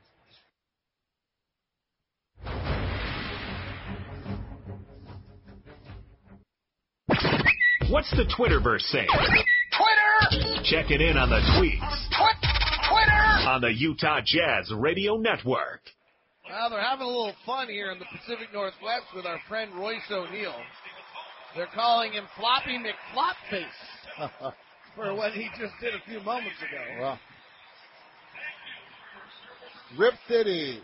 [7.90, 9.08] What's the Twitterverse saying?
[9.08, 10.62] Twitter!
[10.64, 12.08] Checking in on the tweets
[12.88, 13.48] Twitter!
[13.48, 15.80] on the Utah Jazz Radio Network.
[16.58, 20.02] Well, they're having a little fun here in the Pacific Northwest with our friend Royce
[20.10, 20.60] O'Neale.
[21.54, 24.52] They're calling him Floppy McFlopface
[24.96, 26.82] for what he just did a few moments ago.
[27.00, 27.20] Well,
[29.96, 30.80] Rip City.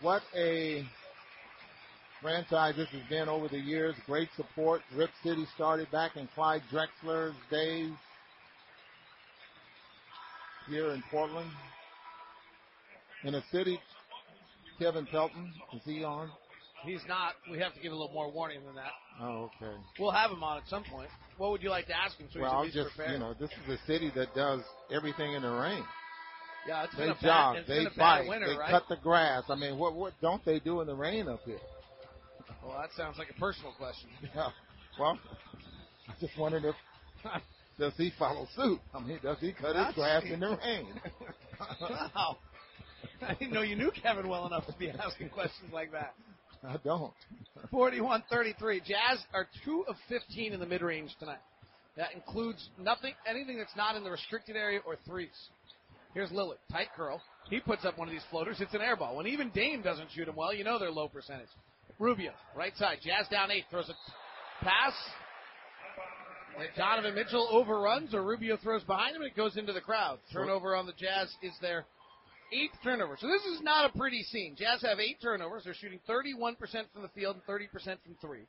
[0.00, 0.82] What a
[2.20, 3.94] franchise this has been over the years.
[4.04, 4.80] Great support.
[4.96, 7.92] Rip City started back in Clyde Drexler's days
[10.68, 11.50] here in Portland.
[13.24, 13.80] In a city,
[14.78, 16.30] Kevin Pelton, is he on?
[16.84, 17.32] He's not.
[17.50, 18.92] We have to give a little more warning than that.
[19.20, 19.74] Oh, okay.
[19.98, 21.08] We'll have him on at some point.
[21.36, 23.14] What would you like to ask him so well, he's I'll just, prepared?
[23.14, 24.60] you know, this is a city that does
[24.92, 25.82] everything in the rain.
[26.68, 28.70] yeah, it's They been a jog, bad, they been a bad bike, winter, they right?
[28.70, 29.42] cut the grass.
[29.48, 31.58] I mean, what what don't they do in the rain up here?
[32.64, 34.08] Well, that sounds like a personal question.
[34.34, 34.50] Yeah.
[35.00, 35.18] Well,
[36.08, 36.74] I just wondered if
[37.78, 38.80] does he follow suit?
[38.94, 40.86] I mean, does he cut his grass in the rain?
[41.80, 42.36] wow.
[43.26, 46.14] I didn't know you knew Kevin well enough to be asking questions like that.
[46.66, 47.12] I don't.
[47.72, 48.84] 41-33.
[48.84, 51.38] Jazz are 2 of 15 in the mid-range tonight.
[51.96, 55.28] That includes nothing, anything that's not in the restricted area or threes.
[56.14, 57.20] Here's Lillard, tight curl.
[57.50, 58.56] He puts up one of these floaters.
[58.60, 59.16] It's an air ball.
[59.16, 61.48] When even Dame doesn't shoot them well, you know they're low percentage.
[61.98, 62.98] Rubio, right side.
[63.02, 63.64] Jazz down eight.
[63.70, 64.92] Throws a pass.
[66.58, 70.18] And Donovan Mitchell overruns, or Rubio throws behind him, and it goes into the crowd.
[70.32, 71.84] Turnover on the Jazz is their
[72.52, 73.16] eighth turnover.
[73.20, 74.56] So this is not a pretty scene.
[74.56, 75.64] Jazz have eight turnovers.
[75.64, 76.56] They're shooting 31%
[76.92, 78.46] from the field and 30% from three.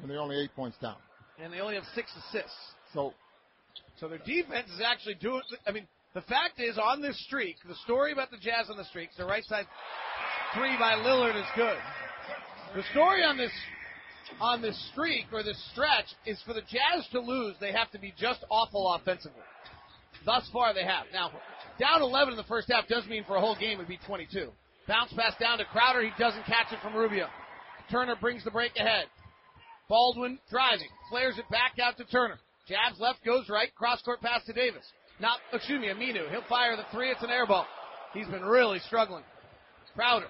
[0.00, 0.96] And they're only eight points down.
[1.42, 2.56] And they only have six assists.
[2.92, 3.14] So,
[3.98, 5.42] so their defense is actually doing.
[5.66, 8.84] I mean, the fact is, on this streak, the story about the Jazz on the
[8.84, 9.66] streaks, the right side
[10.54, 11.78] three by Lillard is good.
[12.74, 13.52] The story on this
[14.40, 17.98] on this streak or this stretch is for the Jazz to lose, they have to
[17.98, 19.42] be just awful offensively.
[20.24, 21.06] Thus far, they have.
[21.12, 21.30] Now,
[21.78, 23.98] down 11 in the first half does mean for a whole game it would be
[24.06, 24.50] 22.
[24.86, 26.02] Bounce pass down to Crowder.
[26.02, 27.26] He doesn't catch it from Rubio.
[27.90, 29.06] Turner brings the break ahead.
[29.88, 30.88] Baldwin driving.
[31.10, 32.38] Flares it back out to Turner.
[32.68, 33.74] Jabs left, goes right.
[33.74, 34.84] Cross court pass to Davis.
[35.20, 36.30] Not, excuse me, Aminu.
[36.30, 37.10] He'll fire the three.
[37.10, 37.66] It's an air ball.
[38.14, 39.24] He's been really struggling.
[39.94, 40.28] Crowder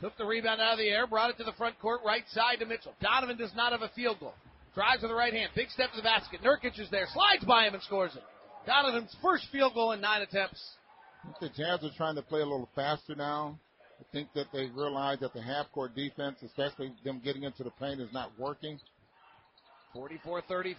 [0.00, 2.60] took the rebound out of the air, brought it to the front court, right side
[2.60, 2.94] to Mitchell.
[3.00, 4.34] Donovan does not have a field goal.
[4.74, 5.50] Drives with the right hand.
[5.56, 6.40] Big step to the basket.
[6.42, 7.06] Nurkic is there.
[7.12, 8.22] Slides by him and scores it.
[8.66, 10.62] Donovan's first field goal in nine attempts.
[11.24, 13.58] I think the Jazz are trying to play a little faster now.
[14.00, 17.70] I think that they realize that the half court defense, especially them getting into the
[17.70, 18.78] paint, is not working.
[19.94, 20.76] 44-35.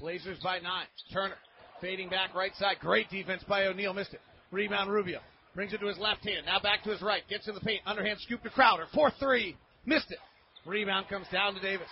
[0.00, 0.86] Blazers by nine.
[1.12, 1.34] Turner
[1.80, 2.76] fading back right side.
[2.80, 3.94] Great defense by O'Neale.
[3.94, 4.20] Missed it.
[4.50, 5.20] Rebound Rubio.
[5.54, 6.46] Brings it to his left hand.
[6.46, 7.22] Now back to his right.
[7.28, 7.80] Gets in the paint.
[7.86, 8.84] Underhand scoop to Crowder.
[8.94, 9.56] 4-3.
[9.86, 10.18] Missed it.
[10.66, 11.88] Rebound comes down to Davis.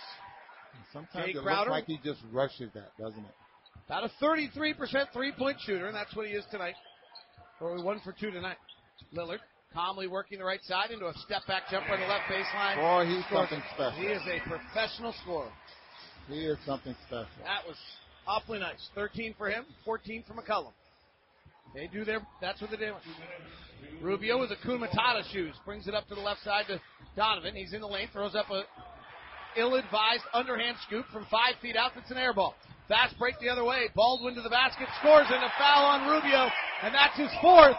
[0.93, 1.71] Sometimes Jae it Crowder.
[1.71, 3.35] looks like he just rushes that, doesn't it?
[3.87, 4.75] About a 33%
[5.13, 6.75] three-point shooter, and that's what he is tonight.
[7.61, 8.57] Or one for two tonight.
[9.15, 9.39] Lillard
[9.73, 12.75] calmly working the right side into a step-back jumper on the left baseline.
[12.75, 13.73] Boy, he's Scores something it.
[13.73, 13.99] special.
[13.99, 15.49] He is a professional scorer.
[16.27, 17.27] He is something special.
[17.45, 17.77] That was
[18.27, 18.89] awfully nice.
[18.93, 20.73] 13 for him, 14 for McCollum.
[21.73, 22.99] They do their, that's what they're doing.
[24.01, 25.55] Rubio with the Kun Matata shoes.
[25.65, 26.81] Brings it up to the left side to
[27.15, 27.55] Donovan.
[27.55, 28.63] He's in the lane, throws up a
[29.57, 31.91] ill-advised underhand scoop from five feet out.
[31.95, 32.55] That's an air ball.
[32.87, 33.89] Fast break the other way.
[33.95, 36.49] Baldwin to the basket, scores, and a foul on Rubio,
[36.83, 37.75] and that's his fourth.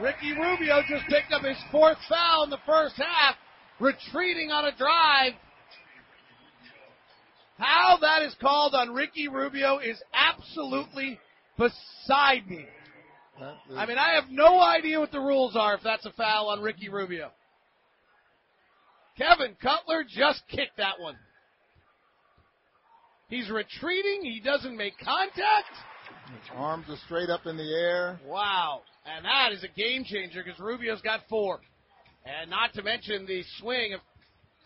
[0.00, 3.34] Ricky Rubio just picked up his fourth foul in the first half,
[3.80, 5.32] retreating on a drive.
[7.58, 11.18] How that is called on Ricky Rubio is absolutely
[11.58, 12.64] beside me.
[13.76, 16.60] I mean, I have no idea what the rules are if that's a foul on
[16.60, 17.30] Ricky Rubio.
[19.16, 21.16] Kevin Cutler just kicked that one.
[23.28, 24.22] He's retreating.
[24.22, 25.72] He doesn't make contact.
[26.26, 28.18] His arms are straight up in the air.
[28.26, 28.80] Wow.
[29.04, 31.60] And that is a game changer because Rubio's got four.
[32.24, 34.00] And not to mention the swing of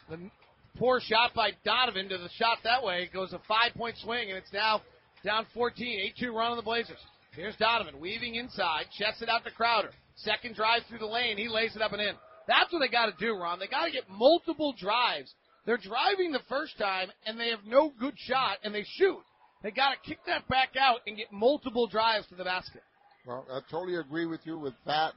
[0.09, 0.31] the
[0.79, 3.03] poor shot by Donovan to the shot that way.
[3.03, 4.83] It goes a five point swing and it's now
[5.25, 6.01] down 14.
[6.07, 6.99] 8 2 run on the Blazers.
[7.35, 9.91] Here's Donovan weaving inside, checks it out to Crowder.
[10.17, 12.15] Second drive through the lane, he lays it up and in.
[12.47, 13.59] That's what they got to do, Ron.
[13.59, 15.33] They got to get multiple drives.
[15.65, 19.21] They're driving the first time and they have no good shot and they shoot.
[19.63, 22.83] They got to kick that back out and get multiple drives to the basket.
[23.27, 25.13] Well, I totally agree with you with that.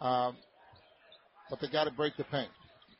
[0.00, 0.36] Um,
[1.48, 2.50] but they got to break the paint.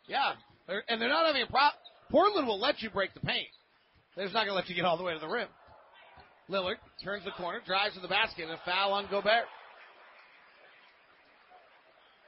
[0.09, 0.33] Yeah,
[0.67, 1.79] they're, and they're not having a problem.
[2.11, 3.49] Portland will let you break the paint.
[4.15, 5.49] They're just not going to let you get all the way to the rim.
[6.49, 9.45] Lillard turns the corner, drives to the basket, and a foul on Gobert.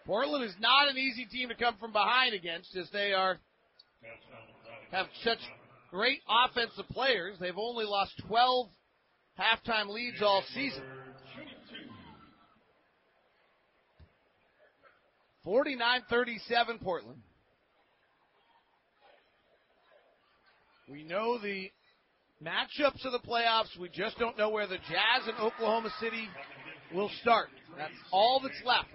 [0.04, 3.38] Portland is not an easy team to come from behind against, as they are
[4.90, 5.38] have such
[5.90, 7.36] great offensive players.
[7.40, 8.68] They've only lost 12
[9.38, 10.82] halftime leads all season.
[15.46, 17.20] 49-37 Portland.
[20.90, 21.70] We know the
[22.42, 23.78] matchups of the playoffs.
[23.78, 26.28] We just don't know where the Jazz and Oklahoma City
[26.94, 27.48] will start.
[27.76, 28.88] That's all that's left.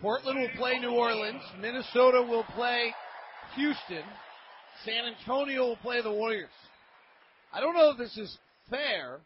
[0.00, 1.42] Portland will play New Orleans.
[1.60, 2.94] Minnesota will play
[3.56, 4.04] Houston.
[4.84, 6.50] San Antonio will play the Warriors.
[7.52, 8.38] I don't know if this is
[8.70, 9.18] fair,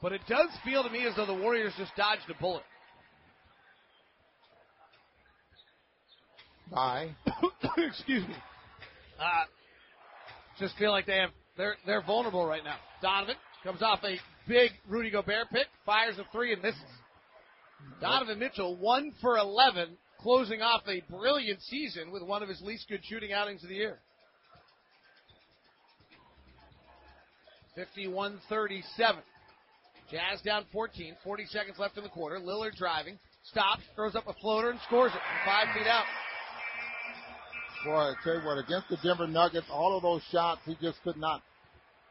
[0.00, 2.64] but it does feel to me as though the Warriors just dodged a bullet.
[6.72, 7.14] Bye.
[7.76, 8.34] Excuse me.
[9.20, 9.44] Uh,
[10.58, 12.76] just feel like they have they're they're vulnerable right now.
[13.02, 14.16] Donovan comes off a
[14.48, 16.80] big Rudy Gobert pick, fires a three and misses.
[18.00, 22.88] Donovan Mitchell one for eleven, closing off a brilliant season with one of his least
[22.88, 23.98] good shooting outings of the year.
[27.76, 28.82] 51-37.
[30.10, 32.38] Jazz down 14, 40 seconds left in the quarter.
[32.38, 36.04] Lillard driving, stops, throws up a floater, and scores it from five feet out.
[37.84, 41.02] Boy, I tell you what, against the Denver Nuggets, all of those shots, he just
[41.02, 41.42] could not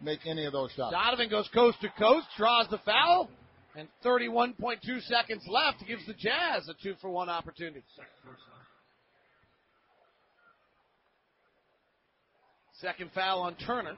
[0.02, 0.94] make any of those shots.
[0.94, 3.30] Donovan goes coast to coast, draws the foul,
[3.76, 7.84] and 31.2 seconds left gives the Jazz a two for one opportunity.
[12.74, 13.96] Second foul on Turner.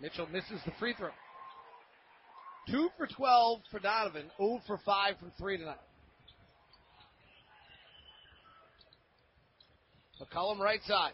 [0.00, 1.10] Mitchell misses the free throw.
[2.68, 5.76] Two for 12 for Donovan, 0 for 5 from three tonight.
[10.20, 11.12] McCollum right side.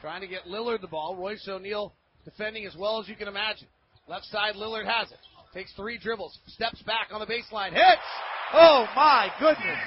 [0.00, 1.16] Trying to get Lillard the ball.
[1.16, 1.92] Royce O'Neale
[2.24, 3.68] defending as well as you can imagine.
[4.08, 5.18] Left side, Lillard has it.
[5.52, 6.38] Takes three dribbles.
[6.46, 7.72] Steps back on the baseline.
[7.72, 8.00] Hits!
[8.52, 9.78] Oh my goodness!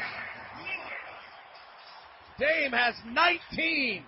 [2.40, 4.04] Dame has 19.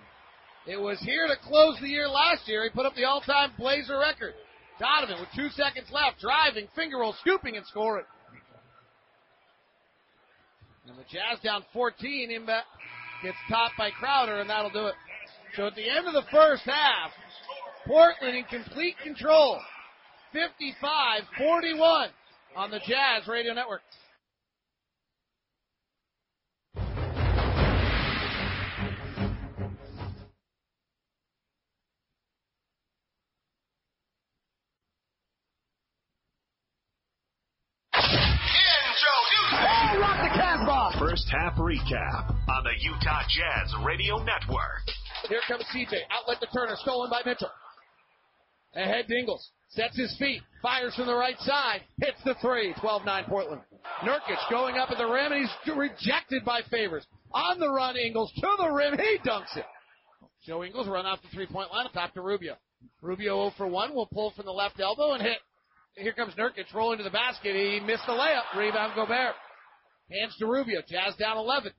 [0.68, 2.64] It was here to close the year last year.
[2.64, 4.34] He put up the all-time Blazer record.
[4.80, 8.06] Donovan with two seconds left, driving, finger roll, scooping, and scoring.
[10.88, 12.30] And the Jazz down 14.
[12.32, 12.62] Imba
[13.24, 14.96] gets topped by Crowder, and that'll do it.
[15.56, 17.12] So at the end of the first half,
[17.88, 19.58] Portland in complete control.
[20.36, 22.08] 55-41
[22.58, 23.82] on the Jazz Radio Network.
[39.98, 41.00] Rock the Casbah.
[41.00, 45.05] First half recap on the Utah Jazz Radio Network.
[45.30, 45.94] Here comes CJ.
[46.12, 46.76] Outlet to Turner.
[46.78, 47.50] Stolen by Mitchell.
[48.76, 49.50] Ahead Dingles.
[49.70, 50.42] Sets his feet.
[50.62, 51.82] Fires from the right side.
[52.02, 52.74] Hits the three.
[52.82, 53.62] 12-9 Portland.
[54.04, 57.06] Nurkic going up at the rim and he's rejected by Favors.
[57.34, 58.98] On the run, Ingles to the rim.
[58.98, 59.66] He dunks it.
[60.46, 61.88] Joe Ingles run off the three-point line.
[61.94, 62.56] Top to Rubio.
[63.02, 65.38] Rubio 0 for 1 will pull from the left elbow and hit.
[65.96, 67.56] Here comes Nurkic rolling to the basket.
[67.56, 68.58] He missed the layup.
[68.58, 69.36] Rebound Gobert.
[70.12, 70.82] Hands to Rubio.
[70.88, 71.72] Jazz down 11.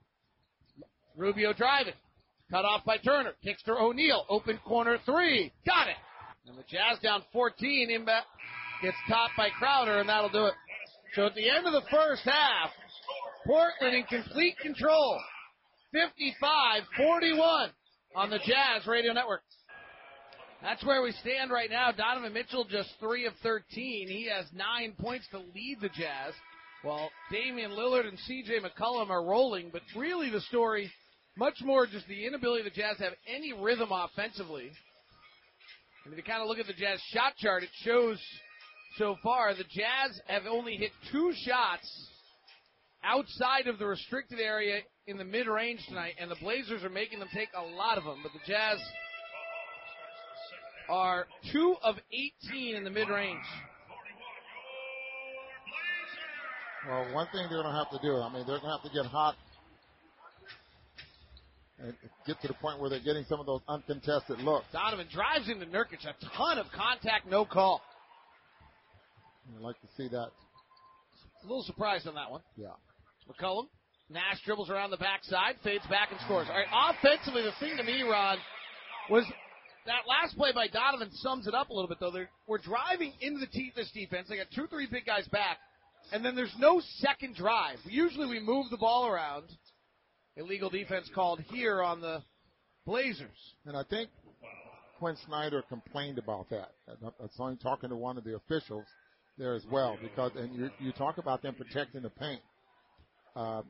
[1.16, 1.94] Rubio driving.
[2.50, 3.32] Cut off by Turner.
[3.42, 4.24] Kicks to O'Neale.
[4.28, 5.52] Open corner three.
[5.66, 5.96] Got it.
[6.46, 7.90] And the Jazz down 14.
[7.90, 8.20] Imba
[8.82, 10.54] gets topped by Crowder, and that'll do it.
[11.14, 12.70] So at the end of the first half,
[13.46, 15.18] Portland in complete control.
[15.94, 17.68] 55-41
[18.14, 19.42] on the Jazz Radio Network.
[20.62, 21.92] That's where we stand right now.
[21.92, 24.08] Donovan Mitchell just 3 of 13.
[24.08, 26.34] He has 9 points to lead the Jazz.
[26.82, 30.90] While Damian Lillard and CJ McCollum are rolling, but really the story,
[31.36, 34.70] much more just the inability of the Jazz to have any rhythm offensively.
[36.04, 38.18] I mean, to kind of look at the Jazz shot chart, it shows
[38.96, 42.08] so far the Jazz have only hit two shots
[43.04, 47.18] outside of the restricted area in the mid range tonight, and the Blazers are making
[47.18, 48.20] them take a lot of them.
[48.22, 48.78] But the Jazz
[50.88, 51.96] are two of
[52.50, 53.44] 18 in the mid range.
[56.88, 58.82] Well, one thing they're going to have to do, I mean, they're going to have
[58.86, 59.45] to get hot and
[62.26, 64.66] get to the point where they're getting some of those uncontested looks.
[64.72, 67.82] Donovan drives into Nurkic, a ton of contact, no call.
[69.54, 70.30] I'd like to see that.
[71.42, 72.40] A little surprised on that one.
[72.56, 72.68] Yeah.
[73.30, 73.66] McCollum.
[74.08, 76.46] Nash dribbles around the backside, fades back and scores.
[76.48, 78.38] All right, offensively, the thing to me, Ron,
[79.10, 79.24] was
[79.86, 82.12] that last play by Donovan sums it up a little bit, though.
[82.12, 84.28] They're, we're driving into the te- this defense.
[84.28, 85.58] They got two, three big guys back,
[86.12, 87.78] and then there's no second drive.
[87.84, 89.44] Usually we move the ball around.
[90.36, 92.22] Illegal defense called here on the
[92.84, 93.54] Blazers.
[93.64, 94.10] And I think
[94.98, 96.72] Quinn Snyder complained about that.
[96.86, 98.84] That's only talking to one of the officials
[99.38, 102.40] there as well, because and you, you talk about them protecting the paint.
[103.34, 103.62] Uh,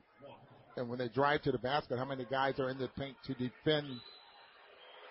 [0.76, 3.34] and when they drive to the basket, how many guys are in the paint to
[3.34, 3.86] defend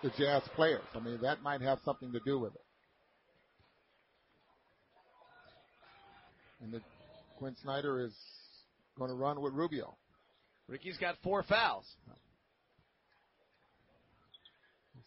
[0.02, 0.84] the Jazz players?
[0.94, 2.60] I mean, that might have something to do with it.
[6.62, 6.80] And the,
[7.38, 8.14] Quinn Snyder is
[8.96, 9.96] going to run with Rubio.
[10.68, 11.84] Ricky's got four fouls.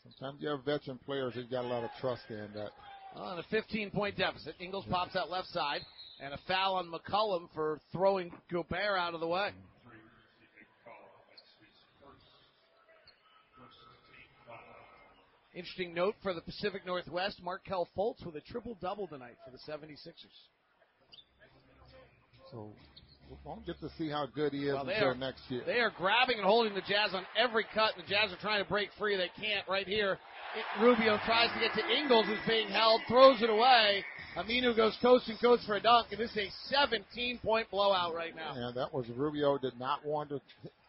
[0.03, 2.71] Sometimes you have veteran players that you got a lot of trust in that.
[3.15, 5.81] On a 15 point deficit, Ingles pops out left side,
[6.21, 9.51] and a foul on McCollum for throwing Gobert out of the way.
[15.53, 19.57] Interesting note for the Pacific Northwest, Markelle Fultz with a triple double tonight for the
[19.71, 20.13] 76ers.
[22.51, 22.71] So
[23.43, 25.63] won't get to see how good he is Well, until are- next year.
[25.65, 28.63] They are grabbing and holding the Jazz on every cut, and the Jazz are trying
[28.63, 29.15] to break free.
[29.15, 30.19] They can't right here.
[30.55, 34.03] It- Rubio tries to get to Ingles, who's being held, throws it away.
[34.35, 38.13] Aminu goes coast and coast for a dunk, and this is a 17 point blowout
[38.13, 38.53] right now.
[38.55, 40.41] And that was Rubio did not want to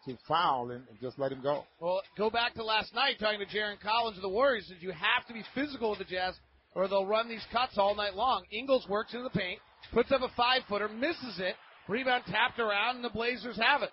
[0.07, 1.67] to foul and just let him go.
[1.79, 4.67] Well, go back to last night talking to Jarron Collins of the Warriors.
[4.67, 6.35] Said you have to be physical with the Jazz,
[6.75, 8.45] or they'll run these cuts all night long.
[8.51, 9.61] Ingles works into the paint,
[9.93, 11.55] puts up a five footer, misses it,
[11.91, 13.91] rebound tapped around, and the Blazers have it.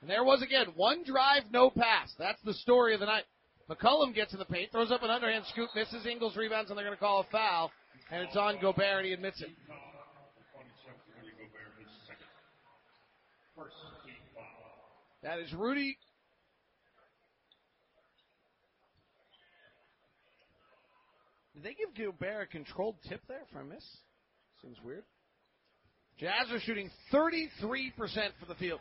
[0.00, 2.12] And there was again one drive, no pass.
[2.18, 3.24] That's the story of the night.
[3.68, 6.86] McCollum gets in the paint, throws up an underhand scoop, misses Ingles rebounds, and they're
[6.86, 7.70] going to call a foul.
[8.10, 9.48] And it's on Gobert, and he admits it.
[15.22, 15.98] That is Rudy.
[21.54, 23.84] Did they give Gobert a controlled tip there for a miss?
[24.62, 25.02] Seems weird.
[26.18, 27.50] Jazz are shooting 33%
[28.40, 28.80] for the field.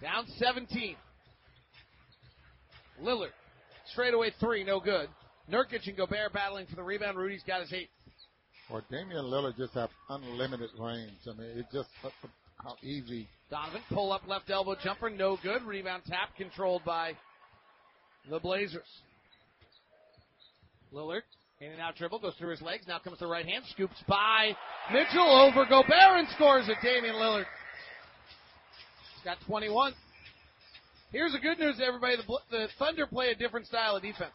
[0.00, 0.96] Down 17.
[3.02, 3.30] Lillard.
[3.92, 5.08] Straightaway three, no good.
[5.50, 7.18] Nurkic and Gobert battling for the rebound.
[7.18, 7.88] Rudy's got his eight.
[8.70, 11.10] Or Damian Lillard just have unlimited range.
[11.26, 11.88] I mean, it just
[12.62, 13.28] how easy.
[13.50, 15.62] Donovan pull up left elbow jumper, no good.
[15.62, 17.12] Rebound tap controlled by
[18.30, 18.86] the Blazers.
[20.92, 21.22] Lillard
[21.62, 22.84] in and out dribble goes through his legs.
[22.88, 24.56] Now comes the right hand, scoops by
[24.92, 26.76] Mitchell over Gobert and scores it.
[26.82, 27.44] Damian Lillard.
[29.14, 29.94] He's got 21.
[31.12, 32.16] Here's the good news, everybody.
[32.16, 34.34] The, the Thunder play a different style of defense.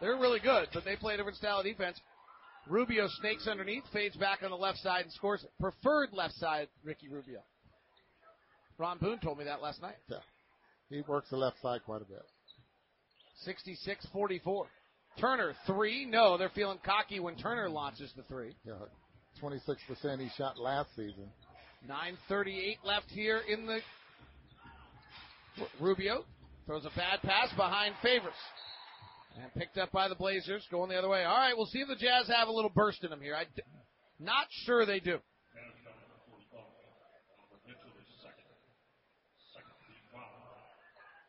[0.00, 2.00] They're really good, but they play a different style of defense.
[2.68, 5.50] Rubio snakes underneath, fades back on the left side, and scores it.
[5.60, 7.40] Preferred left side, Ricky Rubio.
[8.78, 9.96] Ron Boone told me that last night.
[10.08, 10.18] Yeah.
[10.88, 12.22] He works the left side quite a bit.
[13.44, 14.66] 66 44.
[15.20, 16.04] Turner, three.
[16.04, 18.54] No, they're feeling cocky when Turner launches the three.
[18.64, 18.74] Yeah.
[19.42, 21.28] 26% he shot last season.
[21.88, 23.80] 9.38 left here in the.
[25.80, 26.24] Rubio
[26.66, 28.34] throws a bad pass behind Favors.
[29.42, 31.24] And picked up by the Blazers, going the other way.
[31.24, 33.36] All right, we'll see if the Jazz have a little burst in them here.
[33.36, 33.46] I'm
[34.18, 35.18] not sure they do.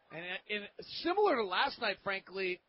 [0.09, 0.69] And, uh, and
[1.03, 2.61] similar to last night, frankly,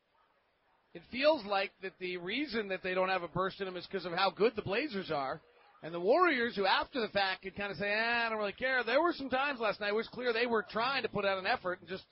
[0.94, 3.86] it feels like that the reason that they don't have a burst in them is
[3.86, 5.40] because of how good the Blazers are.
[5.82, 8.52] And the Warriors, who after the fact could kind of say, eh, I don't really
[8.52, 8.82] care.
[8.82, 11.38] There were some times last night it was clear they were trying to put out
[11.38, 12.04] an effort and just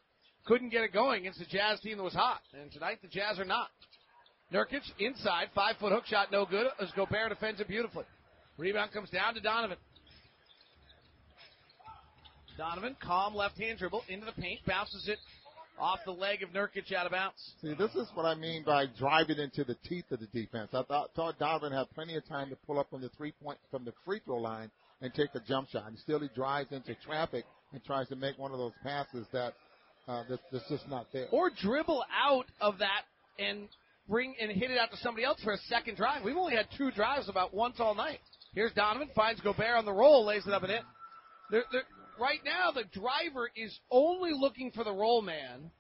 [0.47, 2.41] couldn't get it going against the Jazz team that was hot.
[2.61, 3.69] And tonight the Jazz are not.
[4.53, 6.69] Nurkic inside, five foot hook shot, no good.
[6.81, 8.05] As Gobert defends it beautifully.
[8.57, 9.79] Rebound comes down to Donovan.
[12.57, 15.19] Donovan, calm left hand dribble into the paint, bounces it
[15.79, 17.55] off the leg of Nurkic out of bounds.
[17.61, 20.71] See, this is what I mean by driving into the teeth of the defense.
[20.73, 23.59] I thought, thought Donovan had plenty of time to pull up from the three point
[23.71, 24.71] from the free throw line
[25.01, 25.89] and take a jump shot.
[25.89, 29.55] And still, he drives into traffic and tries to make one of those passes that
[30.09, 31.27] uh, that's, that's just not there.
[31.31, 33.03] Or dribble out of that
[33.39, 33.69] and
[34.09, 36.23] bring and hit it out to somebody else for a second drive.
[36.25, 38.21] We've only had two drives about once all night.
[38.55, 40.83] Here's Donovan finds Gobert on the roll, lays it up and in.
[41.51, 41.83] They're, they're,
[42.21, 45.71] right now, the driver is only looking for the roll man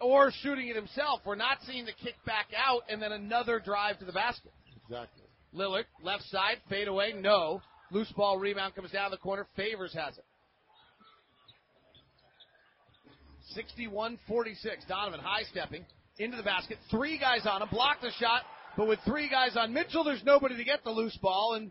[0.00, 1.20] or shooting it himself.
[1.24, 4.52] We're not seeing the kick back out and then another drive to the basket.
[4.84, 5.24] Exactly.
[5.54, 7.60] Lillard, left side, fade away, no.
[7.90, 9.46] Loose ball rebound comes down the corner.
[9.56, 10.24] Favors has it.
[13.54, 14.84] 61 46.
[14.86, 15.84] Donovan high stepping
[16.18, 16.76] into the basket.
[16.90, 17.68] Three guys on him.
[17.70, 18.42] Blocked the shot,
[18.76, 21.70] but with three guys on Mitchell, there's nobody to get the loose ball, and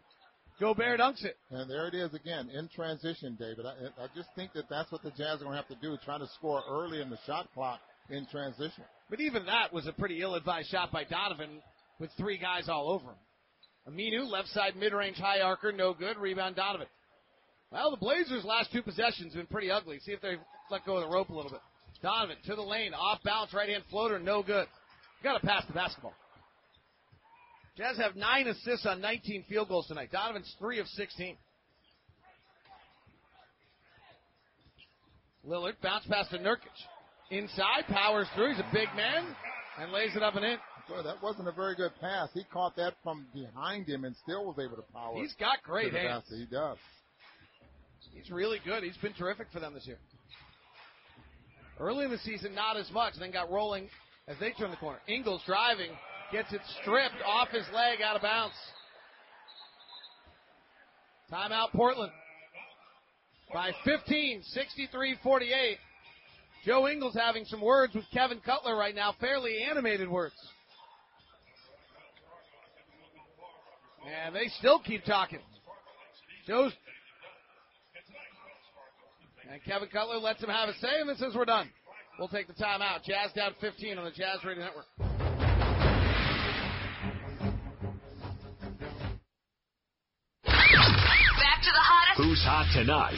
[0.59, 1.37] Gobert dunks it.
[1.51, 3.65] And there it is again in transition, David.
[3.65, 5.95] I, I just think that that's what the Jazz are going to have to do,
[6.03, 7.79] trying to score early in the shot clock
[8.09, 8.83] in transition.
[9.09, 11.61] But even that was a pretty ill-advised shot by Donovan
[11.99, 13.93] with three guys all over him.
[13.93, 16.17] Aminu, left side mid-range high arcer, no good.
[16.17, 16.87] Rebound Donovan.
[17.71, 19.99] Well, the Blazers' last two possessions have been pretty ugly.
[19.99, 20.35] See if they
[20.71, 21.61] let go of the rope a little bit.
[22.01, 24.67] Donovan to the lane, off balance, right hand floater, no good.
[25.23, 26.13] Got to pass the basketball.
[27.77, 30.11] Jazz have nine assists on 19 field goals tonight.
[30.11, 31.37] Donovan's three of 16.
[35.47, 36.57] Lillard bounce pass to Nurkic.
[37.29, 38.53] Inside, powers through.
[38.53, 39.27] He's a big man
[39.79, 40.57] and lays it up and in.
[40.89, 42.29] Boy, that wasn't a very good pass.
[42.33, 45.13] He caught that from behind him and still was able to power.
[45.15, 46.23] He's got great hands.
[46.23, 46.37] Basket.
[46.37, 46.77] He does.
[48.13, 48.83] He's really good.
[48.83, 49.99] He's been terrific for them this year.
[51.79, 53.13] Early in the season, not as much.
[53.19, 53.89] Then got rolling
[54.27, 54.99] as they turn the corner.
[55.07, 55.91] Ingles driving,
[56.31, 58.55] gets it stripped off his leg, out of bounds.
[61.31, 62.11] Timeout, Portland.
[63.53, 65.75] By 15, 63-48.
[66.65, 70.35] Joe Ingles having some words with Kevin Cutler right now, fairly animated words.
[74.25, 75.39] And they still keep talking.
[76.45, 76.73] Joe's
[79.51, 81.69] and Kevin Cutler lets him have a say, and then says we're done.
[82.19, 83.03] We'll take the timeout.
[83.03, 85.06] Jazz down 15 on the Jazz Radio Network.
[91.67, 93.13] To the Who's hot tonight?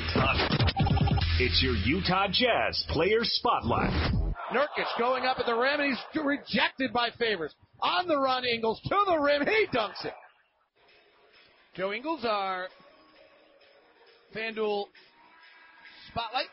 [1.39, 3.93] It's your Utah Jazz Player Spotlight.
[4.51, 7.53] Nurkic going up at the rim, and he's rejected by Favors.
[7.81, 9.43] On the run, Ingles to the rim.
[9.45, 10.13] He dunks it.
[11.75, 12.67] Joe Ingles, our
[14.35, 14.85] FanDuel
[16.09, 16.47] Spotlight.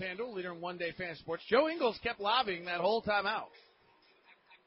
[0.00, 1.42] FanDuel, leader in one-day fantasy sports.
[1.48, 3.48] Joe Ingles kept lobbying that whole time out.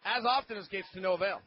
[0.05, 1.39] As often escapes to no avail.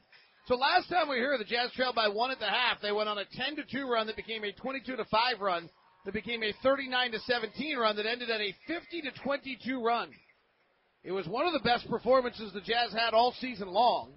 [0.49, 2.80] So last time we were here, the Jazz trailed by one at the half.
[2.80, 5.68] They went on a 10 to 2 run that became a 22 to 5 run
[6.07, 10.09] that became a 39 to 17 run that ended at a 50 to 22 run.
[11.05, 14.12] It was one of the best performances the Jazz had all season long.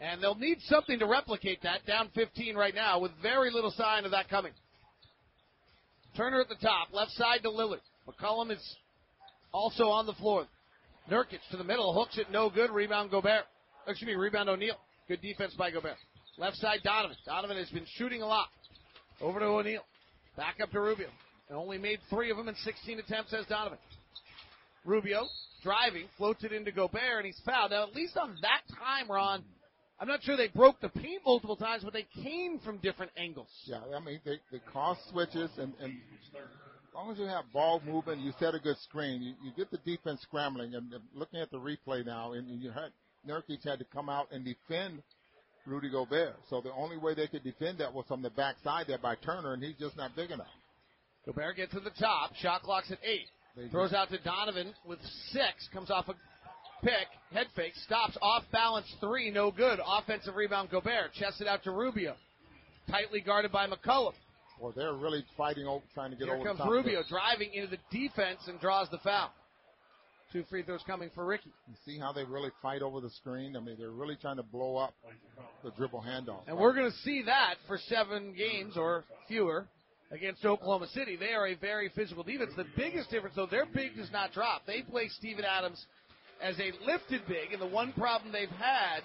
[0.00, 4.04] And they'll need something to replicate that down 15 right now with very little sign
[4.04, 4.52] of that coming.
[6.16, 7.78] Turner at the top, left side to Lillard.
[8.08, 8.76] McCollum is
[9.52, 10.48] also on the floor.
[11.08, 12.72] Nurkic to the middle, hooks it no good.
[12.72, 13.44] Rebound Gobert.
[13.86, 14.78] Excuse me, rebound O'Neale.
[15.12, 15.98] Good defense by Gobert.
[16.38, 17.18] Left side Donovan.
[17.26, 18.48] Donovan has been shooting a lot.
[19.20, 19.84] Over to O'Neale.
[20.38, 21.08] Back up to Rubio.
[21.50, 23.76] And only made three of them in 16 attempts as Donovan.
[24.86, 25.26] Rubio
[25.62, 27.72] driving, floats it into Gobert, and he's fouled.
[27.72, 29.44] Now, at least on that time, Ron,
[30.00, 33.50] I'm not sure they broke the paint multiple times, but they came from different angles.
[33.66, 37.82] Yeah, I mean, they, they cross switches, and, and as long as you have ball
[37.84, 40.74] movement, you set a good screen, you, you get the defense scrambling.
[40.74, 42.92] And looking at the replay now, and you had
[43.28, 45.02] Nurkic had to come out and defend
[45.66, 46.34] Rudy Gobert.
[46.50, 49.52] So the only way they could defend that was from the backside there by Turner,
[49.54, 50.46] and he's just not big enough.
[51.26, 52.34] Gobert gets to the top.
[52.36, 53.26] Shot clock's at eight.
[53.56, 54.98] They Throws just- out to Donovan with
[55.30, 55.68] six.
[55.72, 56.14] Comes off a
[56.82, 57.06] pick.
[57.32, 57.74] Head fake.
[57.76, 58.16] Stops.
[58.20, 59.30] Off balance three.
[59.30, 59.78] No good.
[59.86, 61.12] Offensive rebound Gobert.
[61.12, 62.16] Chests it out to Rubio.
[62.90, 64.14] Tightly guarded by McCollum.
[64.58, 66.72] Well, they're really fighting over, trying to get Here over comes the top.
[66.72, 69.30] of Rubio driving into the defense and draws the foul.
[70.32, 71.52] Two free throws coming for Ricky.
[71.68, 73.54] You see how they really fight over the screen?
[73.54, 74.94] I mean, they're really trying to blow up
[75.62, 76.40] the dribble handoff.
[76.46, 79.66] And we're going to see that for seven games or fewer
[80.10, 81.16] against Oklahoma City.
[81.16, 82.52] They are a very physical defense.
[82.56, 84.62] The biggest difference, though, their big does not drop.
[84.66, 85.84] They play Steven Adams
[86.42, 89.00] as a lifted big, and the one problem they've had,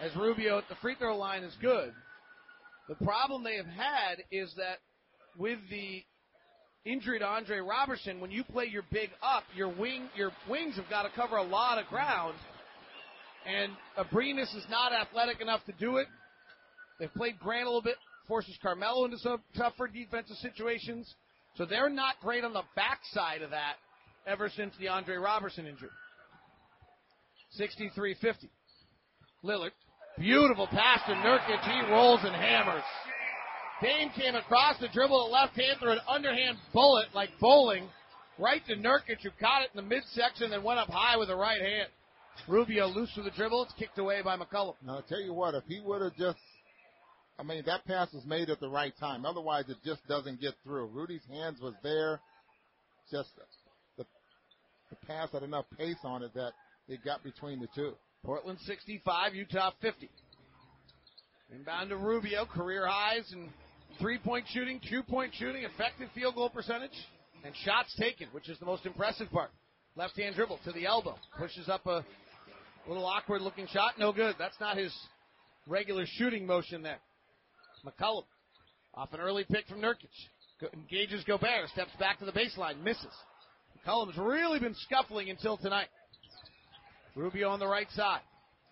[0.00, 1.92] as Rubio at the free throw line is good,
[2.88, 4.78] the problem they have had is that
[5.38, 6.02] with the
[6.84, 10.88] injury to Andre Roberson, when you play your big up, your wing, your wings have
[10.90, 12.34] got to cover a lot of ground,
[13.46, 16.06] and Abrines is not athletic enough to do it.
[16.98, 17.96] They've played Grant a little bit,
[18.28, 21.12] forces Carmelo into some tougher defensive situations.
[21.56, 23.74] So they're not great on the backside of that
[24.26, 25.90] ever since the Andre Roberson injury.
[27.60, 28.48] 63-50.
[29.44, 29.72] Lillard,
[30.18, 31.60] beautiful pass to Nurkic.
[31.64, 32.84] He rolls and hammers.
[33.82, 37.88] Dame came across the dribble at left hand, threw an underhand bullet like bowling
[38.38, 41.36] right to Nurkic, who caught it in the midsection, then went up high with the
[41.36, 41.88] right hand.
[42.48, 43.64] Rubio loose with the dribble.
[43.64, 44.74] It's kicked away by McCollum.
[44.84, 46.38] Now, I'll tell you what, if he would have just,
[47.38, 49.26] I mean, that pass was made at the right time.
[49.26, 50.86] Otherwise, it just doesn't get through.
[50.86, 52.20] Rudy's hands was there.
[53.10, 53.30] Just
[53.98, 54.04] the,
[54.90, 56.52] the pass had enough pace on it that
[56.88, 57.94] it got between the two.
[58.24, 60.08] Portland 65, Utah 50.
[61.54, 63.50] Inbound to Rubio, career highs in
[64.00, 66.90] three point shooting, two point shooting, effective field goal percentage,
[67.44, 69.50] and shots taken, which is the most impressive part.
[69.96, 72.04] Left hand dribble to the elbow, pushes up a
[72.88, 74.36] little awkward looking shot, no good.
[74.38, 74.92] That's not his
[75.66, 76.98] regular shooting motion there.
[77.84, 78.24] McCollum
[78.94, 80.08] off an early pick from Nurkic.
[80.74, 83.06] Engages Gobert, steps back to the baseline, misses.
[83.84, 85.88] McCollum's really been scuffling until tonight.
[87.16, 88.20] Rubio on the right side.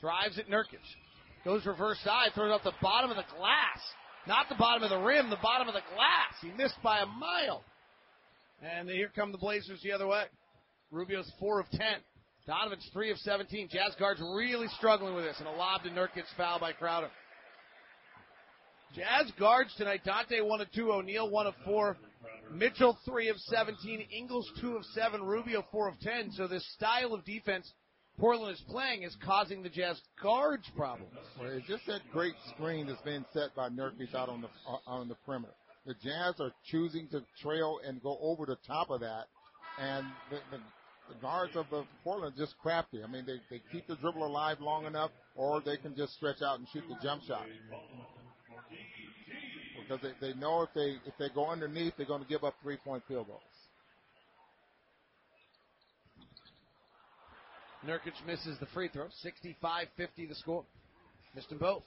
[0.01, 0.79] Drives at Nurkic.
[1.45, 3.81] Goes reverse side, throws off the bottom of the glass.
[4.31, 6.39] Not the bottom of the rim, the bottom of the glass.
[6.41, 7.65] He missed by a mile.
[8.63, 10.23] And here come the Blazers the other way.
[10.93, 11.81] Rubio's 4 of 10.
[12.47, 13.71] Donovan's 3 of 17.
[13.73, 15.35] Jazz guards really struggling with this.
[15.41, 17.11] And a lob to Nurkic foul by Crowder.
[18.95, 20.03] Jazz guards tonight.
[20.05, 20.93] Dante 1 of 2.
[20.93, 21.97] O'Neale 1 of 4.
[22.53, 24.07] Mitchell 3 of 17.
[24.17, 25.23] Ingles 2 of 7.
[25.23, 26.31] Rubio 4 of 10.
[26.37, 27.69] So this style of defense
[28.21, 31.13] Portland is playing is causing the Jazz guards problems.
[31.41, 34.77] Well, it's just that great screen that's being set by Nurkic out on the uh,
[34.87, 35.55] on the perimeter.
[35.87, 39.25] The Jazz are choosing to trail and go over the top of that,
[39.79, 40.63] and the, the,
[41.09, 43.03] the guards of the Portland just crafty.
[43.03, 46.43] I mean, they, they keep the dribble alive long enough, or they can just stretch
[46.43, 47.47] out and shoot the jump shot.
[49.81, 52.55] Because they, they know if they if they go underneath, they're going to give up
[52.63, 53.41] three point field goals.
[57.87, 59.07] Nurkic misses the free throw.
[59.25, 60.65] 65-50 the score.
[61.35, 61.83] Missed them both.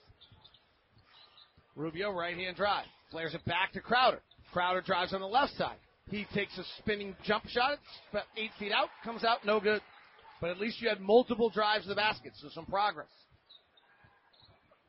[1.76, 2.86] Rubio right hand drive.
[3.10, 4.20] Flares it back to Crowder.
[4.52, 5.76] Crowder drives on the left side.
[6.08, 7.72] He takes a spinning jump shot.
[7.72, 7.80] It's
[8.10, 8.88] about eight feet out.
[9.04, 9.80] Comes out no good.
[10.40, 13.08] But at least you had multiple drives to the basket, so some progress.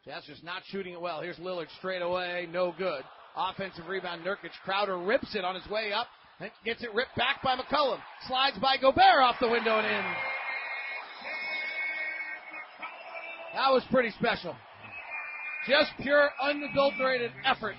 [0.06, 1.22] Jazz just not shooting it well.
[1.22, 2.47] Here's Lillard straight away.
[2.51, 3.03] No good.
[3.36, 4.51] Offensive rebound, Nurkic.
[4.64, 6.08] Crowder rips it on his way up.
[6.39, 7.99] And gets it ripped back by McCollum.
[8.28, 10.34] Slides by Gobert off the window and in.
[13.56, 14.53] That was pretty special.
[15.66, 17.76] Just pure, unadulterated effort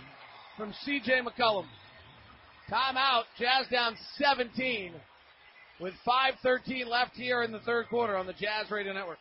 [0.56, 1.20] from C.J.
[1.20, 1.66] McCollum.
[2.70, 3.24] Timeout.
[3.38, 4.94] Jazz down 17
[5.78, 9.18] with 5.13 left here in the third quarter on the Jazz Radio Network.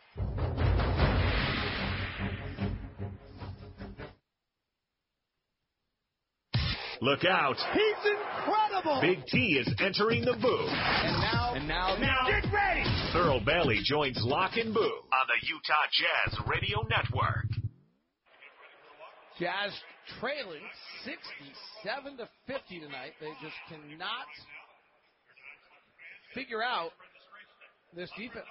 [7.02, 7.56] Look out.
[7.74, 9.00] He's incredible.
[9.02, 10.70] Big T is entering the booth.
[10.70, 12.85] And now, and now, now, get ready.
[13.16, 17.46] Thurl Bailey joins Locke and Boone on the Utah Jazz Radio Network.
[19.40, 19.72] Jazz
[20.20, 20.60] trailing
[21.02, 23.12] 67 to 50 tonight.
[23.18, 24.28] They just cannot
[26.34, 26.90] figure out
[27.94, 28.44] this defense.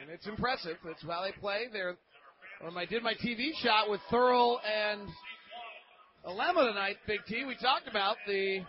[0.00, 0.76] And it's impressive.
[0.84, 1.64] That's how they play.
[1.72, 1.96] They're
[2.60, 5.08] when I did my TV shot with Thurl and
[6.24, 8.60] Alema tonight, Big T, we talked about the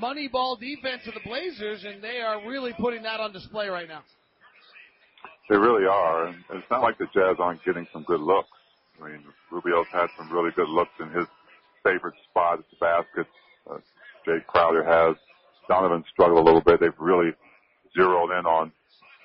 [0.00, 3.88] money ball defense of the Blazers, and they are really putting that on display right
[3.88, 4.00] now.
[5.48, 6.26] They really are.
[6.26, 8.48] And it's not like the Jazz aren't getting some good looks.
[9.02, 11.26] I mean, Rubio's had some really good looks in his
[11.82, 13.26] favorite spot at the basket.
[13.70, 13.78] Uh,
[14.26, 15.16] Jae Crowder has.
[15.68, 16.80] Donovan struggled a little bit.
[16.80, 17.32] They've really
[17.96, 18.72] zeroed in on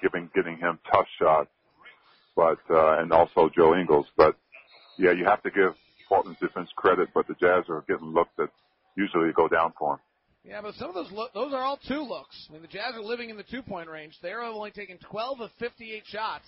[0.01, 1.49] giving getting him tough shots,
[2.35, 4.05] but uh, and also Joe Ingles.
[4.15, 4.35] But
[4.97, 5.75] yeah, you have to give
[6.07, 8.49] Portland's defense credit, but the Jazz are getting looks that
[8.95, 9.99] usually go down for them.
[10.43, 12.35] Yeah, but some of those look, those are all two looks.
[12.49, 14.17] I mean, the Jazz are living in the two point range.
[14.21, 16.45] They're only taking 12 of 58 shots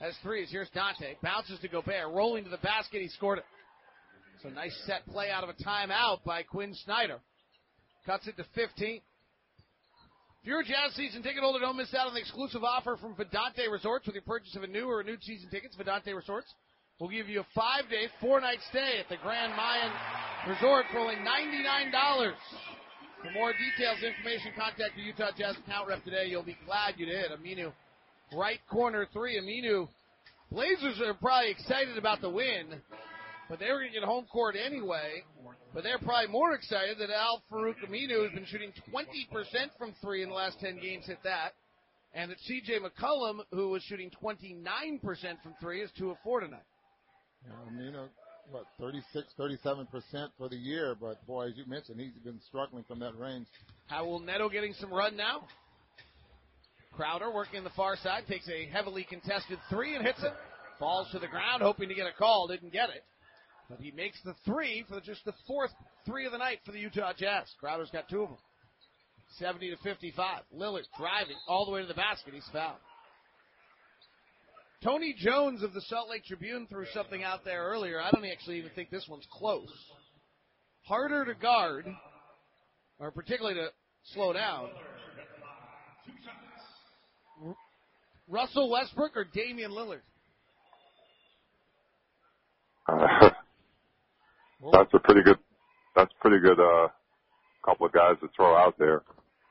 [0.00, 0.48] as threes.
[0.50, 1.14] Here's Dante.
[1.22, 2.12] Bounces to Gobert.
[2.12, 3.02] Rolling to the basket.
[3.02, 3.44] He scored it.
[4.42, 7.18] So nice set play out of a timeout by Quinn Snyder.
[8.06, 9.00] Cuts it to 15.
[10.42, 13.14] If you're a Jazz season ticket holder, don't miss out on the exclusive offer from
[13.14, 15.76] Vidanta Resorts with your purchase of a new or renewed season tickets.
[15.76, 16.52] Vidanta Resorts
[16.98, 19.92] will give you a five day, four night stay at the Grand Mayan
[20.48, 22.32] Resort for only $99.
[23.22, 26.26] For more details, information, contact your Utah Jazz account rep today.
[26.26, 27.30] You'll be glad you did.
[27.30, 27.72] Aminu,
[28.34, 29.38] right corner three.
[29.38, 29.88] Aminu,
[30.52, 32.82] Blazers are probably excited about the win,
[33.48, 35.22] but they were going to get home court anyway.
[35.72, 39.08] But they're probably more excited that Al Farouk Aminu has been shooting 20%
[39.78, 41.52] from three in the last 10 games, hit that.
[42.12, 44.66] And that CJ McCollum, who was shooting 29%
[45.42, 46.60] from three, is 2 of 4 tonight.
[47.46, 48.08] Yeah, Aminu,
[48.50, 52.98] what, 36, 37% for the year, but boy, as you mentioned, he's been struggling from
[53.00, 53.46] that range.
[53.90, 55.46] Raul Neto getting some run now.
[56.92, 60.32] Crowder working the far side, takes a heavily contested three and hits it.
[60.78, 63.04] Falls to the ground, hoping to get a call, didn't get it.
[63.70, 65.70] But he makes the three for just the fourth
[66.04, 67.46] three of the night for the Utah Jazz.
[67.58, 68.38] Crowder's got two of them.
[69.38, 70.42] 70 to 55.
[70.54, 72.34] Lillard driving all the way to the basket.
[72.34, 72.76] He's fouled.
[74.82, 78.00] Tony Jones of the Salt Lake Tribune threw something out there earlier.
[78.00, 79.68] I don't actually even think this one's close.
[80.82, 81.86] Harder to guard,
[82.98, 83.68] or particularly to
[84.12, 84.70] slow down.
[88.28, 90.00] Russell Westbrook or Damian Lillard?
[92.88, 93.30] Uh,
[94.72, 95.38] that's a pretty good.
[95.94, 96.58] That's pretty good.
[96.58, 96.88] Uh,
[97.64, 99.02] couple of guys to throw out there.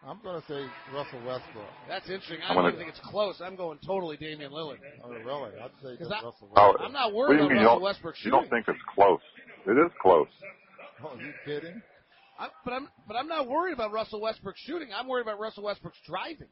[0.03, 1.69] I'm going to say Russell Westbrook.
[1.87, 2.39] That's interesting.
[2.47, 3.39] I don't even think it's close.
[3.39, 4.79] I'm going totally Damian Lillard.
[5.03, 5.51] Oh, really?
[5.61, 6.81] I'd say just I, Russell Westbrook.
[6.81, 8.79] I'm not worried what do you about mean Russell you Westbrook You don't think it's
[8.95, 9.19] close?
[9.67, 10.27] It is close.
[11.03, 11.81] Oh, you kidding?
[12.39, 14.89] I, but I'm but I'm not worried about Russell Westbrook shooting.
[14.95, 16.49] I'm worried about Russell Westbrook's driving.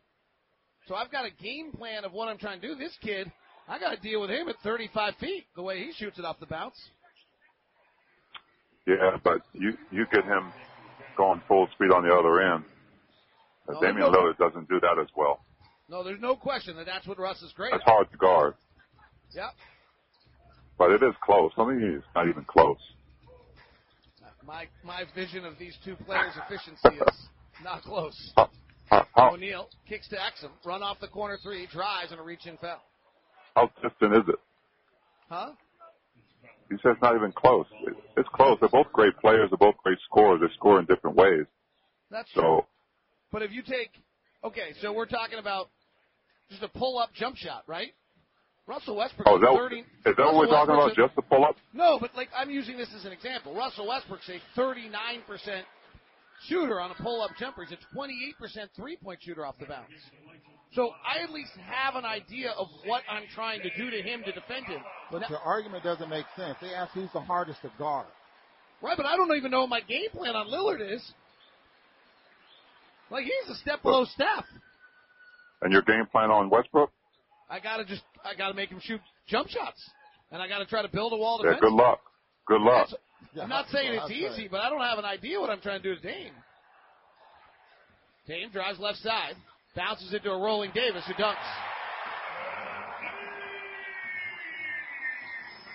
[0.88, 2.76] So I've got a game plan of what I'm trying to do.
[2.76, 3.31] This kid,
[3.67, 5.45] I got to deal with him at 35 feet.
[5.55, 6.76] The way he shoots it off the bounce.
[8.85, 10.51] Yeah, but you you get him
[11.17, 12.63] going full speed on the other end.
[13.75, 14.17] No, Damian no.
[14.17, 15.43] Lillard doesn't do that as well.
[15.89, 17.73] No, there's no question that that's what Russ is great.
[17.73, 17.79] At.
[17.79, 17.93] That's at.
[17.93, 18.53] hard to guard,
[19.33, 19.53] Yep.
[20.77, 21.51] but it is close.
[21.57, 22.77] I mean, it's not even close.
[24.45, 27.27] My my vision of these two players' efficiency is
[27.63, 28.33] not close.
[29.17, 32.81] O'Neale kicks to Exum, run off the corner three, drives and a reach in foul.
[33.55, 34.39] how distant is it?
[35.29, 35.51] Huh?
[36.69, 37.65] He says not even close.
[37.85, 38.57] It, it's close.
[38.59, 39.49] They're both great players.
[39.51, 40.39] They're both great scorers.
[40.41, 41.45] They score in different ways.
[42.09, 42.61] That's true.
[43.31, 43.91] So But if you take,
[44.43, 45.69] okay, so we're talking about
[46.49, 47.89] just a pull-up jump shot, right?
[48.68, 49.80] Russell Westbrook Oh, is that, 30.
[49.80, 50.85] is that what we're talking about?
[50.88, 51.56] Westbrook's Just the pull up?
[51.73, 53.56] no, but like I'm using this as an example.
[53.56, 55.64] Russell Westbrook's a 39%
[56.47, 57.65] shooter on a pull-up jumper.
[57.65, 59.89] He's a 28% three-point shooter off the bounce.
[60.73, 64.22] So I at least have an idea of what I'm trying to do to him
[64.23, 64.81] to defend him.
[65.11, 66.56] But Now- your argument doesn't make sense.
[66.61, 68.06] They ask who's the hardest to guard.
[68.81, 71.01] Right, but I don't even know what my game plan on Lillard is.
[73.11, 74.45] Like he's a step below Steph.
[75.61, 76.91] And your game plan on Westbrook?
[77.49, 79.90] I gotta just I gotta make him shoot jump shots,
[80.31, 81.99] and I gotta try to build a wall Yeah, good luck.
[82.45, 82.90] Good luck.
[82.90, 85.81] That's- I'm not saying it's easy, but I don't have an idea what I'm trying
[85.81, 86.34] to do to Dame.
[88.27, 89.36] Dame drives left side,
[89.76, 91.36] bounces into a rolling Davis who dunks.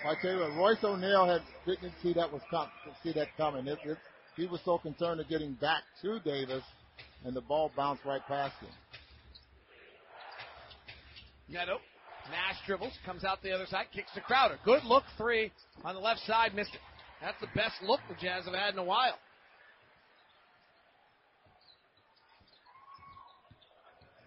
[0.05, 2.69] I tell you what, Royce O'Neale had didn't see that was com-
[3.03, 3.67] see that coming.
[3.67, 3.97] It, it,
[4.35, 6.63] he was so concerned of getting back to Davis,
[7.23, 8.69] and the ball bounced right past him.
[11.47, 11.77] Neto,
[12.31, 14.57] Nash dribbles, comes out the other side, kicks to Crowder.
[14.65, 15.51] Good look three
[15.83, 16.81] on the left side, missed it.
[17.21, 19.17] That's the best look the Jazz have had in a while.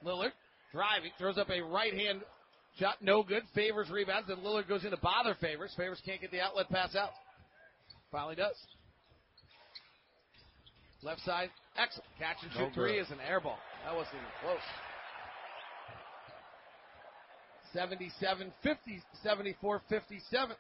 [0.05, 0.33] Lillard
[0.73, 2.23] driving, throws up a right hand
[2.79, 3.43] shot, no good.
[3.55, 5.75] Favors rebounds, then Lillard goes in to bother Favors.
[5.77, 7.11] Favors can't get the outlet pass out.
[8.13, 8.57] Finally does.
[11.03, 12.09] Left side, excellent.
[12.19, 13.59] Catch and shoot No three is an air ball.
[13.85, 14.67] That wasn't even close.
[17.73, 20.57] 77 50, 74 57.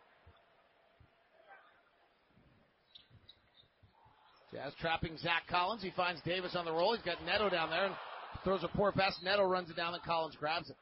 [4.53, 5.83] Jazz trapping Zach Collins.
[5.83, 6.95] He finds Davis on the roll.
[6.95, 7.95] He's got Neto down there and
[8.45, 9.15] throws a poor pass.
[9.23, 10.77] Neto runs it down and Collins grabs it.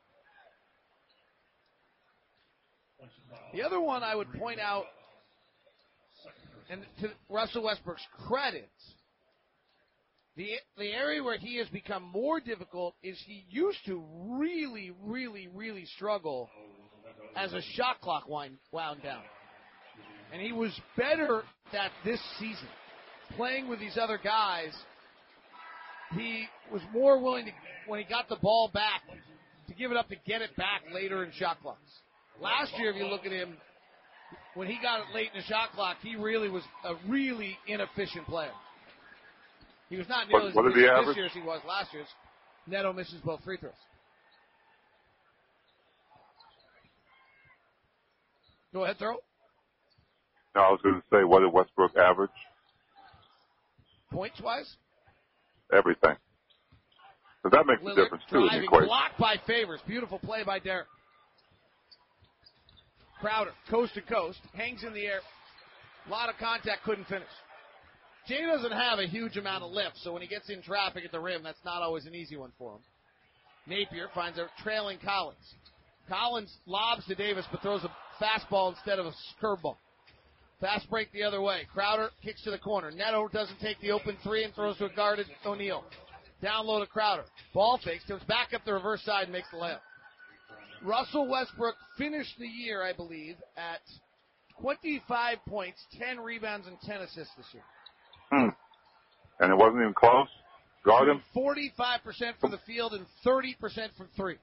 [3.52, 4.84] The other one I would point out,
[6.68, 8.70] and to Russell Westbrook's credit,
[10.36, 15.48] the the area where he has become more difficult is he used to really, really,
[15.54, 16.50] really struggle
[17.34, 19.22] as a shot clock wind, wound down,
[20.32, 21.42] and he was better
[21.72, 22.68] that this season,
[23.36, 24.72] playing with these other guys.
[26.14, 27.52] He was more willing to,
[27.88, 29.02] when he got the ball back,
[29.66, 31.80] to give it up to get it back later in shot clocks.
[32.40, 33.56] Last year, if you look at him,
[34.54, 38.26] when he got it late in the shot clock, he really was a really inefficient
[38.26, 38.52] player.
[39.88, 41.06] He was not nearly What- what as average?
[41.06, 42.06] this year as he was last year.
[42.66, 43.74] Neto misses both free throws.
[48.72, 49.16] Go ahead, throw.
[50.54, 52.30] No, I was going to say, what did Westbrook average?
[54.10, 54.76] Points wise,
[55.72, 56.16] Everything.
[57.42, 58.86] So that makes a difference too in the equation.
[58.86, 59.80] blocked by Favors.
[59.86, 60.86] Beautiful play by Derrick.
[63.20, 65.20] Crowder, coast to coast, hangs in the air.
[66.06, 67.28] A lot of contact, couldn't finish.
[68.28, 71.12] Jae doesn't have a huge amount of lift, so when he gets in traffic at
[71.12, 72.80] the rim, that's not always an easy one for him.
[73.66, 75.54] Napier finds a trailing Collins.
[76.08, 79.12] Collins lobs to Davis, but throws a fastball instead of a
[79.42, 79.76] curveball.
[80.60, 81.66] Fast break the other way.
[81.72, 82.90] Crowder kicks to the corner.
[82.90, 85.84] Neto doesn't take the open three and throws to a guarded O'Neale.
[86.42, 87.24] Down low to Crowder.
[87.52, 89.80] Ball fakes, comes back up the reverse side and makes the layup.
[90.82, 93.80] Russell Westbrook finished the year, I believe, at
[94.60, 97.62] 25 points, 10 rebounds, and 10 assists this year.
[98.30, 98.48] Hmm.
[99.40, 100.28] And it wasn't even close.
[100.84, 101.22] Guard him.
[101.34, 103.56] 45% from the field and 30%
[103.96, 104.36] from three.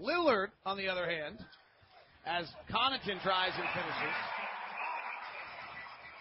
[0.00, 1.38] Lillard, on the other hand,
[2.26, 4.14] as Connaughton drives and finishes,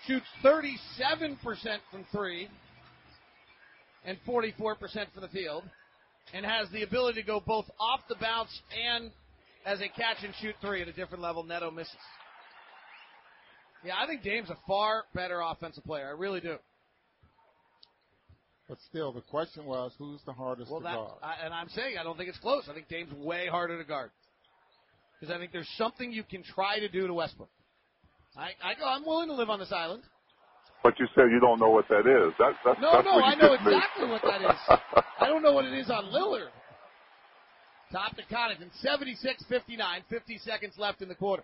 [0.06, 2.50] shoots 37% from three
[4.06, 4.58] and 44%
[5.14, 5.64] from the field,
[6.34, 8.62] and has the ability to go both off the bounce
[8.92, 9.12] and
[9.66, 11.44] as a catch and shoot three at a different level.
[11.44, 11.96] Neto misses.
[13.86, 16.08] Yeah, I think Dame's a far better offensive player.
[16.08, 16.56] I really do.
[18.70, 21.12] But still, the question was, who's the hardest Well, to that, guard?
[21.22, 22.64] I, and I'm saying I don't think it's close.
[22.70, 24.12] I think Dame's way harder to guard
[25.20, 27.50] because I think there's something you can try to do to Westbrook.
[28.38, 30.04] I, I go, I'm willing to live on this island.
[30.82, 32.34] But you said you don't know what that is.
[32.40, 33.76] That, that's, No, that's no, where you I know get me.
[33.76, 34.80] exactly what that is.
[35.20, 36.50] I don't know what it is on Lillard.
[37.92, 39.78] Top to Connaughton, 76-59,
[40.10, 41.44] 50 seconds left in the quarter.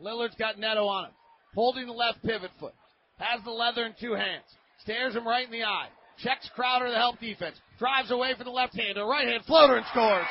[0.00, 1.12] Lillard's got Neto on him,
[1.54, 2.74] holding the left pivot foot,
[3.18, 4.44] has the leather in two hands,
[4.82, 5.88] stares him right in the eye,
[6.18, 9.76] checks Crowder to help defense, drives away from the left hand, a right hand floater
[9.76, 10.26] and scores.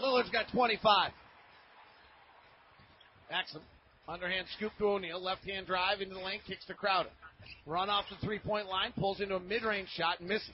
[0.00, 1.10] Lillard's got 25.
[3.30, 3.66] Excellent.
[4.08, 5.22] Underhand scoop to O'Neale.
[5.22, 6.40] Left hand drive into the lane.
[6.46, 7.10] Kicks to Crowder.
[7.66, 8.92] Run off the three point line.
[8.98, 10.48] Pulls into a mid range shot and misses.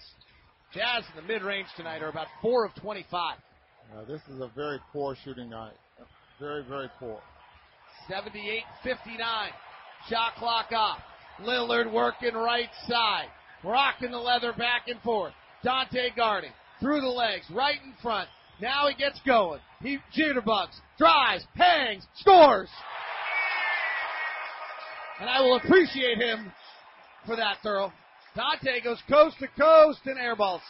[0.73, 3.37] Jazz in the mid range tonight are about 4 of 25.
[3.93, 5.75] Uh, this is a very poor shooting night.
[6.41, 7.21] Very, very poor.
[8.09, 9.51] 78 59.
[10.09, 10.99] Shot clock off.
[11.41, 13.27] Lillard working right side.
[13.63, 15.33] Rocking the leather back and forth.
[15.63, 16.51] Dante guarding.
[16.81, 17.45] Through the legs.
[17.55, 18.29] Right in front.
[18.61, 19.61] Now he gets going.
[19.81, 20.75] He jitterbugs.
[20.99, 21.45] Drives.
[21.55, 22.07] Hangs.
[22.17, 22.69] Scores.
[25.21, 26.53] And I will appreciate him
[27.27, 27.93] for that throw.
[28.37, 30.61] Dante goes coast to coast and airballs.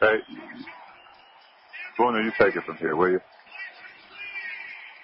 [0.00, 0.18] Hey,
[1.96, 3.20] Bruno, you take it from here, will you?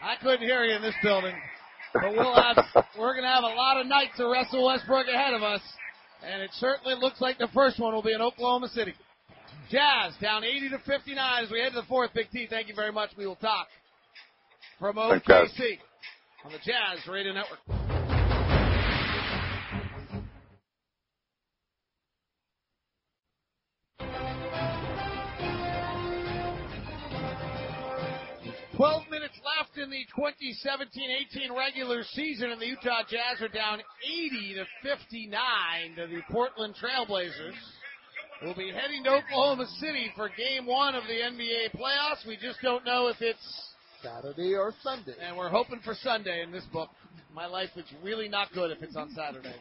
[0.01, 1.35] I couldn't hear you in this building,
[1.93, 2.65] but we'll have
[2.97, 5.62] we're gonna have a lot of nights of Russell Westbrook ahead of us,
[6.25, 8.95] and it certainly looks like the first one will be in Oklahoma City.
[9.69, 12.11] Jazz down 80 to 59 as we head to the fourth.
[12.15, 13.11] Big T, thank you very much.
[13.16, 13.66] We will talk
[14.79, 15.79] from OKC
[16.45, 17.84] on the Jazz Radio Network.
[28.77, 34.55] Twelve minutes left in the 2017-18 regular season, and the Utah Jazz are down 80
[34.55, 35.31] to 59
[35.97, 37.55] to the Portland Trailblazers.
[38.43, 42.27] We'll be heading to Oklahoma City for Game One of the NBA playoffs.
[42.27, 45.15] We just don't know if it's Saturday or Sunday.
[45.23, 46.91] and we're hoping for Sunday in this book.
[47.33, 49.55] My life is really not good if it's on Saturday.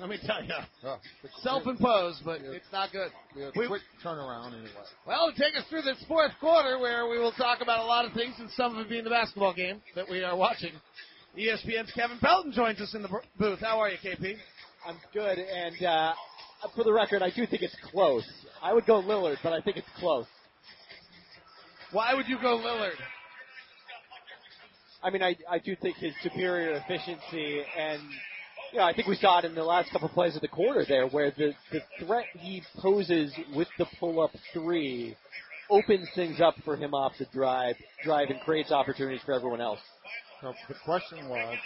[0.00, 0.52] Let me tell you.
[0.84, 0.98] Oh,
[1.42, 3.10] Self-imposed, but it's not good.
[3.34, 4.70] Be a We- quick turnaround anyway.
[5.06, 8.12] Well, take us through this fourth quarter, where we will talk about a lot of
[8.12, 10.72] things, and some of it being the basketball game that we are watching.
[11.36, 13.08] ESPN's Kevin Pelton joins us in the
[13.38, 13.60] booth.
[13.60, 14.36] How are you, KP?
[14.86, 16.14] I'm good, and uh,
[16.74, 18.28] for the record, I do think it's close.
[18.62, 20.26] I would go Lillard, but I think it's close.
[21.92, 22.98] Why would you go Lillard?
[25.02, 28.00] I mean, I, I do think his superior efficiency and,
[28.74, 30.84] you know, I think we saw it in the last couple plays of the quarter
[30.88, 35.14] there where the, the threat he poses with the pull-up three
[35.70, 39.78] opens things up for him off the drive, drive and creates opportunities for everyone else.
[40.42, 41.56] So the question was,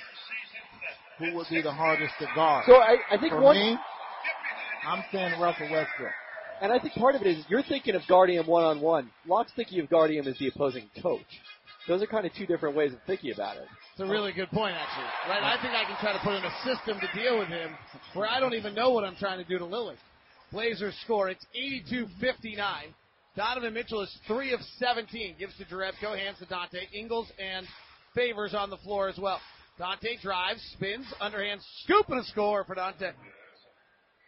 [1.18, 2.64] who would be the hardest to guard?
[2.66, 3.76] So I, I think For one, me,
[4.86, 6.12] I'm saying Russell Westbrook.
[6.60, 9.10] and I think part of it is you're thinking of guarding him one-on-one.
[9.26, 11.24] Locke's thinking of guarding him as the opposing coach.
[11.89, 13.65] Those are kind of two different ways of thinking about it.
[13.93, 15.06] It's a really good point, actually.
[15.28, 15.43] Right?
[15.43, 17.74] I think I can try to put in a system to deal with him
[18.15, 19.97] where I don't even know what I'm trying to do to Lillard.
[20.52, 21.31] Blazers score.
[21.31, 21.44] It's
[21.90, 22.59] 82-59.
[23.36, 25.36] Donovan Mitchell is 3 of 17.
[25.39, 26.78] Gives to Jerebko, hands to Dante.
[26.93, 27.66] Ingles and
[28.15, 29.40] Favors on the floor as well.
[29.78, 33.12] Dante drives, spins, underhand scoop and a score for Dante.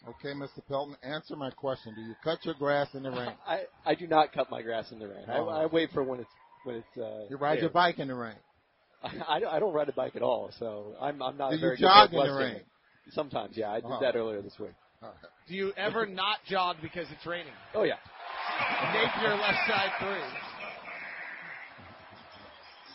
[0.09, 0.67] Okay, Mr.
[0.69, 1.95] Pelton, answer my question.
[1.95, 3.33] Do you cut your grass in the rain?
[3.47, 5.25] I, I do not cut my grass in the rain.
[5.29, 5.49] I, Oh.
[5.49, 6.31] I wait for when it's
[6.65, 6.97] when it's.
[6.99, 7.63] Uh, You ride clear.
[7.63, 8.35] your bike in the rain.
[9.03, 11.61] I, I don't ride a bike at all, so I'm I'm not Do a you
[11.67, 12.61] very jog good in the rain?
[13.13, 13.71] Sometimes, yeah.
[13.71, 13.99] I did Oh.
[14.01, 14.71] that earlier this week.
[15.03, 15.13] Uh-huh.
[15.49, 17.53] Do you ever not jog because it's raining?
[17.75, 17.95] Oh yeah.
[18.93, 20.23] Napier left side three.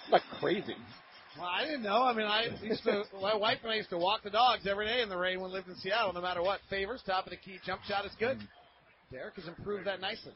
[0.06, 0.76] I'm not crazy.
[1.38, 2.04] Well, I didn't know.
[2.04, 4.86] I mean, I used to, my wife and I used to walk the dogs every
[4.86, 6.60] day in the rain when we lived in Seattle, no matter what.
[6.70, 8.38] Favors, top of the key, jump shot is good.
[8.38, 8.48] Mm.
[9.12, 10.32] Derrick has improved that nicely.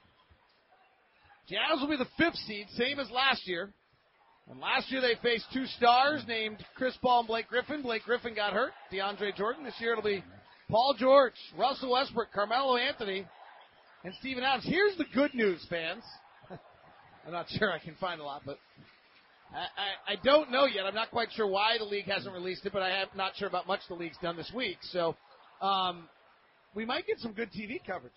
[1.49, 3.73] Jazz will be the fifth seed, same as last year.
[4.49, 7.81] And last year they faced two stars named Chris Paul and Blake Griffin.
[7.81, 8.71] Blake Griffin got hurt.
[8.91, 9.63] DeAndre Jordan.
[9.63, 10.23] This year it'll be
[10.69, 13.25] Paul George, Russell Westbrook, Carmelo Anthony,
[14.03, 14.65] and Steven Adams.
[14.67, 16.03] Here's the good news, fans.
[17.25, 18.59] I'm not sure I can find a lot, but
[19.51, 20.85] I, I, I don't know yet.
[20.85, 23.47] I'm not quite sure why the league hasn't released it, but I am not sure
[23.47, 24.77] about much the league's done this week.
[24.91, 25.15] So
[25.61, 26.07] um,
[26.75, 28.13] we might get some good TV coverage.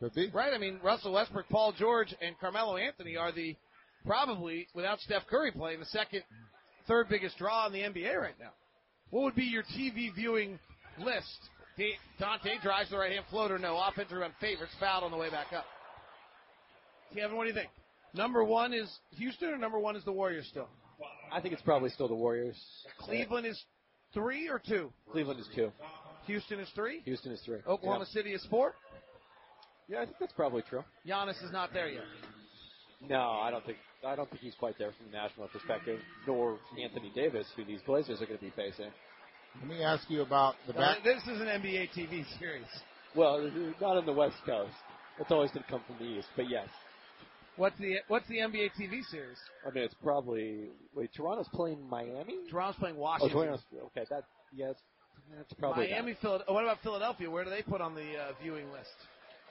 [0.00, 0.30] Could be.
[0.30, 0.52] Right?
[0.54, 3.54] I mean, Russell Westbrook, Paul George, and Carmelo Anthony are the
[4.06, 6.22] probably, without Steph Curry playing, the second,
[6.88, 8.50] third biggest draw in the NBA right now.
[9.10, 10.58] What would be your TV viewing
[10.98, 11.50] list?
[11.76, 13.76] Da- Dante drives the right hand floater, no.
[13.78, 15.66] Offensive rebound favorites, fouled on the way back up.
[17.14, 17.70] Kevin, what do you think?
[18.14, 20.68] Number one is Houston, or number one is the Warriors still?
[21.32, 22.56] I think it's probably still the Warriors.
[22.98, 23.62] Cleveland is
[24.14, 24.92] three or two?
[25.12, 25.70] Cleveland is two.
[26.26, 27.00] Houston is three?
[27.04, 27.58] Houston is three.
[27.66, 28.12] Oklahoma Yeah.
[28.14, 28.74] City is four?
[29.90, 30.84] Yeah, I think that's probably true.
[31.06, 32.04] Giannis is not there yet.
[33.08, 36.58] No, I don't think I don't think he's quite there from the national perspective, nor
[36.82, 38.90] Anthony Davis, who these Blazers are going to be facing.
[39.58, 40.98] Let me ask you about the No, back.
[41.02, 42.66] this is an NBA TV series.
[43.16, 43.50] Well,
[43.80, 44.72] not on the West Coast.
[45.18, 46.68] It's always going to come from the East, but yes.
[47.56, 49.36] What's the What's the NBA TV series?
[49.66, 51.10] I mean, it's probably wait.
[51.14, 52.36] Toronto's playing Miami.
[52.50, 53.36] Toronto's playing Oh, Washington.
[53.36, 54.06] Toronto's okay.
[54.08, 54.80] That yeah, it's,
[55.36, 55.90] that's probably.
[55.90, 57.28] Miami, Philad- oh, What about Philadelphia?
[57.30, 58.88] Where do they put on the uh, viewing list?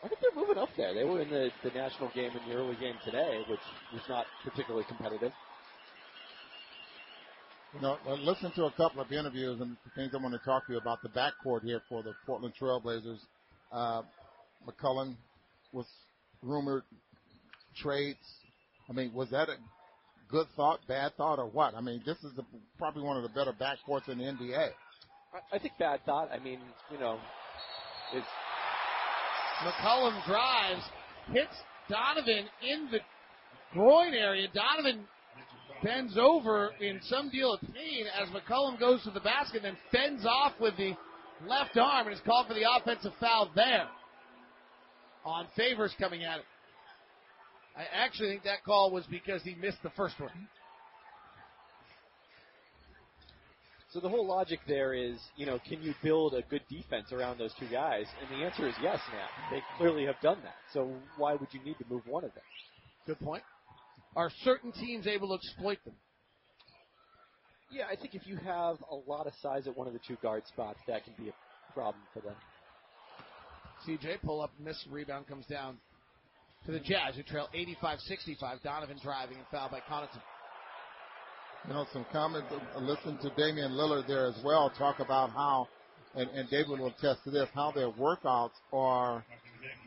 [0.03, 0.93] I think they're moving up there.
[0.93, 3.59] They were in the, the national game in the early game today, which
[3.93, 5.33] was not particularly competitive.
[7.75, 10.65] You know, I listened to a couple of interviews and things I want to talk
[10.67, 13.19] to you about the backcourt here for the Portland Trailblazers.
[13.71, 14.01] Uh,
[14.67, 15.15] McCullough
[15.73, 15.85] was
[16.41, 16.83] rumored
[17.75, 18.17] trades.
[18.89, 19.55] I mean, was that a
[20.29, 21.75] good thought, bad thought, or what?
[21.75, 22.43] I mean, this is the,
[22.77, 24.69] probably one of the better backcourts in the NBA.
[25.33, 26.31] I, I think bad thought.
[26.31, 26.59] I mean,
[26.91, 27.19] you know,
[28.15, 28.25] it's
[29.63, 30.81] McCollum drives,
[31.31, 31.55] hits
[31.89, 32.99] Donovan in the
[33.73, 34.47] groin area.
[34.53, 35.05] Donovan
[35.83, 40.25] bends over in some deal of pain as McCollum goes to the basket, then fends
[40.25, 40.93] off with the
[41.47, 43.87] left arm and is called for the offensive foul there
[45.25, 46.45] on Favors coming at it.
[47.77, 50.31] I actually think that call was because he missed the first one.
[53.91, 57.39] So the whole logic there is, you know, can you build a good defense around
[57.39, 58.05] those two guys?
[58.21, 58.99] And the answer is yes.
[59.11, 60.55] Now they clearly have done that.
[60.73, 62.43] So why would you need to move one of them?
[63.07, 63.41] Good point.
[64.15, 65.95] Are certain teams able to exploit them?
[67.71, 70.17] Yeah, I think if you have a lot of size at one of the two
[70.21, 72.35] guard spots, that can be a problem for them.
[73.87, 75.77] CJ pull up, miss, rebound comes down
[76.65, 78.61] to the Jazz, who trail 85-65.
[78.63, 80.21] Donovan driving and fouled by Connaughton.
[81.67, 82.47] You know, some comments.
[82.51, 84.71] uh, Listen to Damian Lillard there as well.
[84.77, 85.67] Talk about how,
[86.15, 89.23] and, and David will attest to this, how their workouts are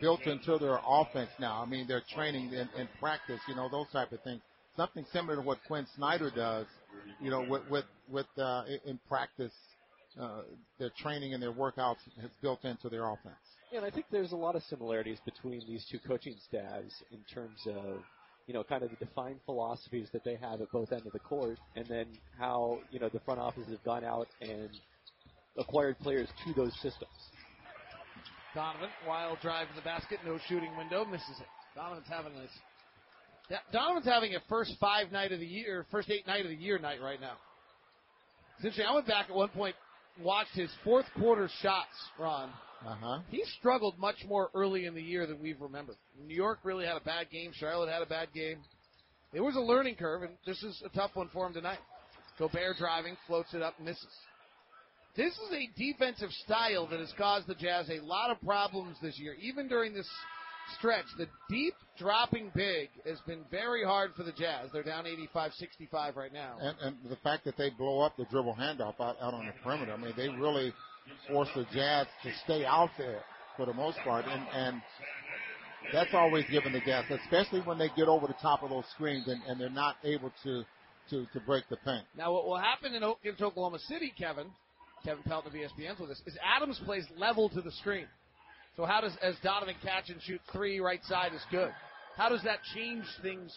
[0.01, 1.63] built into their offense now.
[1.63, 3.41] I mean, they're training in, in practice.
[3.49, 4.41] You know, those type of things.
[4.77, 6.67] Something similar to what Quinn Snyder does.
[7.21, 9.53] You know, with with with uh, in- in practice,
[10.21, 10.43] uh,
[10.79, 13.35] their training and their workouts has built into their offense.
[13.71, 17.19] Yeah, and I think there's a lot of similarities between these two coaching staffs in
[17.35, 18.03] terms of,
[18.47, 21.19] you know, kind of the defined philosophies that they have at both ends of the
[21.21, 22.07] court, and then
[22.39, 24.71] how, you know, the front office have gone out and
[25.57, 27.11] acquired players to those systems.
[28.55, 31.47] Donovan, wild drive to the basket, no shooting window, misses it.
[31.75, 32.33] Donovan's having
[33.51, 36.57] yeah, Donovan's having a first five night of the year, first eight night of the
[36.57, 37.37] year night right now.
[38.57, 38.87] It's interesting.
[38.89, 39.75] I went back at one point,
[40.23, 42.51] watched his fourth quarter shots, Ron.
[42.87, 43.19] Uh huh.
[43.31, 45.97] He struggled much more early in the year than we've remembered.
[46.27, 47.53] New York really had a bad game.
[47.55, 48.59] Charlotte had a bad game.
[49.33, 51.79] It was a learning curve, and this is a tough one for him tonight.
[52.39, 54.07] Gobert driving, floats it up, misses.
[55.17, 59.19] This is a defensive style that has caused the Jazz a lot of problems this
[59.19, 60.09] year, even during this
[60.79, 61.05] stretch.
[61.19, 64.71] The deep dropping big has been very hard for the Jazz.
[64.73, 66.57] They're down 85-65 right now.
[66.61, 69.53] And, and the fact that they blow up the dribble handoff out, out on the
[69.63, 70.73] perimeter, I mean, they really
[71.29, 73.23] force the Jazz to stay out there
[73.57, 74.83] for the most part, and and
[75.93, 79.29] that's always given the Jazz, especially when they get over the top of those screens
[79.29, 80.65] and, and they're not able to
[81.11, 82.05] to to break the paint.
[82.17, 84.47] Now, what will happen in, against Oklahoma City, Kevin,
[85.05, 88.07] Kevin Pelton of ESPN's with us, is Adams plays level to the screen.
[88.77, 91.73] So how does, as Donovan catch and shoot three right side is good.
[92.17, 93.55] How does that change things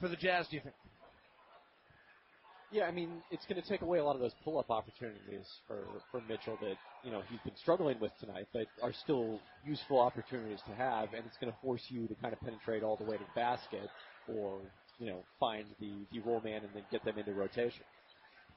[0.00, 0.74] for the Jazz, do you think?
[2.72, 5.78] Yeah, I mean, it's going to take away a lot of those pull-up opportunities for
[6.12, 10.60] for Mitchell that you know he's been struggling with tonight, but are still useful opportunities
[10.68, 13.16] to have, and it's going to force you to kind of penetrate all the way
[13.16, 13.90] to the basket,
[14.28, 14.60] or
[14.98, 17.82] you know find the the roll man and then get them into rotation.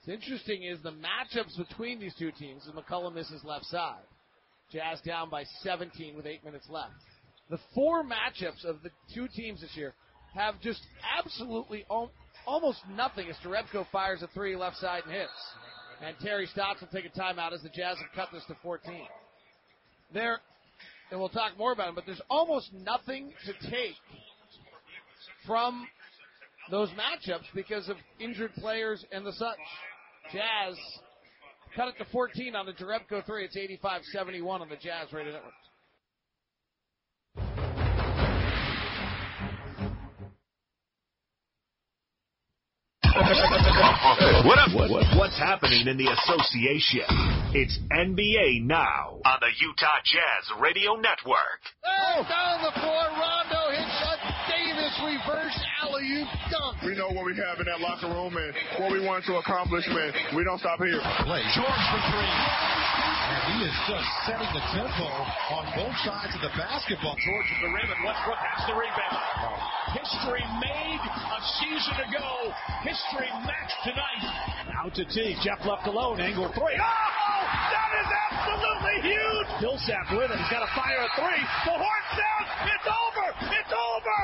[0.05, 2.67] What's interesting is the matchups between these two teams.
[2.67, 4.03] As McCollum misses left side,
[4.71, 6.93] Jazz down by 17 with eight minutes left.
[7.49, 9.93] The four matchups of the two teams this year
[10.33, 10.81] have just
[11.17, 12.11] absolutely al-
[12.45, 15.31] almost nothing as Jerebko fires a three left side and hits.
[16.05, 18.93] And Terry Stotts will take a timeout as the Jazz have cut this to 14.
[20.13, 20.39] There,
[21.11, 23.95] and we'll talk more about it, but there's almost nothing to take
[25.45, 25.87] from
[26.71, 29.57] those matchups because of injured players and the such.
[30.31, 30.75] Jazz
[31.75, 33.45] cut it to 14 on the Jerebko three.
[33.45, 35.53] It's 85-71 on the Jazz Radio Network.
[44.03, 44.75] What up?
[45.15, 47.07] What's happening in the association?
[47.55, 51.63] It's NBA Now on the Utah Jazz Radio Network.
[51.87, 56.77] Oh, down the floor, Rondo hits a Davis reverse alley-oop dunk.
[56.85, 59.81] We know what we have in that locker room and what we want to accomplish,
[59.89, 60.13] man.
[60.37, 61.01] We don't stop here.
[61.25, 61.41] Play.
[61.57, 62.33] George for three.
[63.33, 65.09] And he is just setting the tempo
[65.57, 67.17] on both sides of the basketball.
[67.17, 69.25] George at the rim and Westbrook has the rebound.
[69.97, 72.53] History made a season ago.
[72.85, 74.23] History matched tonight.
[74.77, 75.33] Out to T.
[75.41, 76.21] Jeff left alone.
[76.21, 76.77] Angle three.
[76.77, 77.22] Oh,
[77.71, 79.47] that is absolutely huge.
[79.61, 80.37] Millsap with it.
[80.37, 81.43] He's got to fire a three.
[81.67, 82.49] The horn sounds.
[82.69, 83.27] It's over.
[83.53, 84.19] It's over.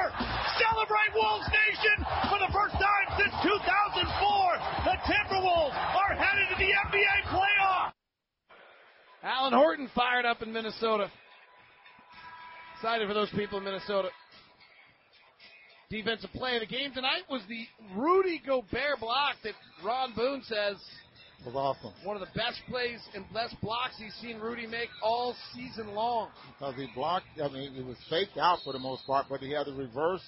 [0.59, 1.97] Celebrate Wolves Nation
[2.29, 4.89] for the first time since 2004.
[4.89, 7.93] The Timberwolves are headed to the NBA playoffs.
[9.23, 11.11] Alan Horton fired up in Minnesota.
[12.75, 14.09] Excited for those people in Minnesota.
[15.89, 17.65] Defensive play of the game tonight was the
[17.95, 19.53] Rudy Gobert block that
[19.83, 20.77] Ron Boone says
[21.45, 21.93] was awesome.
[22.03, 26.29] one of the best plays and best blocks he's seen Rudy make all season long.
[26.57, 29.51] Because he blocked, I mean, it was faked out for the most part, but he
[29.51, 30.21] had to reverse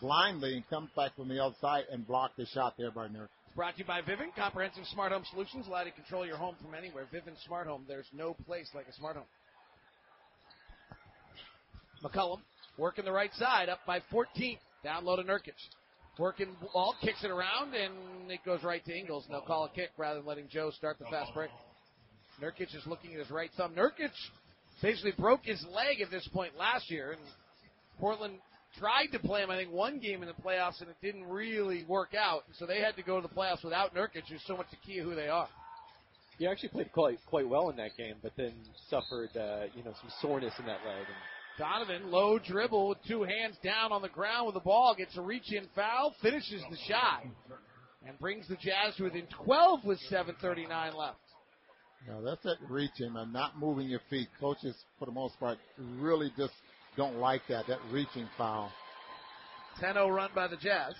[0.00, 3.28] blindly and come back from the outside and block the shot there by Nurk.
[3.54, 6.54] Brought to you by Vivint, comprehensive smart home solutions, allow you to control your home
[6.62, 7.06] from anywhere.
[7.12, 9.26] Vivint Smart Home, there's no place like a smart home.
[12.02, 12.38] McCollum
[12.78, 14.56] working the right side, up by 14.
[14.82, 15.52] Down low to Nurkic.
[16.18, 19.24] Working ball, kicks it around, and it goes right to Ingles.
[19.24, 21.50] And they'll call a kick rather than letting Joe start the fast break.
[22.40, 23.74] Nurkic is looking at his right thumb.
[23.74, 24.10] Nurkic
[24.82, 27.20] basically broke his leg at this point last year, and
[27.98, 28.34] Portland
[28.78, 31.84] tried to play him, I think, one game in the playoffs, and it didn't really
[31.88, 32.44] work out.
[32.58, 34.98] So they had to go to the playoffs without Nurkic, who's so much the key
[34.98, 35.48] of who they are.
[36.38, 38.52] He actually played quite quite well in that game, but then
[38.88, 41.06] suffered uh, you know some soreness in that leg.
[41.06, 41.16] And
[41.58, 45.22] Donovan, low dribble with two hands down on the ground with the ball, gets a
[45.22, 47.24] reach in foul, finishes the shot,
[48.06, 51.18] and brings the Jazz within 12 with 7.39 left.
[52.08, 54.28] Yeah, that's that reaching and not moving your feet.
[54.40, 55.58] Coaches, for the most part,
[55.98, 56.54] really just
[56.96, 58.72] don't like that, that reaching foul.
[59.80, 60.94] 10-0 run by the Jazz.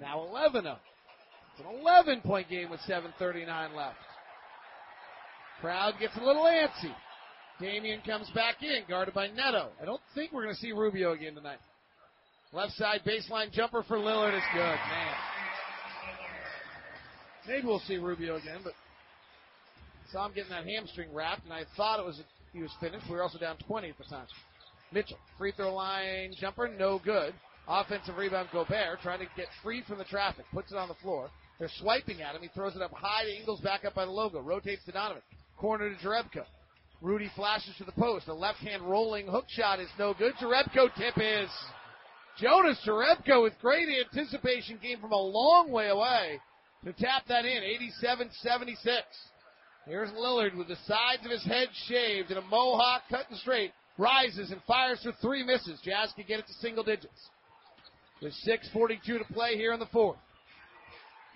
[0.00, 0.76] Now 11-0.
[1.52, 3.96] It's an 11 point game with 7.39 left.
[5.60, 6.94] Crowd gets a little antsy.
[7.60, 9.68] Damian comes back in, guarded by Neto.
[9.80, 11.58] I don't think we're going to see Rubio again tonight.
[12.52, 15.14] Left side baseline jumper for Lillard is good, man.
[17.46, 18.72] Maybe we'll see Rubio again, but
[20.10, 22.20] saw him getting that hamstring wrapped, and I thought it was
[22.52, 23.04] he was finished.
[23.08, 24.26] We were also down 20 at the time.
[24.92, 27.32] Mitchell, free throw line jumper, no good.
[27.68, 31.30] Offensive rebound, Gobert trying to get free from the traffic, puts it on the floor.
[31.58, 32.42] They're swiping at him.
[32.42, 34.40] He throws it up high to Ingles, back up by the logo.
[34.40, 35.22] Rotates to Donovan.
[35.58, 36.44] Corner to Jerebko.
[37.02, 38.28] Rudy flashes to the post.
[38.28, 40.34] A left hand rolling hook shot is no good.
[40.40, 41.48] Jerebko tip is.
[42.38, 46.40] Jonas Jerebko with great anticipation came from a long way away
[46.84, 47.62] to tap that in.
[47.62, 49.02] 87 76.
[49.86, 53.72] Here's Lillard with the sides of his head shaved and a mohawk cut and straight.
[53.96, 55.80] Rises and fires for three misses.
[55.82, 57.28] Jazz can get it to single digits.
[58.22, 60.18] With 6.42 to play here in the fourth.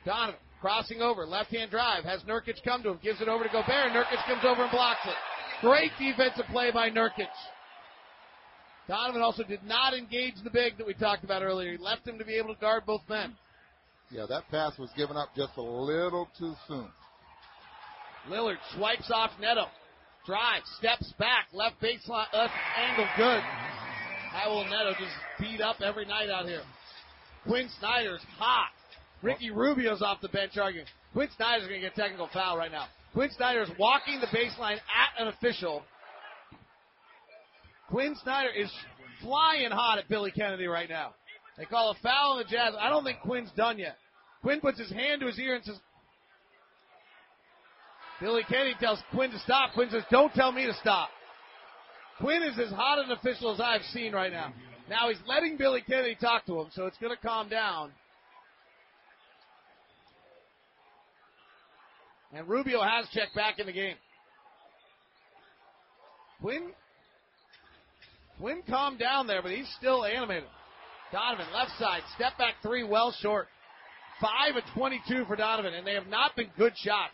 [0.04, 3.50] Donovan crossing over, left hand drive, has Nurkic come to him, gives it over to
[3.50, 3.92] Gobert.
[3.92, 5.14] Nurkic comes over and blocks it.
[5.64, 7.32] Great defensive play by Nurkic.
[8.86, 11.72] Donovan also did not engage the big that we talked about earlier.
[11.72, 13.34] He left him to be able to guard both men.
[14.10, 16.88] Yeah, that pass was given up just a little too soon.
[18.28, 19.64] Lillard swipes off Neto.
[20.26, 23.40] Drives, steps back, left baseline, left angle, good.
[24.32, 26.62] How will Neto just beat up every night out here?
[27.46, 28.68] Quinn Snyder's hot.
[29.22, 30.86] Ricky Rubio's off the bench arguing.
[31.14, 32.86] Quinn Snyder's going to get a technical foul right now.
[33.14, 35.82] Quinn Snyder is walking the baseline at an official.
[37.88, 38.70] Quinn Snyder is
[39.22, 41.14] flying hot at Billy Kennedy right now.
[41.56, 42.74] They call a foul on the Jazz.
[42.78, 43.96] I don't think Quinn's done yet.
[44.42, 45.78] Quinn puts his hand to his ear and says,
[48.20, 49.74] Billy Kennedy tells Quinn to stop.
[49.74, 51.08] Quinn says, Don't tell me to stop.
[52.18, 54.52] Quinn is as hot an official as I've seen right now.
[54.88, 57.92] Now he's letting Billy Kennedy talk to him, so it's going to calm down.
[62.34, 63.94] And Rubio has checked back in the game.
[66.40, 66.72] Quinn,
[68.40, 70.48] Quinn calmed down there, but he's still animated.
[71.12, 73.46] Donovan, left side, step back three, well short.
[74.20, 77.12] 5 of 22 for Donovan, and they have not been good shots.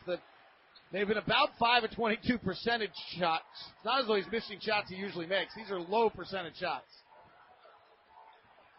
[0.92, 3.44] They've been about 5 of 22 percentage shots.
[3.76, 5.54] It's not as though he's missing shots he usually makes.
[5.54, 6.86] These are low percentage shots.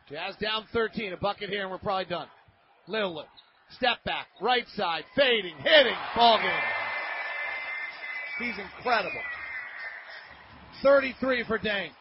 [0.10, 2.28] Jazz down 13, a bucket here, and we're probably done.
[2.90, 3.26] Lillard,
[3.76, 6.52] step back, right side, fading, hitting, ball game.
[8.40, 9.22] He's incredible.
[10.84, 11.92] 33 for Dame.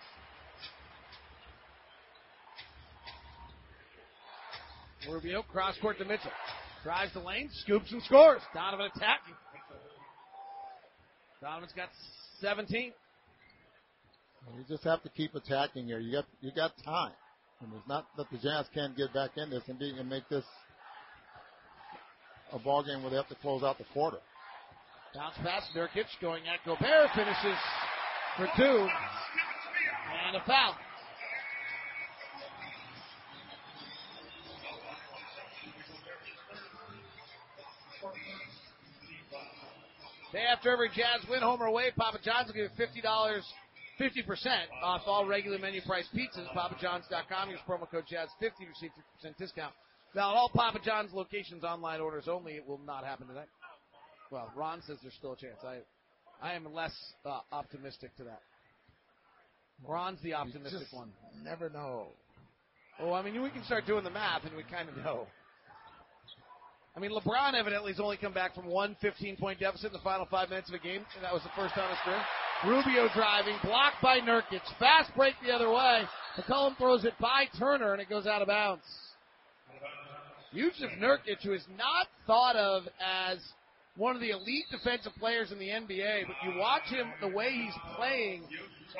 [5.09, 6.31] Rubio, cross court to Mitchell.
[6.83, 8.41] Drives the lane, scoops and scores.
[8.55, 9.35] Donovan attacking.
[11.41, 11.89] Donovan's got
[12.41, 12.93] 17.
[14.57, 15.99] You just have to keep attacking here.
[15.99, 17.13] You got you got time.
[17.61, 20.27] And it's not that the Jazz can't get back in this and, be, and make
[20.31, 20.45] this
[22.53, 24.19] a ball game where they have to close out the quarter.
[25.15, 27.59] Bounce pass, Nurkic going at Gobert, finishes
[28.37, 28.89] for two.
[30.27, 30.75] And a foul.
[40.33, 43.43] Day after every Jazz win, home or away, Papa John's will give you fifty dollars,
[43.99, 46.47] fifty percent off all regular menu price pizzas.
[46.55, 47.51] PapaJohns.com.
[47.51, 49.75] Use promo code Jazz fifty to receive fifty percent discount.
[50.15, 52.55] Now, all Papa John's locations, online orders only.
[52.55, 53.49] It will not happen tonight.
[54.31, 55.59] Well, Ron says there's still a chance.
[55.65, 55.79] I,
[56.43, 58.41] I am less uh, optimistic to that.
[59.87, 61.11] Ron's the optimistic one.
[61.45, 62.09] Never know.
[63.01, 65.27] Oh, I mean, we can start doing the math, and we kind of know.
[66.97, 70.01] I mean, LeBron evidently has only come back from one 15 point deficit in the
[70.01, 72.21] final five minutes of a game, and that was the first time his career.
[72.67, 74.61] Rubio driving, blocked by Nurkic.
[74.79, 76.03] Fast break the other way.
[76.37, 78.83] McCollum throws it by Turner, and it goes out of bounds.
[80.55, 83.39] Jusuf Nurkic, who is not thought of as
[83.97, 87.51] one of the elite defensive players in the NBA, but you watch him the way
[87.53, 88.43] he's playing,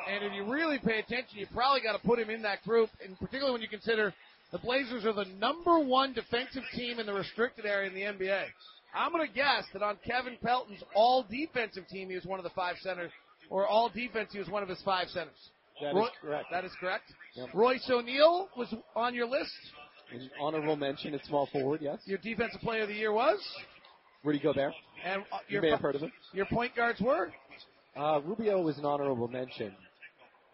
[0.09, 2.91] and if you really pay attention, you probably got to put him in that group,
[3.05, 4.13] and particularly when you consider
[4.53, 8.45] the Blazers are the number one defensive team in the restricted area in the NBA.
[8.95, 12.45] I'm going to guess that on Kevin Pelton's all defensive team, he was one of
[12.45, 13.13] the five centers,
[13.49, 15.51] or all defense, he was one of his five centers.
[15.81, 16.47] That Roy, is correct.
[16.51, 17.05] That is correct.
[17.37, 17.49] Yep.
[17.55, 19.53] Royce O'Neale was on your list.
[20.13, 21.99] An honorable mention at small forward, yes.
[22.05, 23.39] Your defensive player of the year was?
[24.25, 24.73] Rudy Gobert.
[25.05, 26.13] And uh, You may have heard of him.
[26.33, 27.33] Your point guards were
[27.97, 29.73] Uh, Rubio was an honorable mention.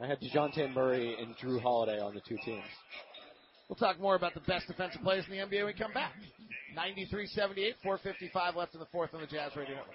[0.01, 2.65] I had Dejounte Murray and Jrue Holiday on the two teams.
[3.69, 6.13] We'll talk more about the best defensive players in the NBA when we come back.
[6.77, 9.95] 93-78, 4.55 left in the fourth on the Jazz Radio Network.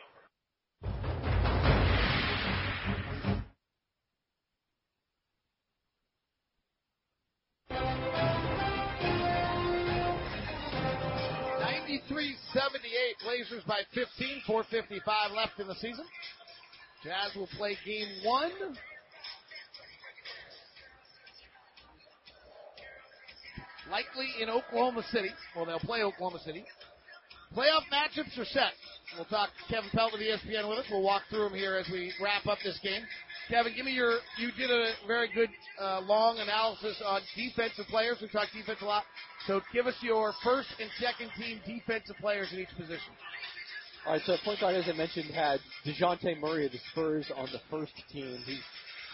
[12.09, 16.05] Ninety-three seventy-eight, Blazers by 15, 4.55 left in the season.
[17.03, 18.51] Jazz will play game one
[23.89, 25.29] likely in Oklahoma City.
[25.55, 26.63] Well, they'll play Oklahoma City.
[27.55, 28.73] Playoff matchups are set.
[29.15, 30.85] We'll talk Kevin Pelt of ESPN with us.
[30.89, 33.01] We'll walk through them here as we wrap up this game.
[33.49, 34.19] Kevin, give me your.
[34.37, 38.17] You did a very good uh, long analysis on defensive players.
[38.21, 39.03] We talked defense a lot.
[39.47, 43.11] So give us your first and second team defensive players in each position.
[44.05, 47.47] All right, so point guard, as I mentioned, had Dejounte Murray of the Spurs on
[47.51, 48.39] the first team.
[48.45, 48.63] He's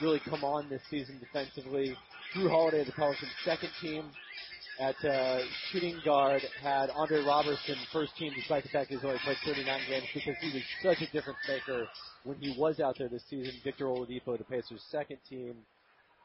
[0.01, 1.95] really come on this season defensively.
[2.35, 4.05] Jrue Holiday of the Pelicans' second team.
[4.79, 5.39] At uh,
[5.71, 10.05] shooting guard, had Andre Roberson first team, despite the fact he's only played 39 games,
[10.13, 11.87] because he was such a difference maker
[12.23, 13.53] when he was out there this season.
[13.63, 15.55] Victor Oladipo the Pacers' second team.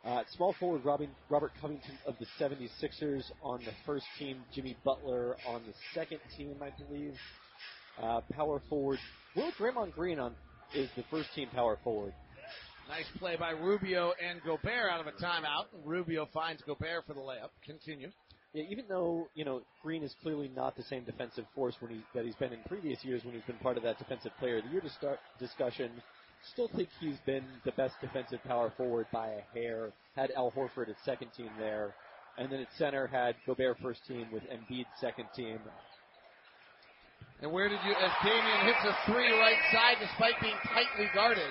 [0.05, 4.43] Uh, small forward, Robin, Robert Covington of the 76ers on the first team.
[4.55, 7.15] Jimmy Butler on the second team, I believe.
[8.03, 8.99] Uh, power forward,
[9.35, 10.35] Will Draymond Green on
[10.75, 12.13] is the first team power forward.
[12.89, 15.67] Nice play by Rubio and Gobert out of a timeout.
[15.85, 17.51] Rubio finds Gobert for the layup.
[17.65, 18.11] Continue.
[18.55, 22.01] Yeah, even though you know Green is clearly not the same defensive force when he
[22.15, 24.65] that he's been in previous years when he's been part of that defensive player of
[24.65, 24.83] the year
[25.39, 25.91] discussion,
[26.53, 29.93] still think he's been the best defensive power forward by a hair.
[30.17, 31.95] Had Al Horford at second team there,
[32.37, 35.59] and then at center had Gobert first team with Embiid second team.
[37.41, 41.51] And where did you, as Damian hits a three right side despite being tightly guarded,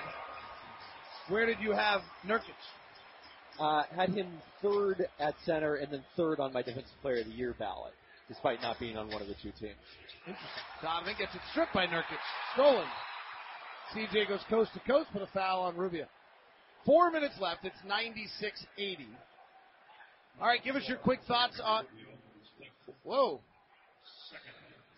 [1.28, 2.56] where did you have Nurkic?
[3.60, 4.26] Uh, had him
[4.62, 7.92] third at center and then third on my defensive player of the year ballot,
[8.28, 9.76] despite not being on one of the two teams.
[10.26, 10.64] Interesting.
[10.82, 12.18] Donovan gets it stripped by Nurkic.
[12.54, 12.86] Stolen.
[13.94, 16.06] CJ goes coast to coast, but a foul on Rubio.
[16.86, 17.64] Four minutes left.
[17.64, 19.06] It's 96-80.
[20.40, 21.84] All right, give us your quick thoughts on.
[23.04, 23.40] Whoa.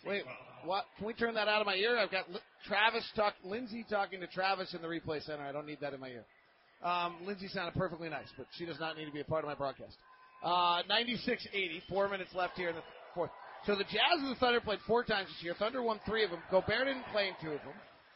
[0.06, 0.22] Wait,
[0.64, 0.84] what?
[0.98, 1.98] Can we turn that out of my ear?
[1.98, 2.24] I've got
[2.66, 5.42] Travis talk, Lindsay talking to Travis in the replay center.
[5.42, 6.24] I don't need that in my ear.
[6.84, 9.48] Um, Lindsay sounded perfectly nice, but she does not need to be a part of
[9.48, 9.96] my broadcast.
[10.44, 11.82] Uh, 96-80.
[11.88, 12.82] Four minutes left here in the
[13.14, 13.30] fourth.
[13.66, 15.54] So the Jazz and the Thunder played four times this year.
[15.58, 16.40] Thunder won three of them.
[16.50, 17.72] Gobert didn't play in two of them.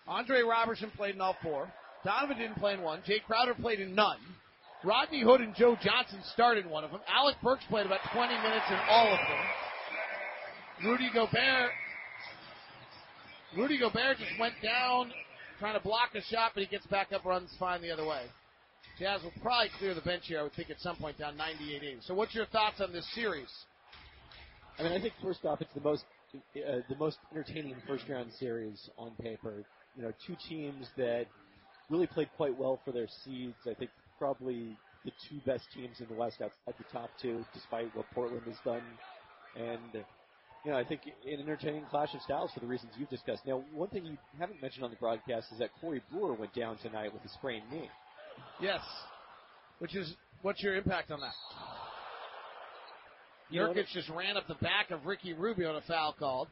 [0.07, 1.73] Andre Roberson played in all four.
[2.05, 3.01] Donovan didn't play in one.
[3.09, 4.19] Jae Crowder played in none.
[4.85, 7.01] Rodney Hood and Joe Johnson started in one of them.
[7.09, 10.91] Alec Burks played about 20 minutes in all of them.
[10.91, 11.71] Rudy Gobert,
[13.57, 15.11] Rudy Gobert just went down
[15.59, 18.27] trying to block a shot, but he gets back up, runs fine the other way.
[18.99, 22.07] Jazz will probably clear the bench here, I would think, at some point down 98-80.
[22.07, 23.49] So what's your thoughts on this series?
[24.79, 26.05] I mean, I think first off, it's the most
[26.35, 29.65] uh, the most entertaining first round series on paper.
[29.97, 31.27] You know, two teams that
[31.89, 33.57] really played quite well for their seeds.
[33.69, 37.95] I think probably the two best teams in the West outside the top two, despite
[37.97, 38.83] what Portland has done.
[39.57, 40.05] And
[40.65, 43.47] you know, I think an entertaining clash of styles for the reasons you've discussed.
[43.47, 46.77] Now, one thing you haven't mentioned on the broadcast is that Corey Brewer went down
[46.79, 47.89] tonight with a sprained knee.
[48.61, 48.81] Yes.
[49.79, 50.13] Which is,
[50.43, 51.33] what's your impact on that?
[53.53, 56.49] Nurkic just ran up the back of Ricky Rubio and a foul called.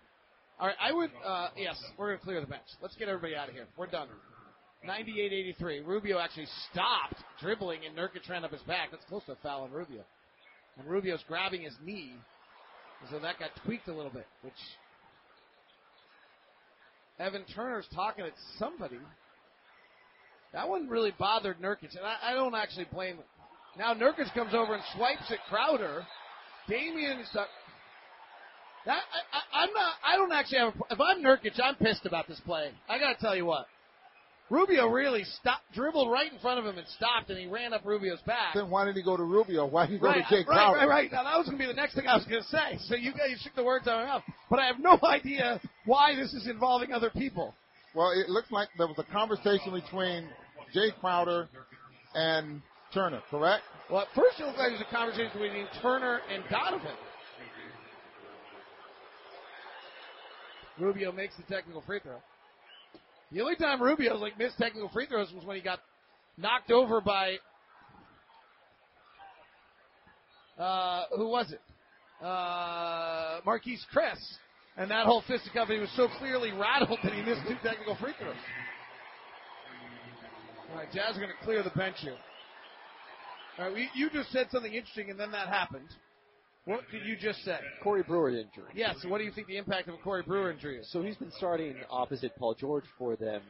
[0.59, 2.65] All right, I would, uh, yes, we're going to clear the bench.
[2.81, 3.67] Let's get everybody out of here.
[3.77, 4.09] We're done.
[4.89, 5.87] 98-83.
[5.87, 8.91] Rubio actually stopped dribbling and Nurkic ran up his back.
[8.91, 10.03] That's close to a foul on Rubio.
[10.79, 12.15] And Rubio's grabbing his knee.
[13.11, 14.55] So that got tweaked a little bit, which
[17.19, 18.99] Evan Turner's talking at somebody.
[20.57, 23.25] That one really bothered Nurkic, and I, I don't actually blame him.
[23.79, 26.03] Now Nurkic comes over and swipes at Crowder.
[26.67, 27.47] Damian is not.
[28.87, 29.93] That I, I, I'm not.
[30.03, 30.69] I don't actually have.
[30.69, 32.71] A, if I'm Nurkic, I'm pissed about this play.
[32.89, 33.67] I got to tell you what.
[34.49, 37.85] Rubio really stopped, dribbled right in front of him and stopped, and he ran up
[37.85, 38.55] Rubio's back.
[38.55, 39.67] Then why did he go to Rubio?
[39.67, 40.79] Why did he go right, to Jake right, Crowder?
[40.79, 41.13] right, right.
[41.13, 42.79] Now that was going to be the next thing I was going to say.
[42.89, 45.61] So you guys took the words out of my mouth, but I have no idea
[45.85, 47.55] why this is involving other people.
[47.95, 50.29] Well, it looks like there was a conversation between
[50.75, 51.49] Jae Crowder
[52.15, 52.63] and
[52.93, 53.63] Turner, correct?
[53.91, 56.97] Well, at first it looked like there was a conversation between Turner and Donovan.
[60.79, 62.19] Rubio makes the technical free throw.
[63.33, 65.81] The only time Rubio like missed technical free throws was when he got
[66.37, 67.37] knocked over by
[70.59, 71.61] uh, who was it?
[72.23, 74.17] Uh, Marquese Chriss.
[74.79, 78.13] And that whole fisticuff, he was so clearly rattled that he missed two technical free
[78.19, 78.35] throws.
[80.71, 82.17] All right, Jazz are going to clear the bench here.
[83.59, 85.89] All right, we, you just said something interesting, and then that happened.
[86.65, 87.59] What did you just say?
[87.81, 88.73] Corey Brewer injury.
[88.75, 88.97] Yes.
[89.01, 90.91] so what do you think the impact of a Corey Brewer injury is?
[90.91, 93.41] So he's been starting opposite Paul George for them,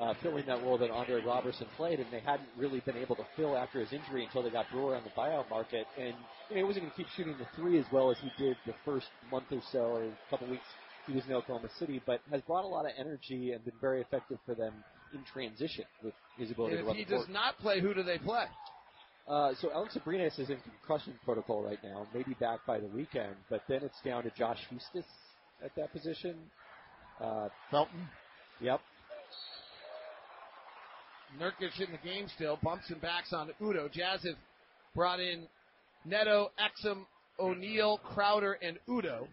[0.00, 3.24] uh, filling that role that Andre Roberson played, and they hadn't really been able to
[3.36, 5.86] fill after his injury until they got Brewer on the buyout market.
[5.96, 6.14] And
[6.50, 8.56] you know, he wasn't going to keep shooting the three as well as he did
[8.66, 10.66] the first month or so, or a couple weeks
[11.06, 14.00] he was in Oklahoma City, but has brought a lot of energy and been very
[14.00, 14.74] effective for them
[15.12, 17.26] in transition with his ability And to if run he the court.
[17.26, 18.44] does not play, who do they play?
[19.28, 23.34] Uh, so Alex Abrines is in concussion protocol right now, maybe back by the weekend,
[23.50, 25.04] but then it's down to Josh Huestis
[25.62, 26.36] at that position.
[27.20, 28.08] Uh, Felton?
[28.60, 28.80] Yep.
[31.38, 33.92] Nurkic in the game still, bumps and backs on Udoh.
[33.92, 34.36] Jazz have
[34.94, 35.46] brought in
[36.06, 37.04] Neto, Exum,
[37.38, 39.26] O'Neale, Crowder, and Udoh.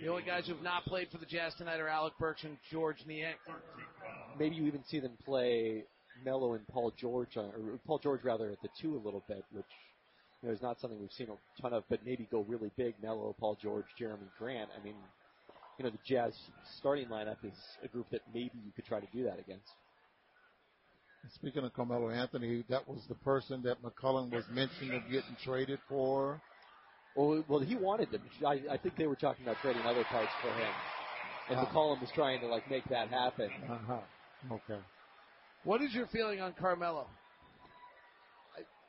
[0.00, 2.56] The only guys who have not played for the Jazz tonight are Alec Burks and
[2.70, 3.34] Georges Niang.
[4.38, 5.82] Maybe you even see them play
[6.24, 9.66] Melo and Paul George, or Paul George rather at the two a little bit, which
[10.40, 12.94] you know, is not something we've seen a ton of, but maybe go really big,
[13.02, 14.70] Melo, Paul George, Jerami Grant.
[14.80, 14.94] I mean,
[15.78, 16.32] you know, the Jazz
[16.78, 19.72] starting lineup is a group that maybe you could try to do that against.
[21.34, 25.80] Speaking of Carmelo Anthony, that was the person that McCollum was mentioning of getting traded
[25.88, 26.40] for.
[27.18, 28.22] Well, well, he wanted them.
[28.46, 30.72] I, I think they were talking about trading other parts for him,
[31.50, 31.64] and Ah.
[31.66, 33.50] McCollum was trying to like make that happen.
[33.68, 34.52] Uh huh.
[34.52, 34.80] Okay.
[35.64, 37.08] What is your feeling on Carmelo?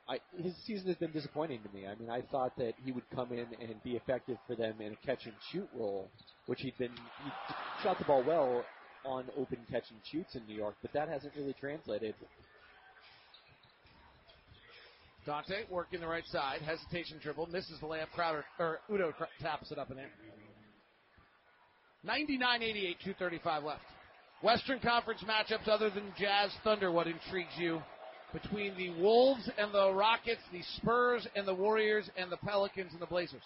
[0.07, 1.87] I, his season has been disappointing to me.
[1.87, 4.93] I mean, I thought that he would come in and be effective for them in
[4.93, 6.07] a catch and shoot role,
[6.45, 7.31] which he'd been he
[7.83, 8.63] shot the ball well
[9.05, 12.13] on open catch and shoots in New York, but that hasn't really translated.
[15.29, 18.09] Dante working the right side, hesitation dribble, misses the layup.
[18.15, 20.07] Crowder or Udoh taps it up and in.
[22.03, 23.83] 99-88, 2:35 left.
[24.41, 26.91] Western Conference matchups other than Jazz Thunder.
[26.91, 27.79] What intrigues you
[28.33, 33.01] between the Wolves and the Rockets, the Spurs and the Warriors, and the Pelicans and
[33.01, 33.43] the Blazers?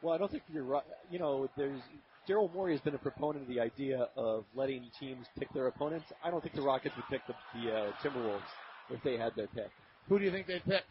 [0.00, 0.84] Well, I don't think you're right.
[1.10, 1.82] You know, there's
[2.26, 6.06] Daryl Morey has been a proponent of the idea of letting teams pick their opponents.
[6.24, 8.40] I don't think the Rockets would pick the, the uh, Timberwolves
[8.88, 9.68] if they had their pick.
[10.08, 10.84] Who do you think they'd pick?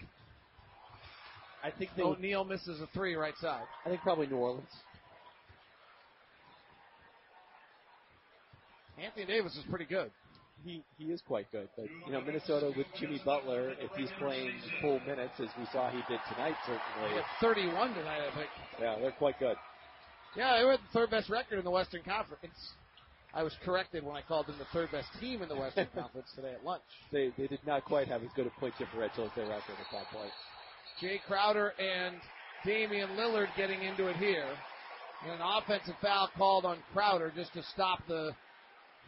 [1.63, 3.63] I think they oh, O'Neale misses a three right side.
[3.85, 4.67] I think probably New Orleans.
[9.01, 10.11] Anthony Davis is pretty good.
[10.65, 14.51] He he is quite good, but you know Minnesota with Jimmy Butler, if he's playing
[14.81, 17.19] full minutes as we saw he did tonight, certainly.
[17.19, 18.49] At 31 tonight, I think.
[18.79, 19.57] Yeah, they're quite good.
[20.37, 22.55] Yeah, they were the third best record in the Western Conference.
[23.33, 26.27] I was corrected when I called them the third best team in the Western Conference
[26.35, 26.83] today at lunch.
[27.11, 29.91] They they did not quite have as good a point differential as their record at
[29.91, 30.31] that point.
[31.01, 32.17] Jae Crowder and
[32.65, 34.45] Damian Lillard getting into it here.
[35.23, 38.31] And an offensive foul called on Crowder just to stop the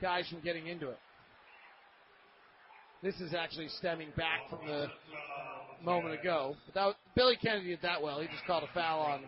[0.01, 0.97] guys from getting into it.
[3.03, 4.87] This is actually stemming back from the
[5.83, 6.55] moment ago.
[6.65, 8.21] But that was, Billy Kennedy did that well.
[8.21, 9.21] He just called a foul on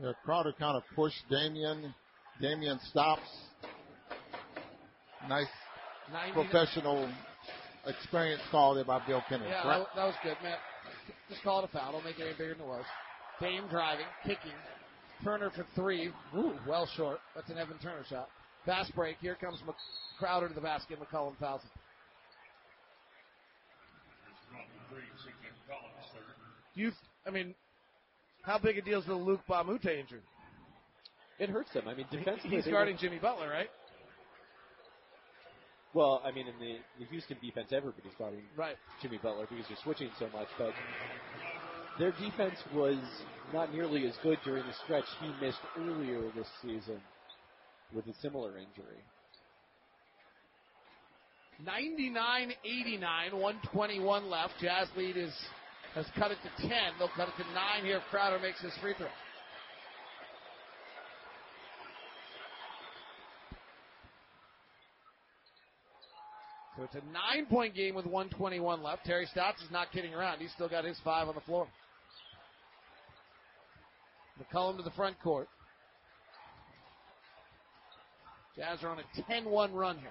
[0.00, 1.94] Yeah, Crowder kind of pushed Damian.
[2.40, 3.22] Damian stops.
[5.28, 5.46] Nice
[6.12, 7.08] 90 professional
[7.86, 9.50] experience call there by Bill Kennedy.
[9.50, 9.86] Yeah, correct?
[9.94, 10.56] that, that was good, man.
[11.28, 11.92] Just call it a foul.
[11.92, 12.84] Don't make it any bigger than it was.
[13.40, 14.52] Dame driving, kicking.
[15.22, 16.10] Turner for three.
[16.36, 17.20] Ooh, well short.
[17.34, 18.28] That's an Evan Turner shot.
[18.66, 19.16] Fast break.
[19.20, 19.74] Here comes Mc-
[20.18, 20.98] Crowder to the basket.
[20.98, 21.70] McCollum fouls him.
[26.74, 26.92] Do you,
[27.26, 27.54] I mean,
[28.42, 30.20] how big a deal is the Luc Mbah a Moute injury?
[31.38, 31.88] It hurts them.
[31.88, 33.68] I mean, defensively, He's guarding Jimmy Butler, right?
[35.94, 38.76] Well, I mean, in the, the Houston defense, everybody's guarding Right.
[39.02, 40.48] Jimmy Butler because they're switching so much.
[40.58, 40.72] But
[41.98, 42.96] their defense was
[43.52, 47.00] not nearly as good during the stretch he missed earlier this season
[47.94, 49.02] with a similar injury.
[51.64, 54.54] 99-89, 121 left.
[54.60, 55.32] Jazz lead is
[55.94, 56.70] has cut it to 10.
[56.98, 59.08] They'll cut it to 9 here if Crowder makes his free throw.
[66.76, 69.04] So it's a nine point game with 121 left.
[69.04, 70.38] Terry Stotts is not kidding around.
[70.38, 71.68] He's still got his five on the floor.
[74.40, 75.48] McCollum to the front court.
[78.56, 80.08] Jazz are on a 10 1 run here.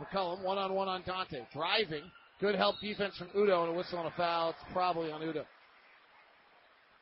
[0.00, 1.42] McCollum one on one on Dante.
[1.52, 2.02] Driving.
[2.40, 4.50] Good help defense from Udoh and a whistle on a foul.
[4.50, 5.44] It's probably on Udoh.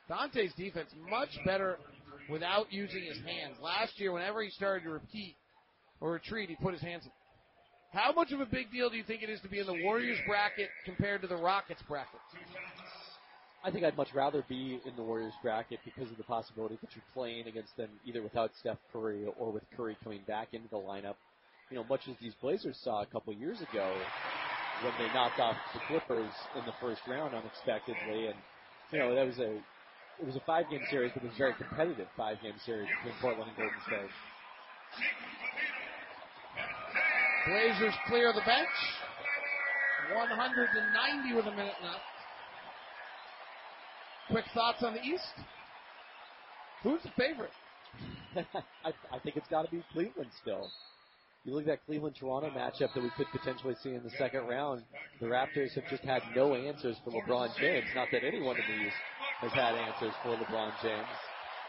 [0.09, 1.79] Dante's defense much better
[2.31, 3.57] without using his hands.
[3.63, 5.37] Last year, whenever he started to repeat
[6.01, 7.13] or retreat, he put his hands up.
[7.93, 9.83] How much of a big deal do you think it is to be in the
[9.85, 12.21] Warriors bracket compared to the Rockets bracket?
[13.65, 16.91] I think I'd much rather be in the Warriors bracket because of the possibility that
[16.95, 20.79] you're playing against them either without Steph Curry or with Curry coming back into the
[20.79, 21.15] lineup.
[21.73, 23.97] You know, much as these Blazers saw a couple years ago
[24.85, 28.37] when they knocked off the Clippers in the first round unexpectedly, and
[28.93, 29.57] you know that was a
[30.21, 32.89] it was a five game series, but it was a very competitive five game series
[33.01, 34.13] between Portland and Golden State.
[37.49, 38.77] Blazers clear the bench.
[40.13, 42.05] 190 with a minute left.
[44.29, 45.25] Quick thoughts on the East?
[46.83, 47.57] Who's the favorite?
[48.85, 50.69] I, I think it's got to be Cleveland still.
[51.45, 54.47] You look at that Cleveland Toronto matchup that we could potentially see in the second
[54.47, 54.85] round.
[55.21, 57.87] The Raptors have just had no answers for LeBron James.
[57.97, 58.97] Not that anyone in the East
[59.41, 61.07] has had answers for LeBron James.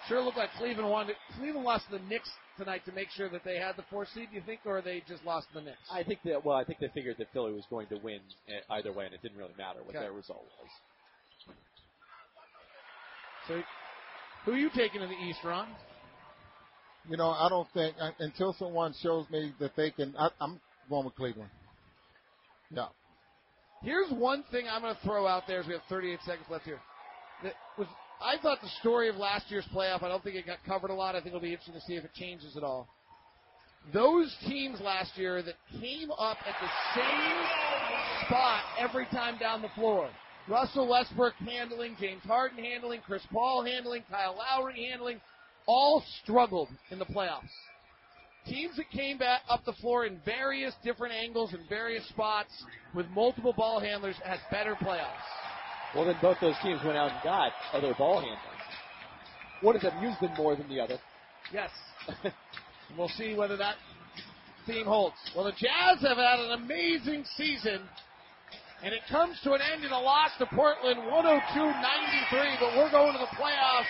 [0.07, 1.15] Sure looked like Cleveland wanted.
[1.37, 4.27] Cleveland lost to the Knicks tonight to make sure that they had the four seed.
[4.29, 5.79] Do you think, or they just lost to the Knicks?
[5.91, 6.45] I think that.
[6.45, 8.19] Well, I think they figured that Philly was going to win
[8.49, 9.99] eh, either way, and it didn't really matter what Okay.
[9.99, 10.69] their result was.
[13.47, 13.61] So,
[14.45, 15.67] who are you taking in the East, Ron?
[17.09, 20.15] You know, I don't think uh, until someone shows me that they can.
[20.17, 20.59] I, I'm
[20.89, 21.49] going with Cleveland.
[22.71, 22.87] Yeah.
[23.81, 26.63] Here's one thing I'm going to throw out there as we have 38 seconds left
[26.63, 26.79] here.
[27.43, 27.87] That was
[28.23, 30.01] I thought the story of last year's playoff.
[30.01, 31.15] I don't think it got covered a lot.
[31.15, 32.87] I think it'll be interesting to see if it changes at all.
[33.91, 39.67] Those teams last year that came up at the same spot every time down the
[39.75, 40.09] floor.
[40.47, 45.19] Russell Westbrook handling, James Harden handling, Chris Paul handling, Kyle Lowry handling,
[45.65, 47.49] all struggled in the playoffs.
[48.45, 52.51] Teams that came back up the floor in various different angles and various spots
[52.93, 55.07] with multiple ball handlers had better playoffs.
[55.95, 58.39] Well, then both those teams went out and got other ball handlers.
[59.61, 60.97] One of them used them more than the other.
[61.51, 61.69] Yes.
[62.89, 63.75] And we'll see whether that
[64.67, 65.15] theme holds.
[65.35, 67.81] Well, the Jazz have had an amazing season,
[68.83, 73.13] and it comes to an end in a loss to Portland, 102-93, but we're going
[73.13, 73.87] to the playoffs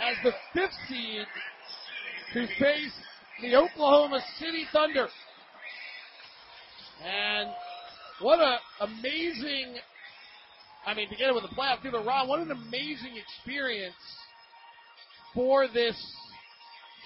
[0.00, 1.26] as the fifth seed
[2.34, 2.92] to face
[3.42, 5.08] the Oklahoma City Thunder.
[7.04, 7.50] And
[8.20, 9.76] what an amazing,
[10.86, 13.94] I mean, together with the playoff through the round, what an amazing experience
[15.34, 15.96] for this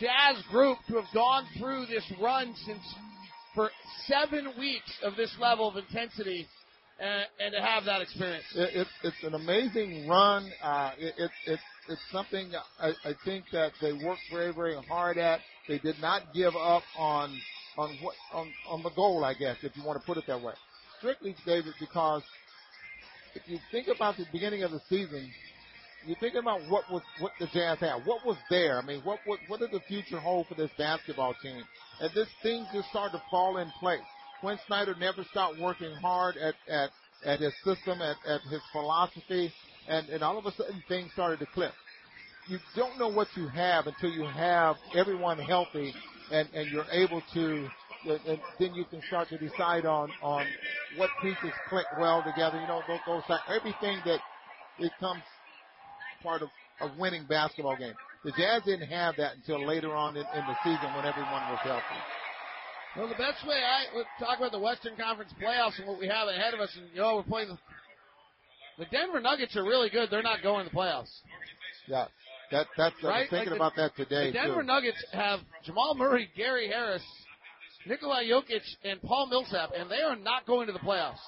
[0.00, 2.80] Jazz group to have gone through this run since
[3.54, 3.70] for
[4.06, 6.46] seven weeks of this level of intensity
[6.98, 8.44] and, and to have that experience.
[8.54, 10.50] It, it, it's an amazing run.
[10.62, 11.60] Uh, it, it, it,
[11.90, 12.50] it's something
[12.80, 15.40] I, I think that they worked very, very hard at.
[15.68, 17.40] They did not give up on
[17.76, 20.40] on what on, on the goal, I guess, if you want to put it that
[20.40, 20.52] way.
[20.98, 22.22] Strictly, David, because
[23.34, 25.30] if you think about the beginning of the season,
[26.06, 28.78] you think about what was what the Jazz had, what was there.
[28.78, 31.62] I mean, what what what did the future hold for this basketball team?
[32.00, 34.00] And this thing just started to fall in place.
[34.40, 36.90] Quin Snyder never stopped working hard at at
[37.24, 39.52] at his system, at at his philosophy,
[39.90, 41.72] and and all of a sudden things started to click.
[42.48, 45.92] You don't know what you have until you have everyone healthy,
[46.32, 47.68] and and you're able to.
[48.08, 50.46] And then you can start to decide on on
[50.96, 52.58] what pieces click well together.
[52.58, 54.20] You know, those, those everything that
[54.78, 55.22] it comes
[56.22, 56.48] part of
[56.80, 57.92] a winning basketball game.
[58.24, 61.60] The Jazz didn't have that until later on in, in the season when everyone was
[61.62, 62.00] healthy.
[62.96, 63.84] Well, the best way I
[64.18, 67.00] talk about the Western Conference playoffs and what we have ahead of us, and you
[67.00, 67.56] know, we're playing
[68.78, 70.08] the Denver Nuggets are really good.
[70.10, 71.10] They're not going to the playoffs.
[71.86, 72.06] Yeah,
[72.50, 74.66] that that's I was thinking Like the- about that today The Denver too.
[74.66, 77.02] Nuggets have Jamal Murray, Gary Harris,
[77.86, 81.18] Nikolai Jokic, and Paul Millsap, and they are not going to the playoffs.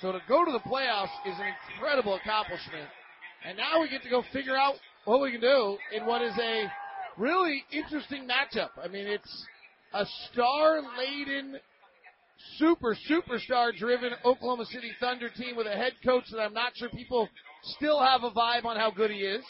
[0.00, 1.46] So to go to the playoffs is an
[1.76, 2.88] incredible accomplishment.
[3.44, 4.74] And now we get to go figure out
[5.04, 6.64] what we can do in what is a
[7.18, 8.70] really interesting matchup.
[8.82, 9.46] I mean, it's
[9.94, 11.56] a star-laden,
[12.56, 16.88] super, superstar driven Oklahoma City Thunder team with a head coach that I'm not sure
[16.90, 17.28] people
[17.76, 19.44] still have a vibe on how good he is.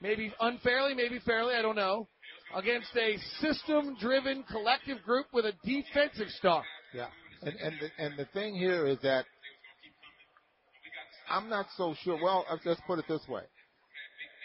[0.00, 2.08] Maybe unfairly, maybe fairly, I don't know.
[2.54, 6.62] Against a system driven collective group with a defensive star.
[6.94, 7.08] Yeah,
[7.42, 9.24] and and the, and the thing here is that
[11.28, 12.18] I'm not so sure.
[12.22, 13.42] Well, let's put it this way.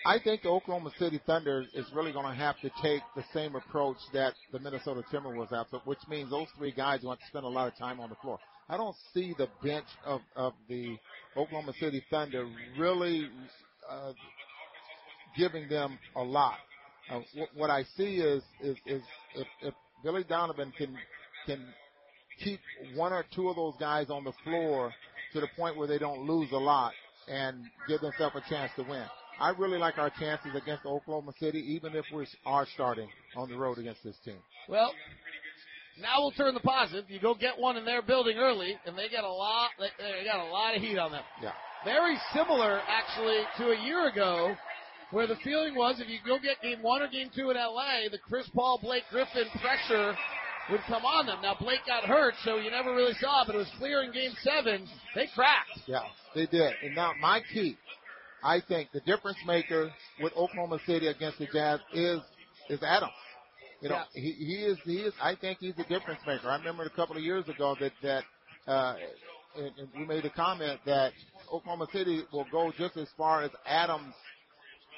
[0.06, 3.56] I think the Oklahoma City Thunder is really going to have to take the same
[3.56, 7.50] approach that the Minnesota Timberwolves have, which means those three guys want to spend a
[7.50, 8.40] lot of time on the floor.
[8.70, 10.98] I don't see the bench of, of the
[11.36, 12.48] Oklahoma City Thunder
[12.78, 13.28] really
[13.90, 14.14] uh,
[15.38, 16.58] giving them a lot.
[17.12, 19.02] Uh, what, what I see is is, is
[19.36, 19.74] if, if
[20.04, 20.96] Billy Donovan can
[21.46, 21.66] can
[22.44, 22.60] keep
[22.96, 24.94] one or two of those guys on the floor
[25.34, 26.94] to the point where they don't lose a lot
[27.28, 29.06] and give themselves a chance to win.
[29.40, 33.08] I really like our chances against Oklahoma City, even if we are starting
[33.38, 34.38] on the road against this team.
[34.68, 34.94] Well,
[36.02, 37.06] Now we'll turn the positive.
[37.10, 39.70] You go get one in their building early, and they got a lot.
[39.80, 41.24] They, they got a lot of heat on them.
[41.42, 41.52] Yeah.
[41.86, 44.56] Very similar, actually, to a year ago,
[45.12, 48.10] where the feeling was if you go get game one or game two in LA,
[48.12, 50.16] the Chris Paul, Blake Griffin pressure
[50.72, 51.40] would come on them.
[51.42, 54.12] Now Blake got hurt, so you never really saw it, but it was clear in
[54.12, 54.88] game seven.
[55.16, 55.80] They cracked.
[55.88, 56.04] Yeah,
[56.36, 56.74] they did.
[56.84, 57.78] And now my key,
[58.44, 59.92] I think the difference maker
[60.22, 62.20] with Oklahoma City against the Jazz is
[62.70, 63.12] is Adams.
[63.82, 64.22] You know, Yeah.
[64.22, 65.14] he, he is he is.
[65.22, 66.50] I think he's a difference maker.
[66.50, 68.24] I remember a couple of years ago that that
[68.68, 68.96] uh,
[69.58, 71.14] and, and we made a comment that
[71.52, 74.14] Oklahoma City will go just as far as Adams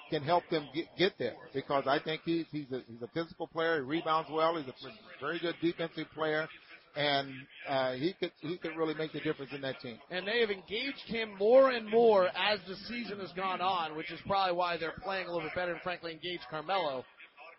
[0.10, 3.48] can help them get, get there because I think he's he's a he's a physical
[3.48, 3.76] player.
[3.78, 4.58] He rebounds well.
[4.58, 4.74] He's a
[5.22, 6.48] very good defensive player,
[6.96, 7.30] and
[7.68, 9.98] uh, he could he could really make the difference in that team.
[10.10, 14.12] and they have engaged him more and more as the season has gone on, which
[14.12, 17.06] is probably why they're playing a little bit better and frankly engaged Carmelo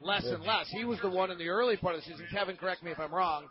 [0.05, 0.69] less and less.
[0.71, 2.27] He was the one in the early part of the season.
[2.31, 3.45] Kevin, correct me if I'm wrong.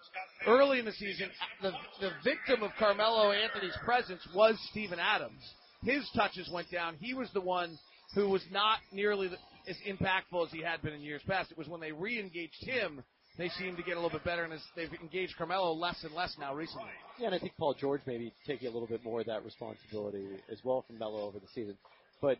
[0.46, 1.30] Early in the season,
[1.62, 5.42] the the victim of Carmelo Anthony's presence was Steven Adams.
[5.84, 6.96] His touches went down.
[7.00, 7.78] He was the one
[8.14, 9.38] who was not nearly the,
[9.70, 11.52] as impactful as he had been in years past.
[11.52, 13.04] It was when they re-engaged him,
[13.38, 16.14] they seemed to get a little bit better, and as they've engaged Carmelo less and
[16.14, 16.90] less now recently.
[17.18, 20.26] Yeah, and I think Paul George maybe taking a little bit more of that responsibility
[20.52, 21.78] as well from Melo over the season.
[22.22, 22.38] But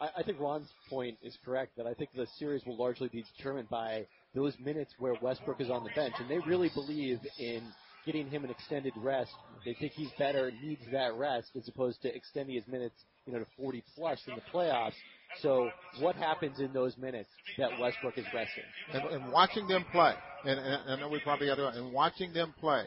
[0.00, 3.24] I, I think Ron's point is correct that I think the series will largely be
[3.36, 7.62] determined by those minutes where Westbrook is on the bench, and they really believe in
[8.04, 9.32] getting him an extended rest.
[9.64, 12.94] They think he's better, needs that rest, as opposed to extending his minutes,
[13.26, 14.92] you know, to 40 plus in the playoffs.
[15.40, 15.70] So
[16.00, 17.28] what happens in those minutes
[17.58, 18.64] that Westbrook is resting?
[18.92, 22.32] and, and watching them play, and, and I know we probably got to, and watching
[22.32, 22.84] them play,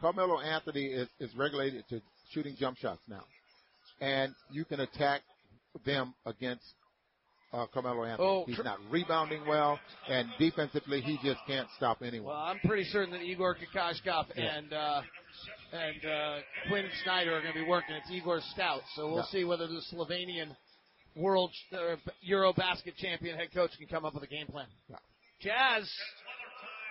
[0.00, 2.00] Carmelo Anthony is, is regulated to
[2.32, 3.24] shooting jump shots now,
[4.00, 5.22] and you can attack
[5.84, 6.64] them against
[7.52, 8.28] uh, Carmelo Anthony.
[8.28, 9.78] Oh, He's tr- not rebounding well,
[10.08, 12.34] and defensively he just can't stop anyone.
[12.34, 14.56] Well, I'm pretty certain that Igor Kokoshkov Yeah.
[14.56, 15.00] and uh,
[15.72, 16.36] and uh,
[16.68, 17.94] Quin Snyder are going to be working.
[17.96, 19.22] It's Igor Stout, so we'll Yeah.
[19.30, 20.54] see whether the Slovenian
[21.16, 24.66] World uh, Euro basket champion head coach can come up with a game plan.
[24.88, 24.96] Yeah.
[25.40, 25.90] Jazz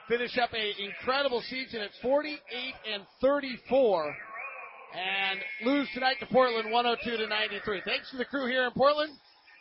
[0.08, 2.40] finish up an incredible season at 48
[2.94, 4.16] and 34,
[4.96, 7.82] and lose tonight to Portland 102 to 93.
[7.86, 9.14] Thanks to the crew here in Portland.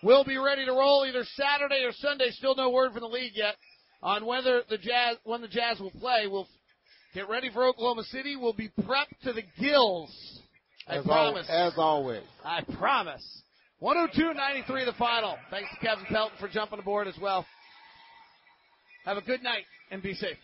[0.03, 2.31] We'll be ready to roll either Saturday or Sunday.
[2.31, 3.57] Still no word from the league yet
[4.03, 6.27] on whether the Jazz when the Jazz will play.
[6.27, 6.49] We'll
[7.15, 8.37] get ready for Oklahoma City.
[8.37, 10.41] We'll be prepped to the gills.
[10.87, 11.47] I as, promise.
[11.49, 12.23] As always.
[12.45, 13.43] I promise.
[13.85, 15.37] 102-93 the final.
[15.51, 17.45] Thanks to Kevin Pelton for jumping aboard as well.
[19.05, 20.39] Have a good night and be safe.